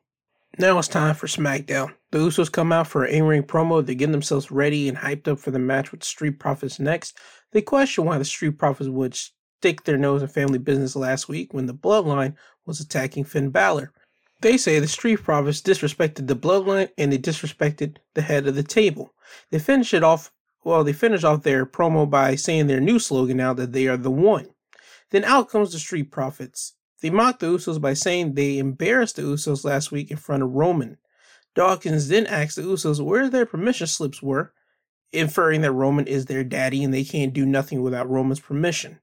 [0.59, 1.93] Now it's time for SmackDown.
[2.11, 3.85] The Usos come out for an in-ring promo.
[3.85, 7.17] They get themselves ready and hyped up for the match with the Street Profits next.
[7.51, 11.53] They question why the Street Profits would stick their nose in family business last week
[11.53, 12.35] when the Bloodline
[12.65, 13.93] was attacking Finn Balor.
[14.41, 18.63] They say the Street Profits disrespected the Bloodline and they disrespected the head of the
[18.63, 19.13] table.
[19.51, 20.31] They finish it off,
[20.65, 23.97] well, they finish off their promo by saying their new slogan now that they are
[23.97, 24.47] the one.
[25.11, 26.73] Then out comes the Street Profits.
[27.01, 30.53] They mocked the Usos by saying they embarrassed the Usos last week in front of
[30.53, 30.97] Roman.
[31.55, 34.53] Dawkins then asked the Usos where their permission slips were,
[35.11, 38.99] inferring that Roman is their daddy and they can't do nothing without Roman's permission.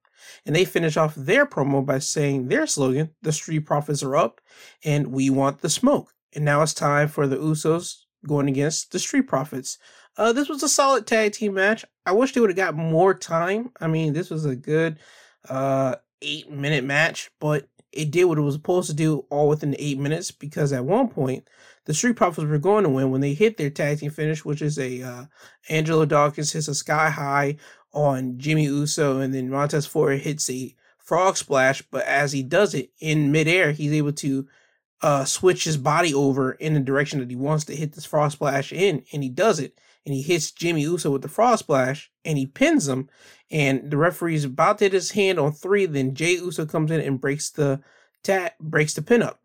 [0.47, 4.41] And they finish off their promo by saying their slogan, the Street Profits are up
[4.85, 6.15] and we want the smoke.
[6.35, 9.79] And now it's time for the Usos going against the Street Profits.
[10.17, 11.85] Uh, this was a solid tag team match.
[12.05, 13.71] I wish they would have got more time.
[13.81, 14.99] I mean, this was a good
[15.49, 19.75] uh, eight minute match, but it did what it was supposed to do all within
[19.79, 21.49] eight minutes because at one point
[21.87, 24.61] the Street Profits were going to win when they hit their tag team finish, which
[24.61, 25.25] is a uh,
[25.69, 27.57] Angelo Dawkins hits a sky high
[27.93, 31.81] on Jimmy Uso, and then Montez Ford hits a frog splash.
[31.83, 34.47] But as he does it in midair, he's able to
[35.01, 38.33] uh, switch his body over in the direction that he wants to hit this frog
[38.33, 39.79] splash in, and he does it.
[40.07, 43.09] And he hits Jimmy Uso with the frog splash, and he pins him.
[43.51, 45.87] And the referee's about to hit his hand on three.
[45.87, 47.81] Then Jey Uso comes in and breaks the
[48.23, 49.41] tat breaks the pin up.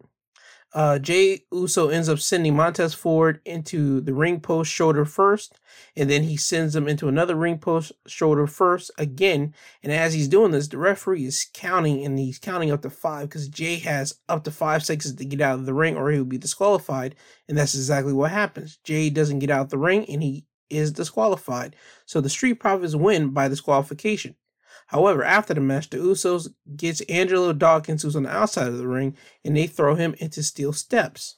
[0.73, 5.59] Uh, Jey Uso ends up sending Montez Ford into the ring post shoulder first,
[5.95, 9.53] and then he sends him into another ring post shoulder first again.
[9.83, 13.29] And as he's doing this, the referee is counting, and he's counting up to five
[13.29, 16.17] because Jey has up to five seconds to get out of the ring, or he
[16.17, 17.15] will be disqualified.
[17.47, 18.79] And that's exactly what happens.
[18.83, 21.75] Jey doesn't get out the ring, and he is disqualified.
[22.07, 24.35] So the Street Profits win by disqualification.
[24.93, 28.87] However, after the match, the Usos gets Angelo Dawkins, who's on the outside of the
[28.87, 31.37] ring, and they throw him into steel steps.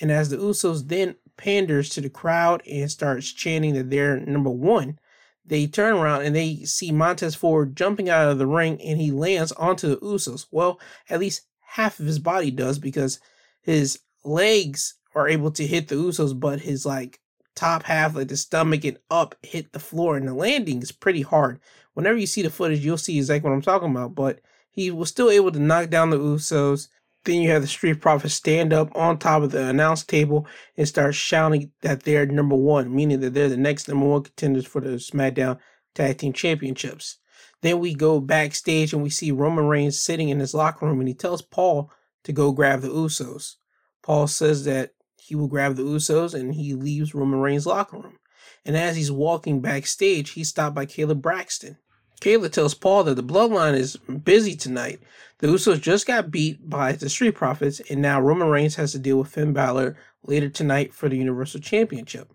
[0.00, 4.48] And as the Usos then panders to the crowd and starts chanting that they're number
[4.48, 4.98] one,
[5.44, 9.10] they turn around and they see Montez Ford jumping out of the ring and he
[9.10, 10.46] lands onto the Usos.
[10.50, 13.20] Well, at least half of his body does because
[13.60, 17.20] his legs are able to hit the Usos, but his like
[17.54, 21.22] top half, like the stomach and up, hit the floor, and the landing is pretty
[21.22, 21.60] hard.
[21.94, 24.14] Whenever you see the footage, you'll see exactly what I'm talking about.
[24.14, 24.40] But
[24.70, 26.88] he was still able to knock down the Usos.
[27.24, 30.46] Then you have the Street Profits stand up on top of the announce table
[30.76, 34.66] and start shouting that they're number one, meaning that they're the next number one contenders
[34.66, 35.58] for the SmackDown
[35.94, 37.18] Tag Team Championships.
[37.62, 41.08] Then we go backstage and we see Roman Reigns sitting in his locker room and
[41.08, 41.90] he tells Paul
[42.24, 43.54] to go grab the Usos.
[44.02, 48.18] Paul says that he will grab the Usos and he leaves Roman Reigns' locker room.
[48.66, 51.78] And as he's walking backstage, he's stopped by Kayla Braxton.
[52.24, 54.98] Kayla tells Paul that the bloodline is busy tonight.
[55.40, 58.98] The Usos just got beat by the Street Profits, and now Roman Reigns has to
[58.98, 62.32] deal with Finn Balor later tonight for the Universal Championship.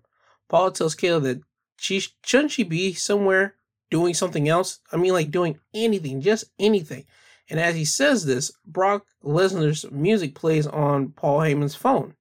[0.48, 1.42] Paul tells Kayla that
[1.78, 3.56] she shouldn't she be somewhere
[3.90, 4.80] doing something else?
[4.92, 7.06] I mean, like doing anything, just anything.
[7.50, 12.14] And as he says this, Brock Lesnar's music plays on Paul Heyman's phone.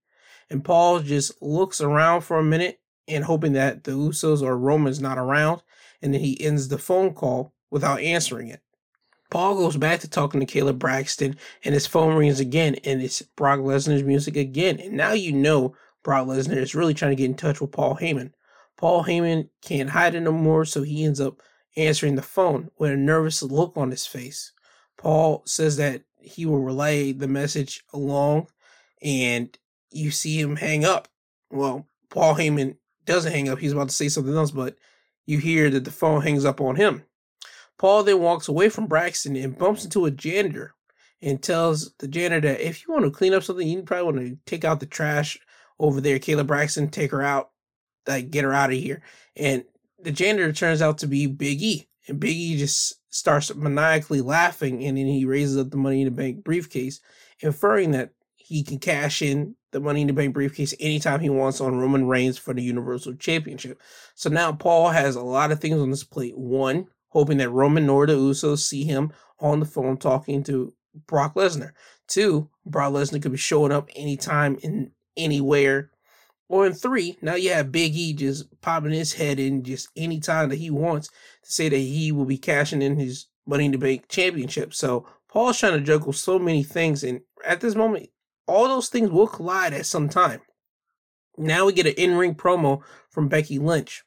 [0.49, 5.03] And Paul just looks around for a minute and hoping that the Usos or Roman's
[5.03, 5.61] not around.
[6.01, 8.61] And then he ends the phone call without answering it.
[9.31, 13.21] Paul goes back to talking to Kayla Braxton, and his phone rings again, and it's
[13.21, 14.81] Brock Lesnar's music again.
[14.81, 17.97] And now you know Brock Lesnar is really trying to get in touch with Paul
[17.97, 18.33] Heyman.
[18.79, 21.43] Paul Heyman can't hide it no more, so he ends up
[21.77, 24.53] answering the phone with a nervous look on his face.
[24.97, 28.49] Paul says that he will relay the message along,
[29.03, 29.57] and
[29.91, 31.09] you see him hang up.
[31.51, 33.59] Well, Paul Heyman doesn't hang up.
[33.59, 34.77] He's about to say something else, but
[35.27, 37.05] you hear that the phone hangs up on him.
[37.79, 40.75] Paul then walks away from Braxton and bumps into a janitor
[41.23, 44.19] and tells the janitor that if you want to clean up something, you probably want
[44.19, 45.39] to take out the trash
[45.79, 46.19] over there.
[46.19, 47.51] Kayla Braxton, take her out,
[48.07, 49.03] like get her out of here.
[49.37, 49.65] And
[50.01, 51.89] the janitor turns out to be Big E.
[52.09, 56.07] And Big E just starts maniacally laughing and then he raises up the money in
[56.07, 57.01] the bank briefcase,
[57.41, 61.61] inferring that he can cash in the Money in the Bank briefcase anytime he wants
[61.61, 63.81] on Roman Reigns for the Universal Championship.
[64.15, 66.37] So now Paul has a lot of things on his plate.
[66.37, 70.73] One, hoping that Roman nor the Usos see him on the phone talking to
[71.07, 71.73] Brock Lesnar.
[72.07, 75.91] Two, Brock Lesnar could be showing up anytime in anywhere.
[76.49, 80.49] Or in three, now you have Big E just popping his head in just anytime
[80.49, 83.79] that he wants to say that he will be cashing in his Money in the
[83.79, 84.75] Bank championship.
[84.75, 88.11] So Paul's trying to juggle so many things, and at this moment,
[88.47, 90.43] all those things will collide at some time.
[91.39, 94.05] Now we get an in ring promo from Becky Lynch.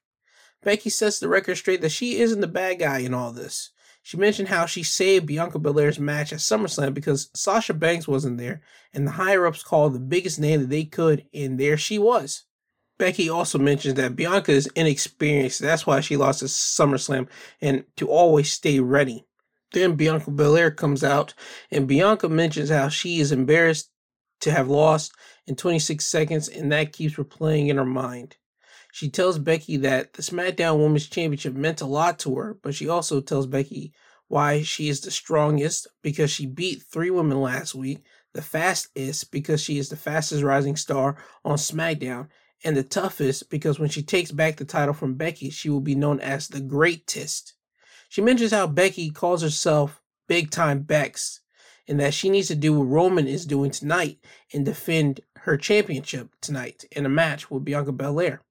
[0.63, 3.71] Becky sets the record straight that she isn't the bad guy in all this.
[4.03, 8.61] She mentioned how she saved Bianca Belair's match at SummerSlam because Sasha Banks wasn't there,
[8.93, 12.45] and the higher ups called the biggest name that they could, and there she was.
[12.97, 17.27] Becky also mentions that Bianca is inexperienced, that's why she lost at SummerSlam,
[17.59, 19.25] and to always stay ready.
[19.71, 21.33] Then Bianca Belair comes out,
[21.71, 23.89] and Bianca mentions how she is embarrassed
[24.41, 25.13] to have lost
[25.47, 28.35] in 26 seconds, and that keeps replaying in her mind.
[28.91, 32.89] She tells Becky that the SmackDown Women's Championship meant a lot to her, but she
[32.89, 33.93] also tells Becky
[34.27, 38.03] why she is the strongest because she beat three women last week,
[38.33, 42.27] the fastest because she is the fastest rising star on SmackDown,
[42.63, 45.95] and the toughest because when she takes back the title from Becky, she will be
[45.95, 47.53] known as the greatest.
[48.09, 51.41] She mentions how Becky calls herself Big Time Bex
[51.87, 54.19] and that she needs to do what Roman is doing tonight
[54.53, 58.41] and defend her championship tonight in a match with Bianca Belair.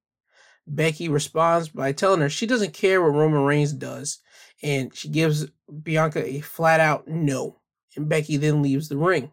[0.72, 4.20] Becky responds by telling her she doesn't care what Roman Reigns does,
[4.62, 5.46] and she gives
[5.82, 7.58] Bianca a flat out no.
[7.96, 9.32] And Becky then leaves the ring.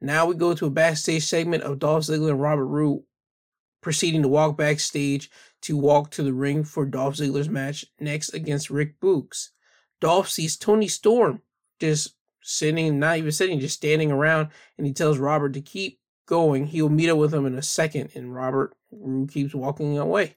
[0.00, 3.02] Now we go to a backstage segment of Dolph Ziggler and Robert Roode
[3.82, 5.30] proceeding to walk backstage
[5.60, 9.48] to walk to the ring for Dolph Ziggler's match next against Rick Boogs.
[10.00, 11.42] Dolph sees Toni Storm
[11.78, 14.48] just sitting, not even sitting, just standing around,
[14.78, 16.66] and he tells Robert to keep going.
[16.66, 18.76] He'll meet up with him in a second, and Robert
[19.28, 20.36] keeps walking away.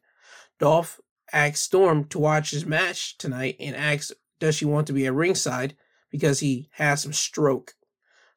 [0.58, 1.00] Dolph
[1.32, 5.14] asks Storm to watch his match tonight and asks, does she want to be at
[5.14, 5.76] ringside
[6.10, 7.74] because he has some stroke.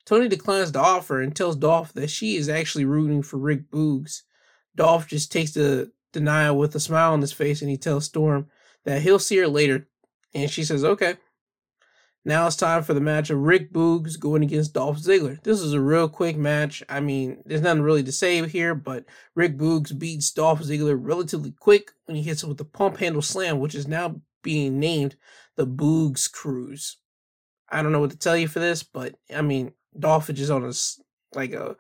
[0.05, 4.23] Toni declines the offer and tells Dolph that she is actually rooting for Rick Boogs.
[4.77, 8.49] Dolph just takes the denial with a smile on his face and he tells Storm
[8.85, 9.89] that he'll see her later.
[10.35, 11.17] And she says, okay.
[12.27, 15.43] Now it's time for the match of Rick Boogs going against Dolph Ziggler.
[15.43, 16.83] This is a real quick match.
[16.89, 21.51] I mean, there's nothing really to say here, but Rick Boogs beats Dolph Ziggler relatively
[21.51, 25.17] quick when he hits him with the pump handle slam, which is now being named
[25.57, 26.97] the Boogs Cruise.
[27.69, 30.51] I don't know what to tell you for this, but I mean, Dolph is just
[30.51, 30.73] on a
[31.37, 31.77] like a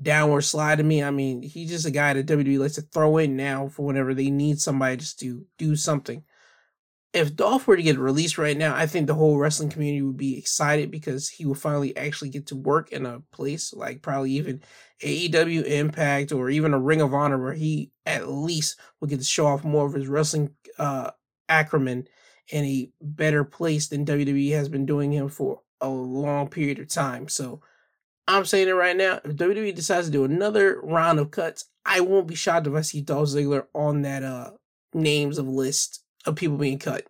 [0.00, 1.02] downward slide to me.
[1.02, 4.14] I mean, he's just a guy that WWE likes to throw in now for whenever
[4.14, 6.22] they need somebody just to do something
[7.12, 10.16] if Dolph were to get released right now, I think the whole wrestling community would
[10.16, 14.32] be excited because he will finally actually get to work in a place like probably
[14.32, 14.60] even
[15.02, 19.24] AEW Impact or even a Ring of Honor where he at least will get to
[19.24, 21.10] show off more of his wrestling uh,
[21.48, 22.06] acumen
[22.50, 26.88] in a better place than WWE has been doing him for a long period of
[26.88, 27.28] time.
[27.28, 27.62] So
[28.26, 29.20] I'm saying it right now.
[29.24, 32.82] If WWE decides to do another round of cuts, I won't be shocked if I
[32.82, 34.50] see Dolph Ziggler on that uh
[34.94, 37.06] names of list of people being cut.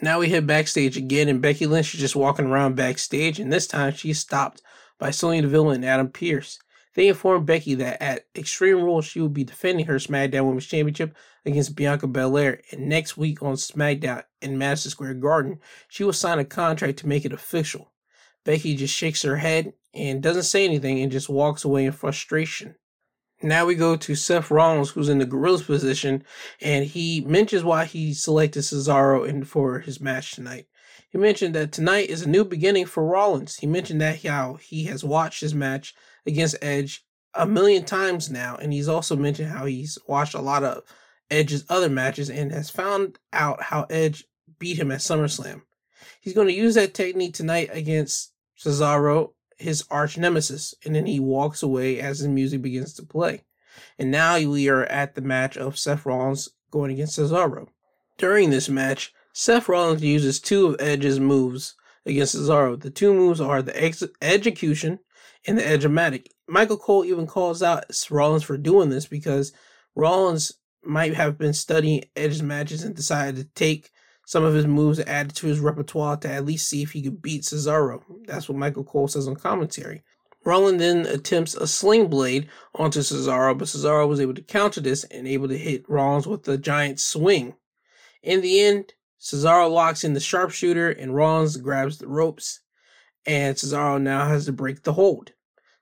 [0.00, 3.66] Now we hit backstage again, and Becky Lynch is just walking around backstage, and this
[3.66, 4.60] time she's stopped
[4.98, 6.58] by Sonya Deville and Adam Pearce.
[6.94, 11.16] They inform Becky that at Extreme Rules she will be defending her SmackDown Women's Championship
[11.46, 16.38] against Bianca Belair, and next week on SmackDown in Madison Square Garden, she will sign
[16.38, 17.92] a contract to make it official.
[18.44, 22.74] Becky just shakes her head and doesn't say anything and just walks away in frustration.
[23.42, 26.22] Now we go to Seth Rollins, who's in the Gorilla's position,
[26.60, 30.66] and he mentions why he selected Cesaro in for his match tonight.
[31.10, 33.56] He mentioned that tonight is a new beginning for Rollins.
[33.56, 35.94] He mentioned that how he has watched his match
[36.24, 37.04] against Edge
[37.34, 40.84] a million times now, and he's also mentioned how he's watched a lot of
[41.30, 44.24] Edge's other matches and has found out how Edge
[44.58, 45.62] beat him at SummerSlam.
[46.20, 49.32] He's going to use that technique tonight against Cesaro
[49.62, 53.44] his arch nemesis, and then he walks away as the music begins to play.
[53.98, 57.68] And now we are at the match of Seth Rollins going against Cesaro.
[58.18, 61.74] During this match, Seth Rollins uses two of Edge's moves
[62.04, 62.78] against Cesaro.
[62.78, 64.98] The two moves are the ex- execution
[65.46, 66.26] and the edge-o-matic.
[66.48, 69.52] Michael Cole even calls out Rollins for doing this because
[69.94, 70.52] Rollins
[70.84, 73.90] might have been studying Edge's matches and decided to take
[74.32, 77.20] some of his moves added to his repertoire to at least see if he could
[77.20, 78.02] beat Cesaro.
[78.24, 80.04] That's what Michael Cole says on commentary.
[80.42, 85.04] Rollins then attempts a sling blade onto Cesaro, but Cesaro was able to counter this
[85.04, 87.56] and able to hit Rollins with a giant swing.
[88.22, 92.60] In the end, Cesaro locks in the sharpshooter and Rollins grabs the ropes,
[93.26, 95.32] and Cesaro now has to break the hold.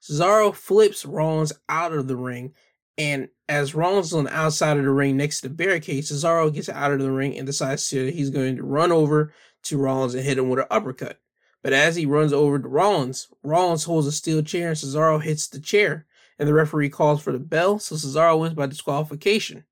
[0.03, 2.55] Cesaro flips Rollins out of the ring
[2.99, 6.55] and as Rollins is on the outside of the ring next to the barricade, Cesaro
[6.55, 9.33] gets out of the ring and decides to he's going to run over
[9.65, 11.21] to Rollins and hit him with an uppercut.
[11.61, 15.49] But as he runs over to Rollins, Rollins holds a steel chair and Cesaro hits
[15.49, 16.07] the chair.
[16.39, 19.65] And the referee calls for the bell, so Cesaro wins by disqualification.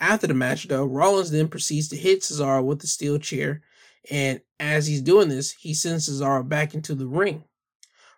[0.00, 3.62] After the match, though, Rollins then proceeds to hit Cesaro with the steel chair.
[4.10, 7.44] And as he's doing this, he sends Cesaro back into the ring.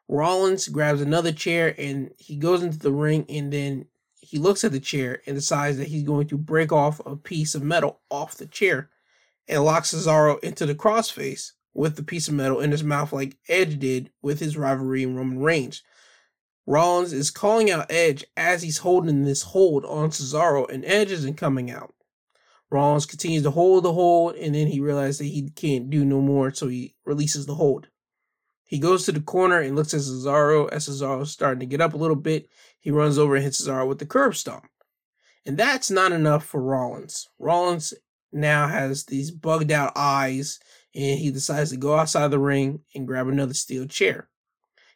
[0.08, 3.86] Rollins grabs another chair and he goes into the ring and then
[4.32, 7.54] he looks at the chair and decides that he's going to break off a piece
[7.54, 8.88] of metal off the chair
[9.46, 13.36] and locks Cesaro into the crossface with the piece of metal in his mouth like
[13.46, 15.82] Edge did with his rivalry in Roman Reigns.
[16.66, 21.36] Rollins is calling out Edge as he's holding this hold on Cesaro and Edge isn't
[21.36, 21.92] coming out.
[22.70, 26.22] Rollins continues to hold the hold, and then he realizes that he can't do no
[26.22, 27.88] more, so he releases the hold.
[28.64, 30.72] He goes to the corner and looks at Cesaro.
[30.72, 32.48] As Cesaro's starting to get up a little bit,
[32.82, 34.68] he runs over and hits Cesaro with the curb stomp.
[35.46, 37.28] And that's not enough for Rollins.
[37.38, 37.94] Rollins
[38.30, 40.60] now has these bugged out eyes,
[40.94, 44.28] and he decides to go outside the ring and grab another steel chair.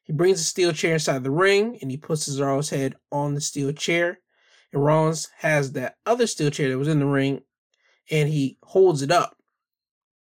[0.05, 3.41] He brings the steel chair inside the ring, and he puts Cesaro's head on the
[3.41, 4.19] steel chair.
[4.73, 7.41] And Rollins has that other steel chair that was in the ring
[8.11, 9.37] and he holds it up.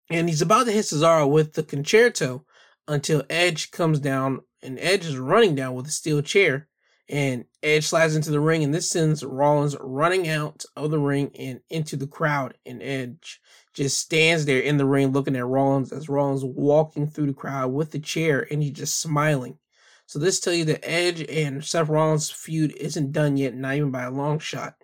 [0.09, 2.43] And he's about to hit Cesaro with the Con-Chair-To
[2.87, 6.67] until Edge comes down, and Edge is running down with a steel chair.
[7.07, 11.31] And Edge slides into the ring, and this sends Rollins running out of the ring
[11.37, 12.57] and into the crowd.
[12.65, 13.39] And Edge
[13.73, 17.73] just stands there in the ring looking at Rollins as Rollins walking through the crowd
[17.73, 19.59] with the chair, and he's just smiling.
[20.07, 23.91] So this tells you that Edge and Seth Rollins' feud isn't done yet, not even
[23.91, 24.75] by a long shot.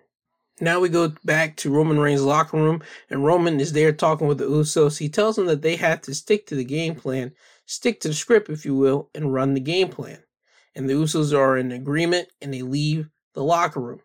[0.60, 4.38] Now we go back to Roman Reigns' locker room, and Roman is there talking with
[4.38, 4.99] the Usos.
[4.99, 7.31] He tells them that they have to stick to the game plan,
[7.65, 10.23] stick to the script, if you will, and run the game plan.
[10.76, 13.99] And the Usos are in agreement, and they leave the locker room.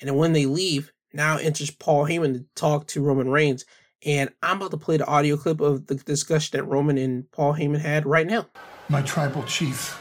[0.00, 3.64] And then when they leave, now enters Paul Heyman to talk to Roman Reigns.
[4.04, 7.54] And I'm about to play the audio clip of the discussion that Roman and Paul
[7.54, 8.46] Heyman had right now.
[8.88, 10.00] My tribal chief,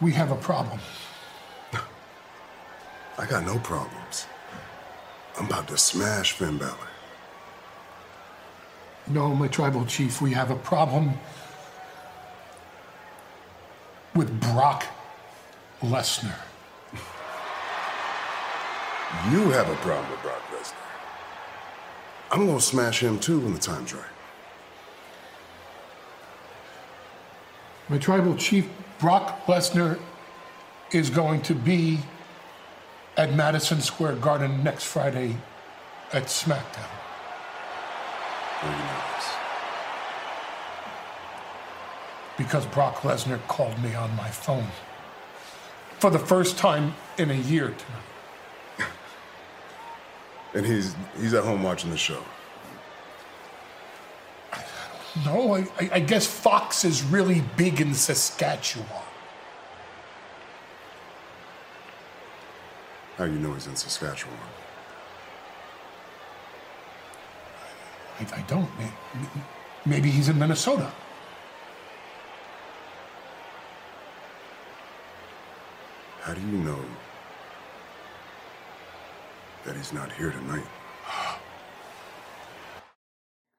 [0.00, 0.78] we have a problem.
[3.18, 4.26] I got no problems.
[5.38, 6.76] I'm about to smash Finn Balor.
[9.08, 11.12] No, my tribal chief, we have a problem
[14.16, 14.86] with Brock
[15.82, 16.38] Lesnar.
[19.30, 20.74] You have a problem with Brock Lesnar.
[22.32, 24.04] I'm gonna smash him too when the time's right.
[27.88, 28.68] My tribal chief,
[28.98, 30.00] Brock Lesnar,
[30.90, 32.00] is going to be
[33.16, 35.36] at Madison Square Garden next Friday
[36.12, 36.90] at SmackDown.
[38.58, 39.36] How you know this?
[42.38, 44.66] Because Brock Lesnar called me on my phone
[45.98, 48.90] for the first time in a year tonight.
[50.54, 52.22] And he's he's at home watching the show.
[55.24, 58.86] No, I, I- I guess Fox is really big in Saskatchewan.
[63.16, 64.36] How do you know he's in Saskatchewan?
[68.20, 68.68] I, I don't.
[68.78, 69.42] May- may-
[69.86, 70.92] Maybe he's in Minnesota.
[76.26, 76.84] How do you know
[79.64, 80.66] that he's not here tonight?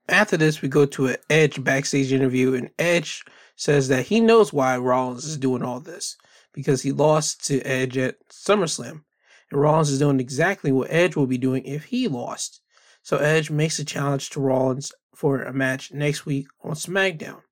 [0.10, 3.24] After this, we go to an Edge backstage interview, and Edge
[3.56, 6.18] says that he knows why Rollins is doing all this
[6.52, 9.04] because he lost to Edge at SummerSlam.
[9.50, 12.60] And Rollins is doing exactly what Edge will be doing if he lost.
[13.02, 17.44] So Edge makes a challenge to Rollins for a match next week on SmackDown.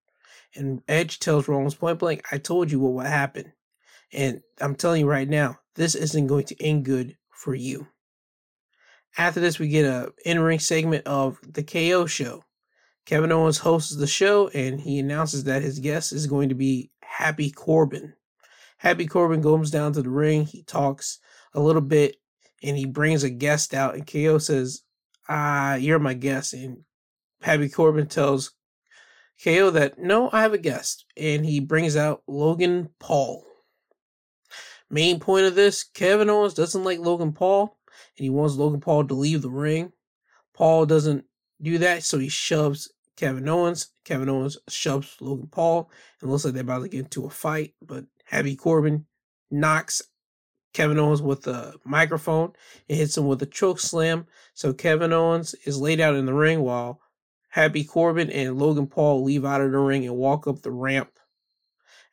[0.56, 3.54] And Edge tells Rollins point blank, I told you what would happen.
[4.16, 7.88] And I'm telling you right now, this isn't going to end good for you.
[9.18, 12.44] After this, we get a in-ring segment of the KO show.
[13.06, 16.92] Kevin Owens hosts the show and he announces that his guest is going to be
[17.04, 18.14] Happy Corbin.
[18.78, 21.20] Happy Corbin goes down to the ring, he talks
[21.54, 22.18] a little bit,
[22.64, 23.96] and he brings a guest out.
[23.96, 24.82] And KO says,
[25.28, 26.54] Ah, you're my guest.
[26.54, 26.84] And
[27.42, 28.54] Happy Corbin tells
[29.44, 31.06] KO that no, I have a guest.
[31.18, 33.46] And he brings out Logan Paul.
[34.90, 37.78] Main point of this Kevin Owens doesn't like Logan Paul,
[38.18, 39.92] and he wants Logan Paul to leave the ring.
[40.54, 41.26] Paul doesn't
[41.62, 43.90] do that, so he shoves Kevin Owens.
[44.04, 45.90] Kevin Owens shoves Logan Paul,
[46.22, 47.74] and looks like they're about to get into a fight.
[47.82, 49.06] But Happy Corbin
[49.52, 50.02] knocks
[50.74, 52.52] Kevin Owens with a microphone
[52.90, 54.28] and hits him with a choke slam.
[54.54, 57.02] So Kevin Owens is laid out in the ring while
[57.50, 61.18] Happy Corbin and Logan Paul leave out of the ring and walk up the ramp.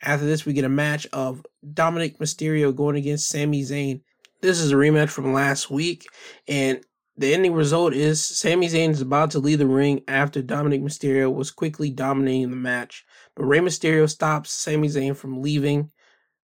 [0.03, 4.03] After this, we get a match of Dominic Mysterio going against Sami Zayn.
[4.41, 6.07] This is a rematch from last week,
[6.49, 6.85] and
[7.17, 11.33] the ending result is Sami Zayn is about to leave the ring after Dominic Mysterio
[11.33, 13.05] was quickly dominating the match.
[13.37, 15.91] But Rey Mysterio stops Sami Zayn from leaving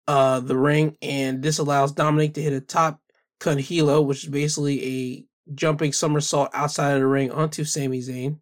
[0.08, 2.98] uh, the ring, and this allows Dominic to hit a tope
[3.38, 8.40] con hilo, which is basically a jumping somersault outside of the ring onto Sami Zayn.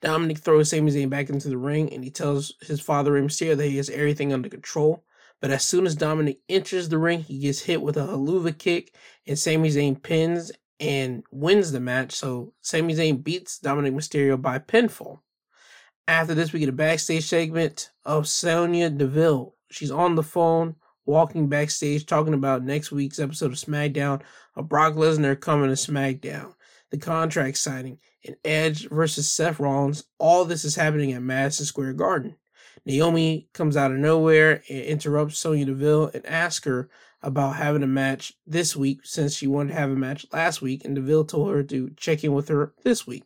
[0.00, 3.56] Dominic throws Sami Zayn back into the ring, and he tells his father Rey Mysterio
[3.56, 5.04] that he has everything under control.
[5.40, 8.94] But as soon as Dominic enters the ring, he gets hit with a Helluva Kick,
[9.26, 12.12] and Sami Zayn pins and wins the match.
[12.12, 15.20] So Sami Zayn beats Dominic Mysterio by pinfall.
[16.06, 19.54] After this, we get a backstage segment of Sonya Deville.
[19.70, 24.22] She's on the phone, walking backstage, talking about next week's episode of SmackDown,
[24.56, 26.54] of Brock Lesnar coming to SmackDown.
[26.90, 30.04] The contract signing, and Edge versus Seth Rollins.
[30.18, 32.36] All this is happening at Madison Square Garden.
[32.84, 36.88] Naomi comes out of nowhere and interrupts Sonya Deville and asks her
[37.22, 40.84] about having a match this week since she wanted to have a match last week,
[40.84, 43.24] and Deville told her to check in with her this week.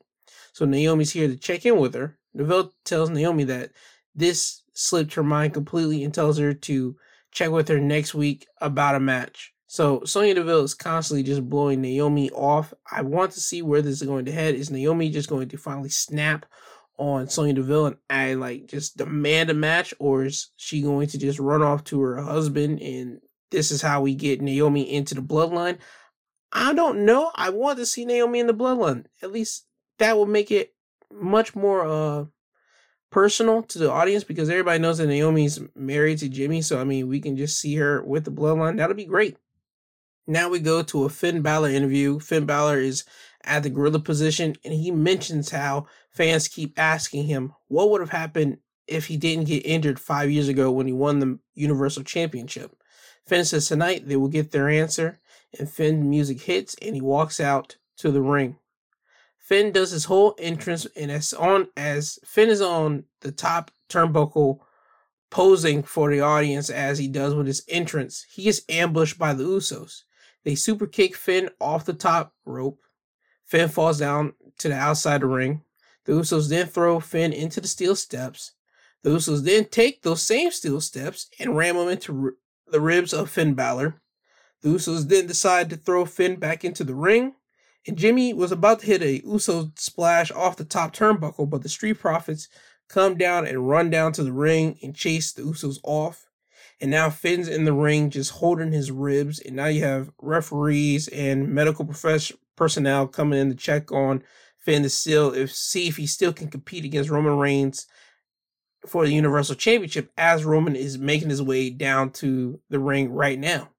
[0.53, 2.19] So Naomi's here to check in with her.
[2.37, 3.71] Deville tells Naomi that
[4.15, 6.97] this slipped her mind completely and tells her to
[7.31, 9.52] check with her next week about a match.
[9.73, 12.75] So Sonya Deville is constantly just blowing Naomi off.
[12.91, 14.55] I want to see where this is going to head.
[14.55, 16.45] Is Naomi just going to finally snap
[16.99, 21.17] on Sonya Deville and I like just demand a match, or is she going to
[21.17, 23.21] just run off to her husband and
[23.51, 25.79] this is how we get Naomi into the bloodline?
[26.53, 27.33] I don't know.
[27.35, 29.07] I want to see Naomi in the bloodline.
[29.23, 29.65] At least
[29.97, 30.75] that will make it
[31.11, 32.25] much more uh
[33.11, 36.61] personal to the audience because everybody knows that Naomi's married to Jimmy.
[36.61, 38.77] So I mean, we can just see her with the bloodline.
[38.77, 39.39] That'll be great.
[40.27, 42.21] Now we go to a Finn Balor interview.
[42.21, 43.05] Finn Balor is
[43.43, 48.11] at the gorilla position, and he mentions how fans keep asking him what would have
[48.11, 52.77] happened if he didn't get injured five years ago when he won the Universal Championship.
[53.27, 55.19] Finn says tonight they will get their answer,
[55.59, 58.57] and Finn music hits, and he walks out to the ring.
[59.39, 64.61] Finn does his whole entrance, and as on as Finn is on the top turnbuckle,
[65.31, 69.43] posing for the audience as he does with his entrance, he is ambushed by the
[69.43, 70.03] Usos.
[70.45, 72.81] They super kick Finn off the top rope.
[73.45, 75.63] Finn falls down to the outside of the ring.
[76.05, 78.53] The Usos then throw Finn into the steel steps.
[79.03, 82.35] The Usos then take those same steel steps and ram them into r-
[82.71, 84.01] the ribs of Finn Balor.
[84.63, 87.35] The Usos then decide to throw Finn back into the ring.
[87.87, 91.69] And Jimmy was about to hit a Uso splash off the top turnbuckle, but the
[91.69, 92.49] Street Profits
[92.89, 96.29] come down and run down to the ring and chase the Usos off.
[96.83, 99.39] And now Finn's in the ring just holding his ribs.
[99.39, 104.25] And now you have referees and medical profession personnel coming in to check on
[104.59, 107.87] Finn to still if see if he still can compete against Roman Reigns
[108.85, 113.39] for the Universal Championship as Roman is making his way down to the ring right
[113.39, 113.71] now.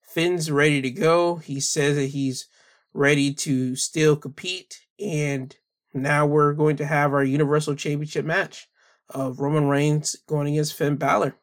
[0.00, 1.36] Finn's ready to go.
[1.36, 2.48] He says that he's
[2.94, 4.80] ready to still compete.
[4.98, 5.54] And
[5.92, 8.66] now we're going to have our Universal Championship match
[9.10, 11.36] of Roman Reigns going against Finn Balor.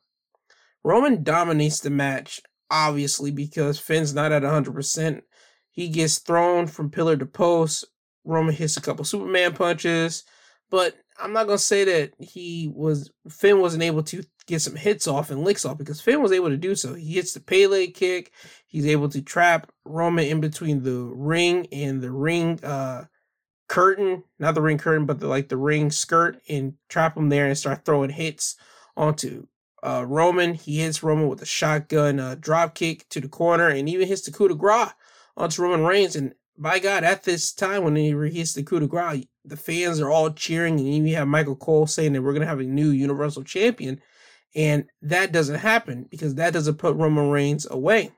[0.88, 2.40] Roman dominates the match,
[2.72, 5.22] obviously, because Finn's not at 100%.
[5.70, 7.84] He gets thrown from pillar to post.
[8.24, 10.24] Roman hits a couple Superman punches,
[10.72, 15.08] but I'm not gonna say that he was Finn wasn't able to get some hits
[15.08, 16.94] off and licks off because Finn was able to do so.
[16.94, 18.32] He hits the Pele kick.
[18.66, 23.08] He's able to trap Roman in between the ring and the ring uh,
[23.68, 27.46] curtain, not the ring curtain, but the like the ring skirt, and trap him there
[27.46, 28.56] and start throwing hits
[28.96, 29.48] onto
[29.88, 30.54] uh, Roman.
[30.54, 34.24] He hits Roman with a shotgun uh, drop kick to the corner, and even hits
[34.24, 34.90] the coup de grace
[35.38, 36.16] onto Roman Reigns.
[36.16, 40.02] And by God, at this time when he hits the coup de grace, the fans
[40.02, 42.90] are all cheering, and even have Michael Cole saying that we're gonna have a new
[42.90, 44.02] Universal Champion.
[44.56, 48.12] And that doesn't happen because that doesn't put Roman Reigns away.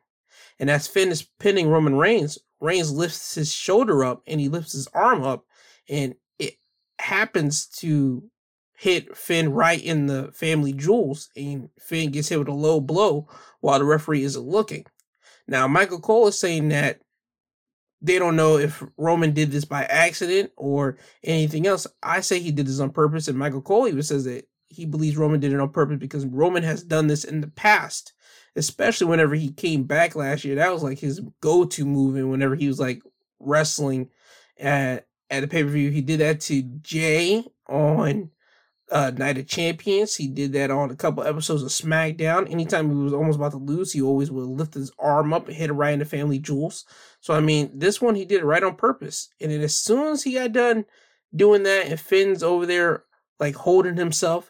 [0.57, 4.73] And as Finn is pinning Roman Reigns, Reigns lifts his shoulder up and he lifts
[4.73, 5.45] his arm up,
[5.87, 6.55] and it
[6.97, 8.23] happens to
[8.79, 13.27] hit Finn right in the family jewels, and Finn gets hit with a low blow
[13.59, 14.85] while the referee isn't looking.
[15.47, 17.01] Now, Michael Cole is saying that
[18.01, 21.87] they don't know if Roman did this by accident or anything else.
[22.01, 25.17] I say he did this on purpose, and Michael Cole even says that he believes
[25.17, 28.13] Roman did it on purpose because Roman has done this in the past,
[28.55, 30.55] especially whenever he came back last year.
[30.55, 33.01] That was like his go-to move, and whenever he was like
[33.41, 34.09] wrestling
[34.57, 38.31] at at a pay per view, he did that to Jey on
[38.91, 40.15] uh, Night of Champions.
[40.15, 42.49] He did that on a couple episodes of SmackDown.
[42.49, 45.55] Anytime he was almost about to lose, he always would lift his arm up and
[45.55, 46.85] hit it right in the family jewels.
[47.19, 49.29] So I mean, this one he did it right on purpose.
[49.39, 50.85] And then as soon as he got done
[51.35, 53.03] doing that, and Finn's over there
[53.39, 54.49] like holding himself,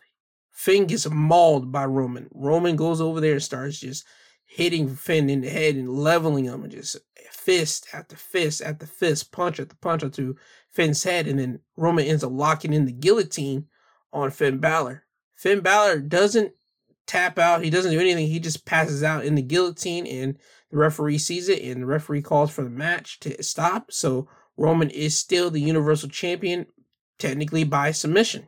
[0.52, 2.28] Finn gets mauled by Roman.
[2.34, 4.06] Roman goes over there and starts just
[4.46, 6.98] hitting Finn in the head and leveling him and just
[7.32, 10.36] fist after fist after fist, punch after punch onto
[10.72, 11.28] Finn's head.
[11.28, 13.68] And then Roman ends up locking in the guillotine
[14.12, 15.04] on Finn Balor.
[15.36, 16.54] Finn Balor doesn't
[17.08, 17.64] tap out.
[17.64, 18.28] He doesn't do anything.
[18.28, 20.38] He just passes out in the guillotine, and
[20.70, 23.92] the referee sees it, and the referee calls for the match to stop.
[23.92, 24.28] So
[24.58, 26.68] Roman is still the Universal Champion,
[27.18, 28.48] technically by submission.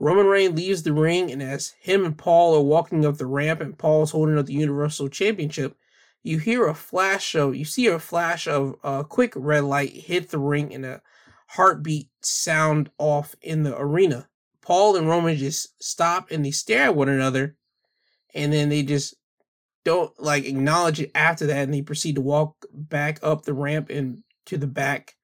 [0.00, 3.60] Roman Reigns leaves the ring, and as him and Paul are walking up the ramp,
[3.60, 5.76] and Paul's holding up the Universal Championship,
[6.22, 10.30] you hear a flash of, you see a flash of a quick red light hit
[10.30, 11.00] the ring, and a
[11.48, 14.28] heartbeat sound off in the arena.
[14.64, 17.56] Paul and Roman just stop and they stare at one another,
[18.34, 19.14] and then they just
[19.84, 23.90] don't like acknowledge it after that, and they proceed to walk back up the ramp
[23.90, 25.14] and to the back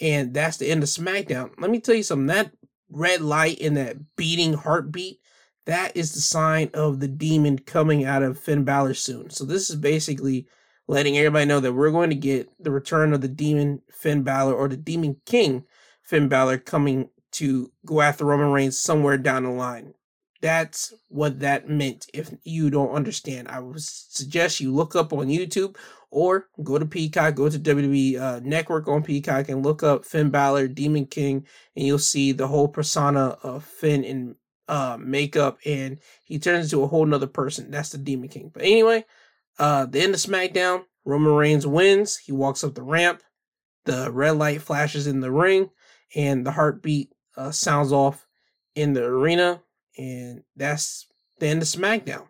[0.00, 1.52] And that's the end of SmackDown.
[1.58, 2.26] Let me tell you something.
[2.26, 2.52] That
[2.90, 5.20] red light and that beating heartbeat,
[5.66, 9.30] that is the sign of the demon coming out of Finn Balor soon.
[9.30, 10.46] So this is basically
[10.86, 14.54] letting everybody know that we're going to get the return of the demon Finn Balor
[14.54, 15.64] or the demon king
[16.02, 19.94] Finn Balor coming to go after Roman Reigns somewhere down the line.
[20.40, 22.06] That's what that meant.
[22.12, 25.76] If you don't understand, I would suggest you look up on YouTube
[26.10, 30.30] or go to Peacock, go to WWE uh, Network on Peacock and look up Finn
[30.30, 34.36] Balor, Demon King, and you'll see the whole persona of Finn in
[34.68, 37.70] uh, makeup, and he turns into a whole nother person.
[37.70, 38.50] That's the Demon King.
[38.52, 39.04] But anyway,
[39.58, 42.16] uh, the end of SmackDown, Roman Reigns wins.
[42.16, 43.22] He walks up the ramp.
[43.86, 45.70] The red light flashes in the ring,
[46.14, 48.26] and the heartbeat uh, sounds off
[48.74, 49.62] in the arena,
[49.98, 51.06] and that's
[51.38, 52.26] the end of SmackDown.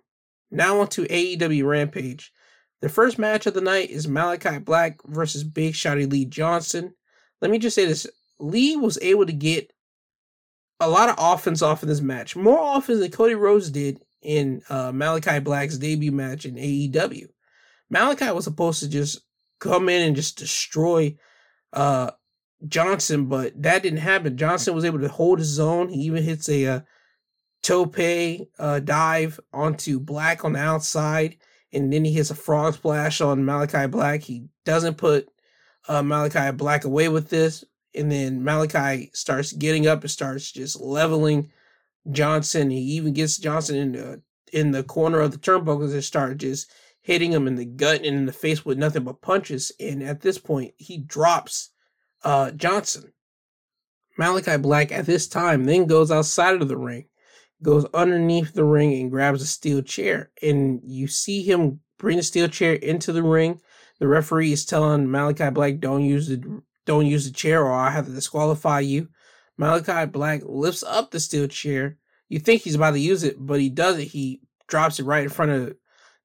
[0.51, 2.32] Now on to AEW Rampage.
[2.81, 6.94] The first match of the night is Malakai Black versus Big Shotty Lee Johnson.
[7.40, 8.06] Let me just say this
[8.39, 9.72] Lee was able to get
[10.81, 14.62] a lot of offense off in this match, more offense than Cody Rhodes did in
[14.68, 17.28] uh, Malakai Black's debut match in AEW.
[17.93, 19.20] Malakai was supposed to just
[19.60, 21.16] come in and just destroy
[21.72, 22.10] uh,
[22.66, 24.36] Johnson, but that didn't happen.
[24.36, 25.89] Johnson was able to hold his zone.
[25.89, 26.81] He even hits a uh,
[27.62, 27.99] tope
[28.59, 31.36] uh, dive onto Black on the outside
[31.74, 34.23] and then he hits a frog splash on Malakai Black.
[34.23, 35.28] He doesn't put
[35.89, 37.65] uh, Malakai Black away with this,
[37.95, 41.51] and then Malakai starts getting up and starts just leveling
[42.11, 42.70] Johnson.
[42.70, 44.23] He even gets Johnson in the
[44.53, 46.70] in the corner of the turnbuckles and start just
[47.01, 49.73] hitting him in the gut and in the face with nothing but punches.
[49.81, 51.70] And at this point, he drops
[52.24, 53.12] uh, Johnson.
[54.18, 57.06] Malakai Black at this time then goes outside of the ring
[57.64, 60.30] goes underneath the ring and grabs a steel chair.
[60.40, 63.60] And you see him bring the steel chair into the ring.
[63.98, 67.90] The referee is telling Malakai Black, "Don't use the don't use the chair, or I
[67.90, 69.09] have to disqualify you."
[69.59, 71.96] Malakai Black lifts up the steel chair.
[72.28, 74.09] You think he's about to use it, but he doesn't.
[74.09, 75.76] He drops it right in front of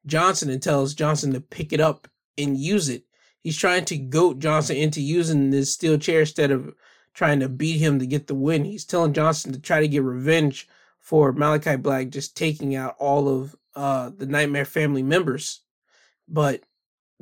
[0.06, 2.08] Johnson and tells Johnson to pick it up
[2.38, 3.04] and use it.
[3.42, 6.74] He's trying to goat Johnson into using this steel chair instead of
[7.14, 8.66] trying to beat him to get the win.
[8.66, 10.68] He's telling Johnson to try to get revenge
[11.00, 15.62] for Malakai Black just taking out all of uh, the Nightmare family members.
[16.28, 16.64] But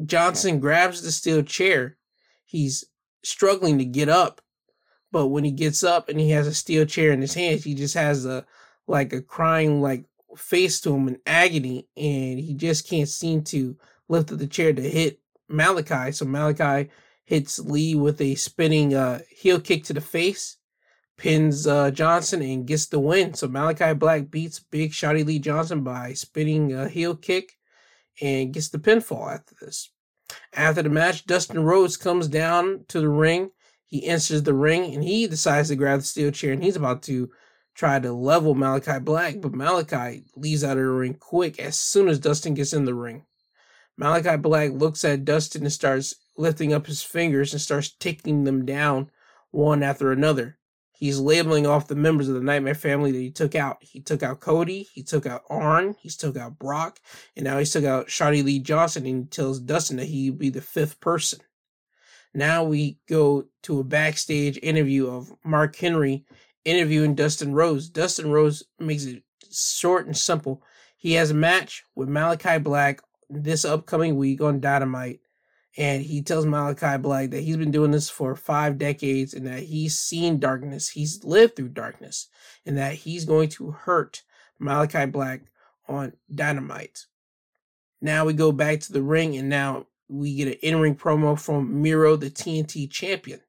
[0.04, 1.98] Johnson grabs the steel chair.
[2.46, 2.86] He's
[3.24, 4.42] struggling to get up.
[5.12, 7.74] But when he gets up and he has a steel chair in his hands, he
[7.74, 8.46] just has a
[8.88, 13.78] like a crying like face to him in agony, and he just can't seem to
[14.10, 15.20] lift up the chair to hit
[15.52, 16.14] Malakai.
[16.14, 16.90] So Malakai
[17.26, 20.58] hits Lee with a spinning uh, heel kick to the face
[21.18, 23.34] pins uh, Johnson and gets the win.
[23.34, 27.58] So Malakai Black beats Big Shotty Lee Johnson by spinning a heel kick
[28.22, 29.90] and gets the pinfall after this.
[30.54, 33.52] After the match, Dustin Rhodes comes down to the ring.
[33.86, 37.04] He enters the ring and he decides to grab the steel chair and he's about
[37.04, 37.30] to
[37.74, 42.10] try to level Malakai Black, but Malakai leaves out of the ring quick as soon
[42.10, 43.24] as Dustin gets in the ring.
[44.00, 48.66] Malakai Black looks at Dustin and starts lifting up his fingers and starts taking them
[48.66, 49.10] down
[49.52, 50.58] one after another.
[50.92, 53.78] He's labeling off the members of the Nightmare family that he took out.
[53.82, 57.00] He took out Cody, he took out Arn, he took out Brock,
[57.36, 60.50] and now he's took out Shotty Lee Johnson and he tells Dustin that he'd be
[60.50, 61.40] the fifth person.
[62.34, 66.26] Now we go to a backstage interview of Mark Henry
[66.66, 67.90] interviewing Dustin Rhodes.
[67.90, 70.64] Dustin Rhodes makes it short and simple.
[70.98, 75.20] He has a match with Malakai Black this upcoming week on Dynamite
[75.78, 79.64] and he tells Malakai Black that he's been doing this for five decades and that
[79.64, 82.28] he's seen darkness, he's lived through darkness,
[82.66, 84.24] and that he's going to hurt
[84.60, 85.42] Malakai Black
[85.88, 87.06] on Dynamite.
[88.02, 91.40] Now we go back to the ring, and now we get an in ring promo
[91.40, 93.42] from Miro, the TNT champion.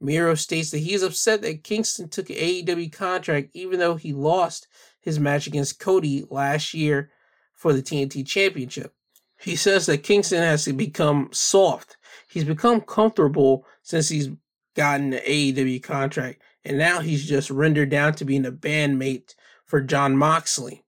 [0.00, 4.68] Miro states that he's upset that Kingston took an AEW contract even though he lost
[5.00, 7.10] his match against Cody last year
[7.54, 8.94] for the TNT championship.
[9.40, 11.96] He says that Kingston has to become soft.
[12.28, 14.30] He's become comfortable since he's
[14.74, 19.34] gotten the AEW contract, and now he's just rendered down to being a bandmate
[19.64, 20.84] for Jon Moxley.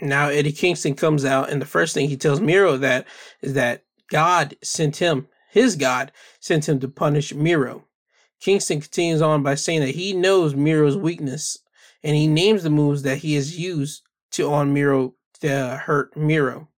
[0.00, 3.06] Now Eddie Kingston comes out, and the first thing he tells Miro that
[3.40, 7.84] is that God sent him, his God sent him to punish Miro.
[8.40, 11.58] Kingston continues on by saying that he knows Miro's weakness,
[12.02, 14.02] and he names the moves that he has used
[14.32, 16.68] to on Miro to hurt Miro.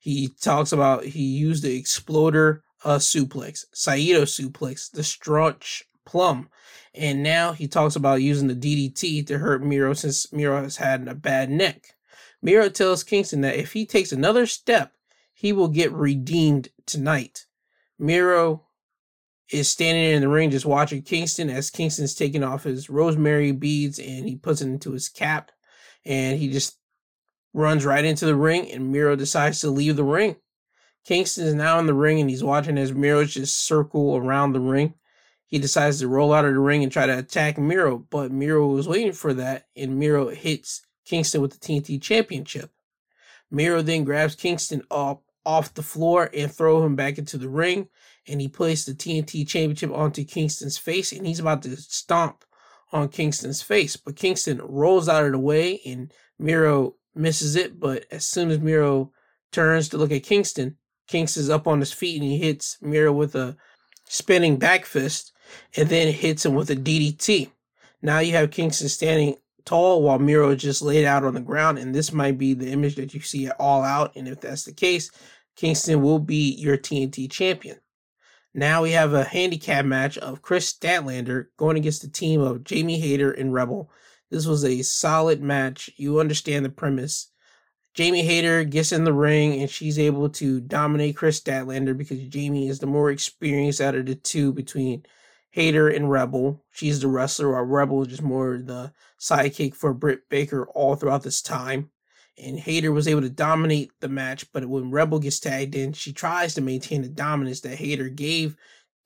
[0.00, 6.48] He talks about he used the exploder uh, suplex, Saito suplex, the Stretch Plum,
[6.94, 11.06] and now he talks about using the DDT to hurt Miro since Miro has had
[11.06, 11.94] a bad neck.
[12.40, 14.92] Miro tells Kingston that if he takes another step,
[15.34, 17.44] he will get redeemed tonight.
[17.98, 18.64] Miro
[19.50, 23.98] is standing in the ring just watching Kingston as Kingston's taking off his rosemary beads
[23.98, 25.50] and he puts it into his cap
[26.06, 26.78] and he just
[27.52, 30.36] runs right into the ring and Miro decides to leave the ring.
[31.04, 34.60] Kingston is now in the ring and he's watching as Miro just circle around the
[34.60, 34.94] ring.
[35.46, 38.68] He decides to roll out of the ring and try to attack Miro, but Miro
[38.68, 42.70] was waiting for that and Miro hits Kingston with the TNT Championship.
[43.50, 47.88] Miro then grabs Kingston up off the floor and throw him back into the ring
[48.28, 52.44] and he placed the TNT Championship onto Kingston's face and he's about to stomp
[52.92, 57.78] on Kingston's face, but Kingston rolls out of the way and Miro misses it.
[57.78, 59.12] But as soon as Miro
[59.52, 60.76] turns to look at Kingston,
[61.06, 63.56] Kingston's up on his feet and he hits Miro with a
[64.06, 65.32] spinning back fist
[65.76, 67.50] and then hits him with a DDT.
[68.02, 71.78] Now you have Kingston standing tall while Miro is just laid out on the ground,
[71.78, 74.16] and this might be the image that you see at All Out.
[74.16, 75.10] And if that's the case,
[75.56, 77.78] Kingston will be your TNT champion.
[78.54, 82.98] Now we have a handicap match of Kris Statlander going against the team of Jamie
[82.98, 83.90] Hayter and Rebel.
[84.30, 85.90] This was a solid match.
[85.96, 87.30] You understand the premise.
[87.94, 92.68] Jamie Hayter gets in the ring and she's able to dominate Kris Statlander because Jamie
[92.68, 95.04] is the more experienced out of the two between
[95.50, 96.64] Hayter and Rebel.
[96.70, 101.24] She's the wrestler, while Rebel is just more the sidekick for Britt Baker all throughout
[101.24, 101.90] this time
[102.42, 104.50] and Hayter was able to dominate the match.
[104.52, 108.56] But when Rebel gets tagged in, she tries to maintain the dominance that Hayter gave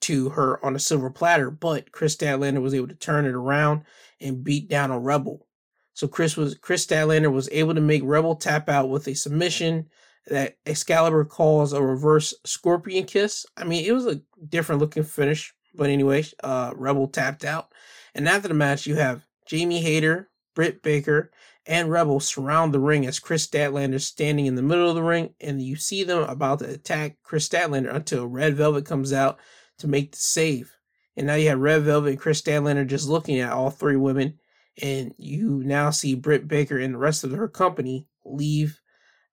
[0.01, 1.51] to her on a silver platter.
[1.51, 3.83] But Kris Statlander was able to turn it around
[4.21, 5.47] and beat down a Rebel.
[5.93, 9.87] So Kris was Kris Statlander was able to make Rebel tap out with a submission
[10.27, 13.45] that Excalibur calls a reverse scorpion kiss.
[13.55, 17.71] I mean, it was a different looking finish, but anyway, uh, Rebel tapped out.
[18.13, 21.31] And after the match, you have Jamie Hayter, Britt Baker,
[21.65, 25.33] and Rebel surround the ring as Kris Statlander standing in the middle of the ring,
[25.41, 29.39] and you see them about to attack Kris Statlander until Red Velvet comes out
[29.79, 30.74] to make the save.
[31.17, 33.95] And now you have Red Velvet and Chris Kris Statlander just looking at all three
[33.95, 34.39] women,
[34.81, 38.81] and you now see Britt Baker and the rest of her company leave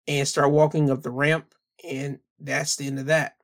[0.08, 1.54] and start walking up the ramp,
[1.88, 3.36] and that's the end of that.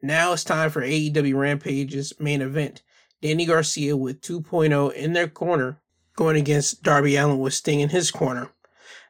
[0.00, 2.82] Now it's time for AEW Rampage's main event.
[3.20, 5.80] Danny Garcia with 2.0 in their corner
[6.14, 8.50] going against Darby Allin with Sting in his corner.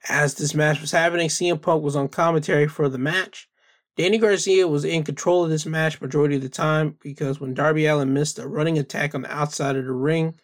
[0.09, 3.48] As this match was happening, CM Punk was on commentary for the match.
[3.99, 7.85] Danny Garcia was in control of this match majority of the time because when Darby
[7.87, 10.39] Allin missed a running attack on the outside of the ring,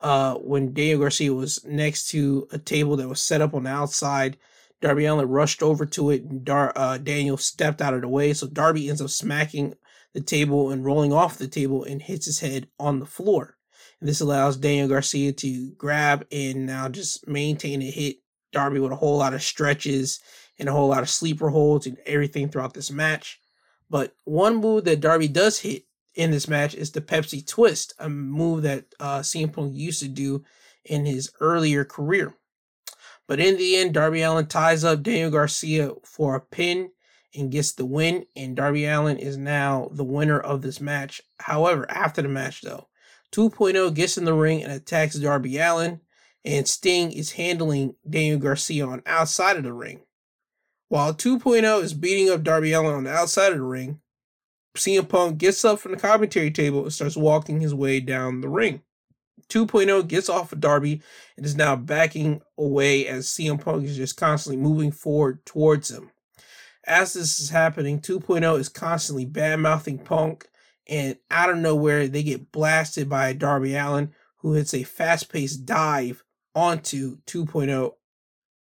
[0.00, 3.70] uh, when Daniel Garcia was next to a table that was set up on the
[3.70, 4.36] outside,
[4.80, 8.34] Darby Allin rushed over to it and Dar- uh, Daniel stepped out of the way.
[8.34, 9.74] So Darby ends up smacking
[10.12, 13.56] the table and rolling off the table and hits his head on the floor.
[14.00, 18.16] And this allows Daniel Garcia to grab and now just maintain a hit
[18.50, 20.18] Darby with a whole lot of stretches
[20.58, 23.40] and a whole lot of sleeper holds and everything throughout this match.
[23.88, 25.84] But one move that Darby does hit
[26.14, 30.08] in this match is the Pepsi Twist, a move that uh, CM Punk used to
[30.08, 30.44] do
[30.84, 32.34] in his earlier career.
[33.28, 36.90] But in the end, Darby Allin ties up Daniel Garcia for a pin
[37.34, 41.20] and gets the win, and Darby Allin is now the winner of this match.
[41.40, 42.88] However, after the match, though,
[43.32, 46.00] 2.0 gets in the ring and attacks Darby Allin.
[46.44, 50.05] and Sting is handling Daniel Garcia on outside of the ring.
[50.88, 54.00] While 2.0 is beating up Darby Allin on the outside of the ring,
[54.76, 58.48] CM Punk gets up from the commentary table and starts walking his way down the
[58.48, 58.82] ring.
[59.48, 61.02] 2.0 gets off of Darby
[61.36, 66.10] and is now backing away as CM Punk is just constantly moving forward towards him.
[66.84, 70.48] As this is happening, 2.0 is constantly bad mouthing Punk
[70.88, 76.22] and out of nowhere they get blasted by Darby Allin, who hits a fast-paced dive
[76.54, 77.92] onto 2.0,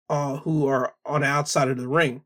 [0.09, 2.23] uh, who are on the outside of the ring.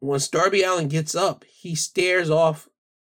[0.00, 2.68] Once Darby Allin gets up, he stares off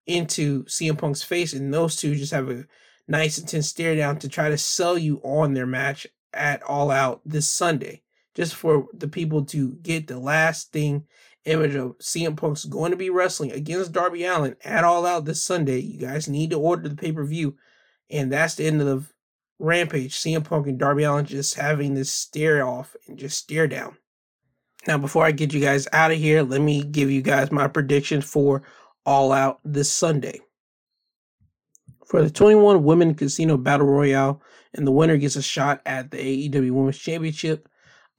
[0.07, 2.65] into CM Punk's face, and those two just have a
[3.09, 7.21] nice intense stare down to try to sell you on their match at All Out
[7.25, 8.03] this Sunday,
[8.35, 11.07] just for the people to get the last thing
[11.47, 15.43] image of CM Punk's going to be wrestling against Darby Allin at All Out this
[15.43, 15.79] Sunday.
[15.79, 17.57] You guys need to order the pay per view.
[18.11, 19.07] And that's the end of the
[19.59, 20.15] Rampage.
[20.15, 23.97] CM Punk and Darby Allin just having this stare off and just stare down.
[24.87, 27.67] Now, before I get you guys out of here, let me give you guys my
[27.67, 28.63] prediction for
[29.05, 30.41] All Out this Sunday.
[32.07, 34.41] For the 21 Women Casino Battle Royale,
[34.75, 36.19] and the winner gets a shot at the
[36.49, 37.69] AEW Women's Championship.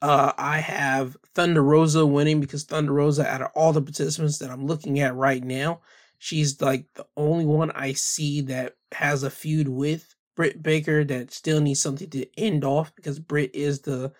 [0.02, 4.50] Uh, I have Thunder Rosa winning because Thunder Rosa, out of all the participants that
[4.50, 5.80] I'm looking at right now,
[6.18, 11.32] she's like the only one I see that has a feud with Britt Baker that
[11.32, 14.12] still needs something to end off because Britt is the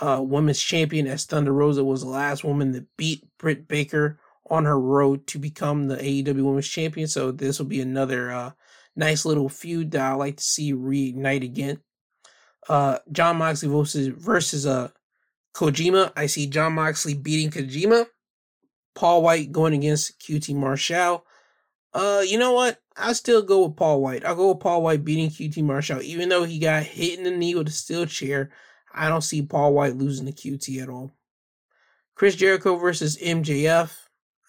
[0.00, 4.18] uh, women's champion, as Thunder Rosa was the last woman that beat Britt Baker
[4.50, 7.06] on her road to become the AEW Women's Champion.
[7.06, 8.50] So this will be another uh,
[8.96, 11.78] nice little feud that I like to see reignite again.
[12.68, 14.88] Uh, Jon Moxley versus versus uh
[15.54, 16.12] Kojima.
[16.16, 18.06] I see Jon Moxley beating Kojima.
[18.96, 21.24] Paul White going against QT Marshall.
[21.94, 22.81] Uh, you know what?
[22.96, 24.24] I'll still go with Paul White.
[24.24, 27.30] I'll go with Paul White beating QT Marshall, even though he got hit in the
[27.30, 28.50] knee with a steel chair.
[28.94, 31.14] I don't see Paul White losing to QT at all.
[32.14, 33.92] Chris Jericho versus MJF.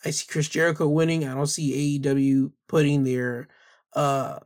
[0.06, 1.26] I see Chris Jericho winning.
[1.26, 3.48] I don't see AEW putting their
[3.96, 4.40] uh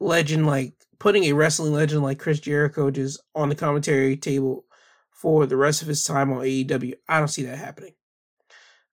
[0.00, 4.64] legend like putting a wrestling legend like Chris Jericho just on the commentary table
[5.10, 6.94] for the rest of his time on AEW.
[7.08, 7.94] I don't see that happening.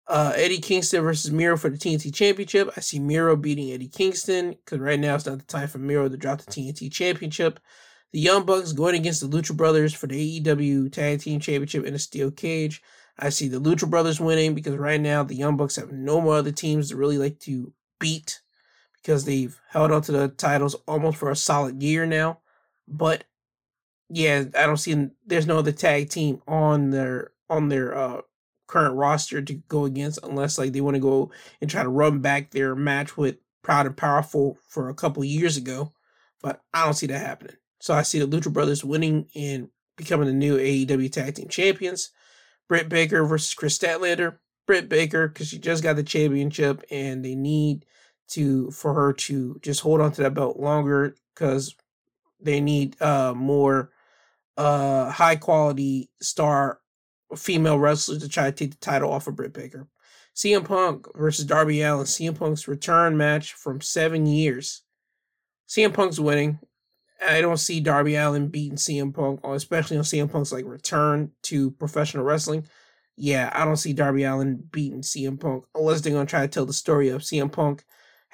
[0.07, 2.69] Uh, Eddie Kingston versus Miro for the TNT Championship.
[2.77, 6.07] I see Miro beating Eddie Kingston because right now it's not the time for Miro
[6.07, 7.60] to drop the TNT Championship.
[8.11, 11.95] The Young Bucks going against the Lucha Brothers for the AEW Tag Team Championship in
[11.95, 12.84] a steel cage.
[13.18, 16.36] I see the Lucha Brothers winning because right now the Young Bucks have no more
[16.36, 18.41] other teams to really like to beat
[19.02, 22.40] because they've held on to the titles almost for a solid year now.
[22.88, 23.23] But
[24.10, 28.22] yeah, I don't see there's no other tag team on their on their uh
[28.68, 31.32] current roster to go against unless like they want to go
[31.62, 35.58] and try to run back their match with Proud and Powerful for a couple years
[35.58, 35.94] ago.
[36.42, 37.56] But I don't see that happening.
[37.80, 42.12] So I see the Lucha Brothers winning and becoming the new AEW Tag Team Champions.
[42.68, 44.38] Britt Baker versus Kris Statlander.
[44.66, 47.86] Britt Baker because she just got the championship and they need
[48.30, 51.76] to for her to just hold on to that belt longer because
[52.40, 53.92] they need uh more
[54.58, 56.80] uh high quality star
[57.35, 59.88] female wrestlers to try to take the title off of Britt Baker.
[60.35, 62.06] CM Punk versus Darby Allin.
[62.06, 64.84] CM Punk's return match from seven years.
[65.68, 66.60] CM Punk's winning.
[67.26, 71.31] I don't see Darby Allin beating CM Punk, uh, especially on CM Punk's like return
[71.43, 72.65] to professional wrestling.
[73.15, 76.65] Yeah, I don't see Darby Allin beating CM Punk unless they're gonna try to tell
[76.65, 77.85] the story of CM Punk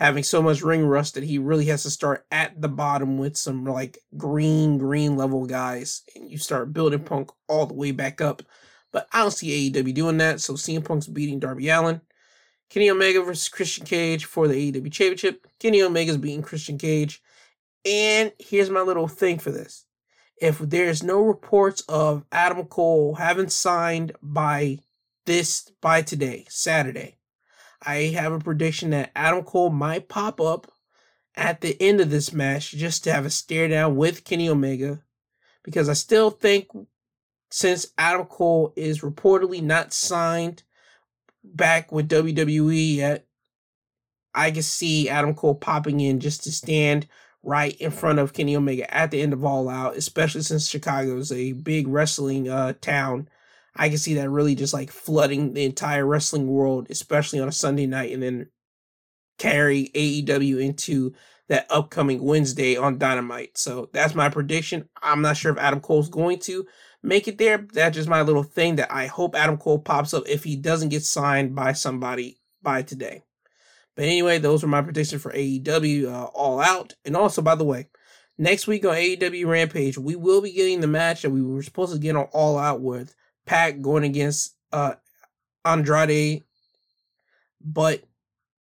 [0.01, 3.37] having so much ring rust that he really has to start at the bottom with
[3.37, 8.19] some like green, green level guys, and you start building Punk all the way back
[8.19, 8.41] up.
[8.91, 12.01] But I don't see AEW doing that, so CM Punk's beating Darby Allin.
[12.69, 15.45] Kenny Omega versus Christian Cage for the AEW Championship.
[15.59, 17.21] Kenny Omega's beating Christian Cage.
[17.85, 19.85] And here's my little thing for this.
[20.37, 24.79] If there's no reports of Adam Cole having signed by
[25.25, 27.17] this by today, Saturday,
[27.85, 30.71] I have a prediction that Adam Cole might pop up
[31.35, 35.03] at the end of this match just to have a stare down with Kenny Omega.
[35.63, 36.67] Because I still think
[37.51, 40.63] since Adam Cole is reportedly not signed
[41.43, 43.25] back with WWE yet,
[44.33, 47.07] I can see Adam Cole popping in just to stand
[47.43, 51.17] right in front of Kenny Omega at the end of All Out, especially since Chicago
[51.17, 53.27] is a big wrestling uh, town.
[53.75, 57.53] I can see that really just like flooding the entire wrestling world, especially on a
[57.53, 58.47] Sunday night, and then
[59.37, 61.13] carry AEW into
[61.49, 63.57] that upcoming Wednesday on Dynamite.
[63.57, 64.87] So that's my prediction.
[65.01, 66.65] I'm not sure if Adam Cole's going to
[67.03, 67.65] make it there.
[67.73, 70.89] That's just my little thing that I hope Adam Cole pops up if he doesn't
[70.89, 73.23] get signed by somebody by today.
[73.95, 76.93] But anyway, those were my predictions for AEW uh, All Out.
[77.03, 77.89] And also, by the way,
[78.37, 81.93] next week on AEW Rampage, we will be getting the match that we were supposed
[81.93, 83.15] to get on All Out with
[83.45, 84.93] PAC going against uh,
[85.65, 86.43] Andrade,
[87.59, 88.03] but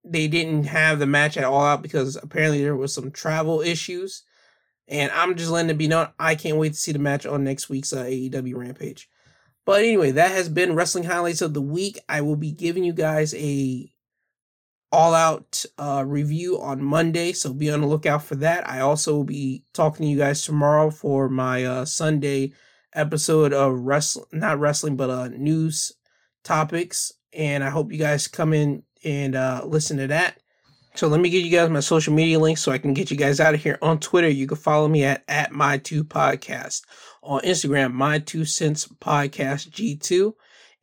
[0.04, 4.24] they didn't have the match at All Out because apparently there was some travel issues.
[4.88, 7.44] And I'm just letting it be known, I can't wait to see the match on
[7.44, 9.10] next week's uh, AEW Rampage.
[9.66, 12.00] But anyway, that has been Wrestling Highlights of the Week.
[12.08, 13.92] I will be giving you guys a
[14.92, 18.70] all out uh, review on Monday, so be on the lookout for that.
[18.70, 22.54] I also will be talking to you guys tomorrow for my uh, Sunday
[22.94, 25.92] episode of wrestling, not wrestling, but uh, news
[26.44, 27.12] topics.
[27.34, 30.40] And I hope you guys come in and uh, listen to that.
[30.96, 33.18] So let me give you guys my social media links so I can get you
[33.18, 33.78] guys out of here.
[33.82, 36.84] On Twitter, you can follow me at, at my two podcast.
[37.22, 40.32] On Instagram, my two cents podcast G2.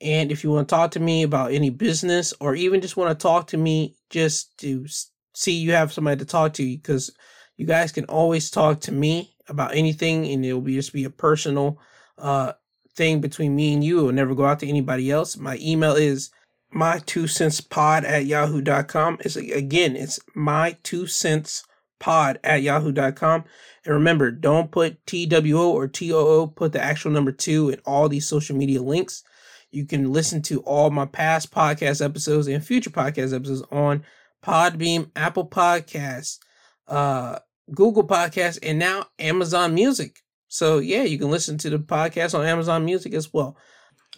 [0.02, 3.18] And if you want to talk to me about any business or even just want
[3.18, 4.84] to talk to me just to
[5.32, 7.10] see you have somebody to talk to, because
[7.56, 11.10] you guys can always talk to me about anything and it'll be just be a
[11.10, 11.78] personal
[12.18, 12.52] uh
[12.96, 14.00] thing between me and you.
[14.00, 15.38] It will never go out to anybody else.
[15.38, 16.30] My email is
[16.72, 19.18] my two cents pod at yahoo.com.
[19.20, 21.64] is again, it's my two cents
[22.00, 23.44] pod at yahoo.com.
[23.84, 28.26] And remember, don't put TWO or TOO, put the actual number two in all these
[28.28, 29.22] social media links.
[29.70, 34.04] You can listen to all my past podcast episodes and future podcast episodes on
[34.44, 36.38] Podbean Apple Podcasts,
[36.88, 37.38] uh,
[37.74, 40.18] Google Podcasts, and now Amazon Music.
[40.48, 43.56] So yeah, you can listen to the podcast on Amazon Music as well.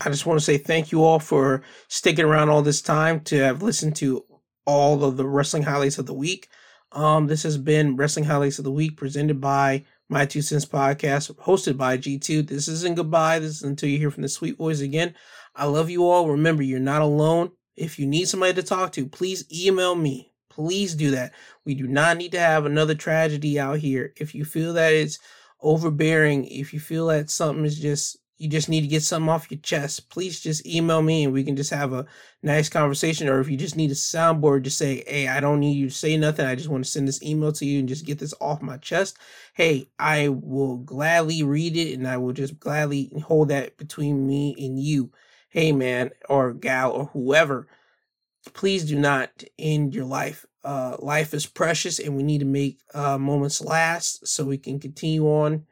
[0.00, 3.36] I just want to say thank you all for sticking around all this time to
[3.38, 4.24] have listened to
[4.66, 6.48] all of the wrestling highlights of the week.
[6.92, 11.34] Um, this has been Wrestling Highlights of the Week presented by My Two Cents Podcast,
[11.36, 12.46] hosted by G2.
[12.46, 13.40] This isn't goodbye.
[13.40, 15.14] This is until you hear from the sweet boys again.
[15.56, 16.28] I love you all.
[16.28, 17.50] Remember, you're not alone.
[17.76, 20.32] If you need somebody to talk to, please email me.
[20.50, 21.32] Please do that.
[21.64, 24.12] We do not need to have another tragedy out here.
[24.16, 25.18] If you feel that it's
[25.60, 29.50] overbearing, if you feel that something is just you just need to get something off
[29.50, 32.04] your chest, please just email me and we can just have a
[32.42, 33.26] nice conversation.
[33.26, 35.94] Or if you just need a soundboard, just say, Hey, I don't need you to
[35.94, 36.44] say nothing.
[36.44, 38.76] I just want to send this email to you and just get this off my
[38.76, 39.16] chest.
[39.54, 44.54] Hey, I will gladly read it and I will just gladly hold that between me
[44.58, 45.10] and you.
[45.48, 47.66] Hey, man, or gal, or whoever,
[48.52, 50.44] please do not end your life.
[50.62, 54.78] Uh, life is precious and we need to make uh, moments last so we can
[54.78, 55.64] continue on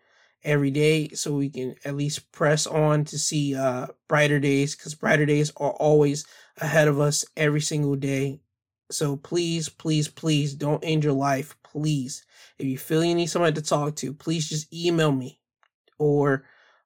[0.44, 4.94] every day so we can at least press on to see uh, brighter days because
[4.94, 6.26] brighter days are always
[6.58, 8.40] ahead of us every single day.
[8.90, 11.56] So please, please, please don't end your life.
[11.62, 12.24] Please.
[12.58, 15.40] If you feel you need somebody to talk to, please just email me
[15.98, 16.44] or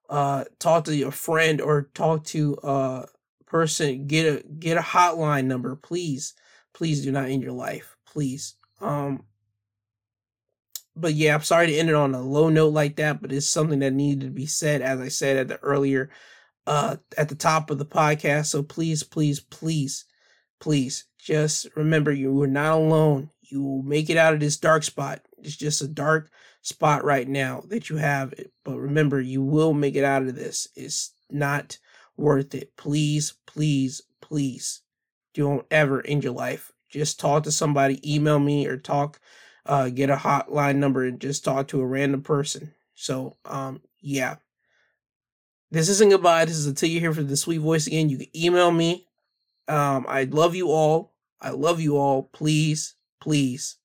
[0.09, 3.07] uh, talk to your friend or talk to a
[3.47, 4.07] person.
[4.07, 6.35] Get a get a hotline number, please.
[6.73, 7.97] Please do not end your life.
[8.07, 8.55] Please.
[8.81, 9.25] Um
[10.97, 13.49] but yeah, I'm sorry to end it on a low note like that, but it's
[13.49, 16.11] something that needed to be said, as I said at the earlier,
[16.67, 18.47] uh, at the top of the podcast.
[18.47, 20.07] So please, please, please,
[20.59, 23.31] please, just remember you are not alone.
[23.43, 25.21] You will make it out of this dark spot.
[25.39, 26.31] It's just a dark
[26.63, 30.67] spot right now that you have, but remember, you will make it out of this.
[30.75, 31.79] It's not
[32.17, 32.75] worth it.
[32.77, 34.83] Please, please, please,
[35.35, 36.73] don't ever end your life.
[36.89, 39.21] Just talk to somebody, email me, or talk
[39.67, 42.73] uh, get a hotline number and just talk to a random person.
[42.95, 44.37] So, um, yeah.
[45.71, 46.45] This isn't goodbye.
[46.45, 48.09] This is until you hear from the sweet voice again.
[48.09, 49.07] You can email me.
[49.69, 51.13] Um, I love you all.
[51.41, 52.23] I love you all.
[52.23, 53.77] Please, please,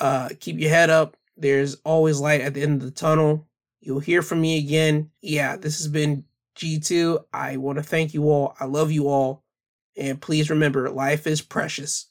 [0.00, 1.16] uh, keep your head up.
[1.36, 3.48] There's always light at the end of the tunnel.
[3.80, 5.10] You'll hear from me again.
[5.20, 6.24] Yeah, this has been
[6.56, 7.24] G2.
[7.32, 8.54] I want to thank you all.
[8.60, 9.42] I love you all.
[9.96, 12.06] And please remember, life is precious.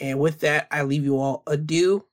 [0.00, 2.04] And with that, I leave you all adieu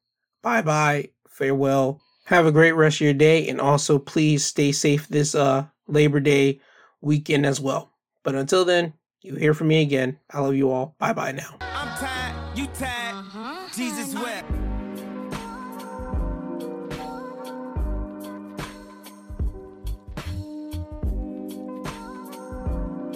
[0.42, 2.02] bye bye, farewell.
[2.26, 6.20] Have a great rest of your day, and also please stay safe this uh Labor
[6.20, 6.60] Day
[7.02, 7.92] weekend as well.
[8.24, 10.20] But until then, you hear from me again.
[10.32, 10.96] I love you all.
[11.00, 11.58] Bye bye now.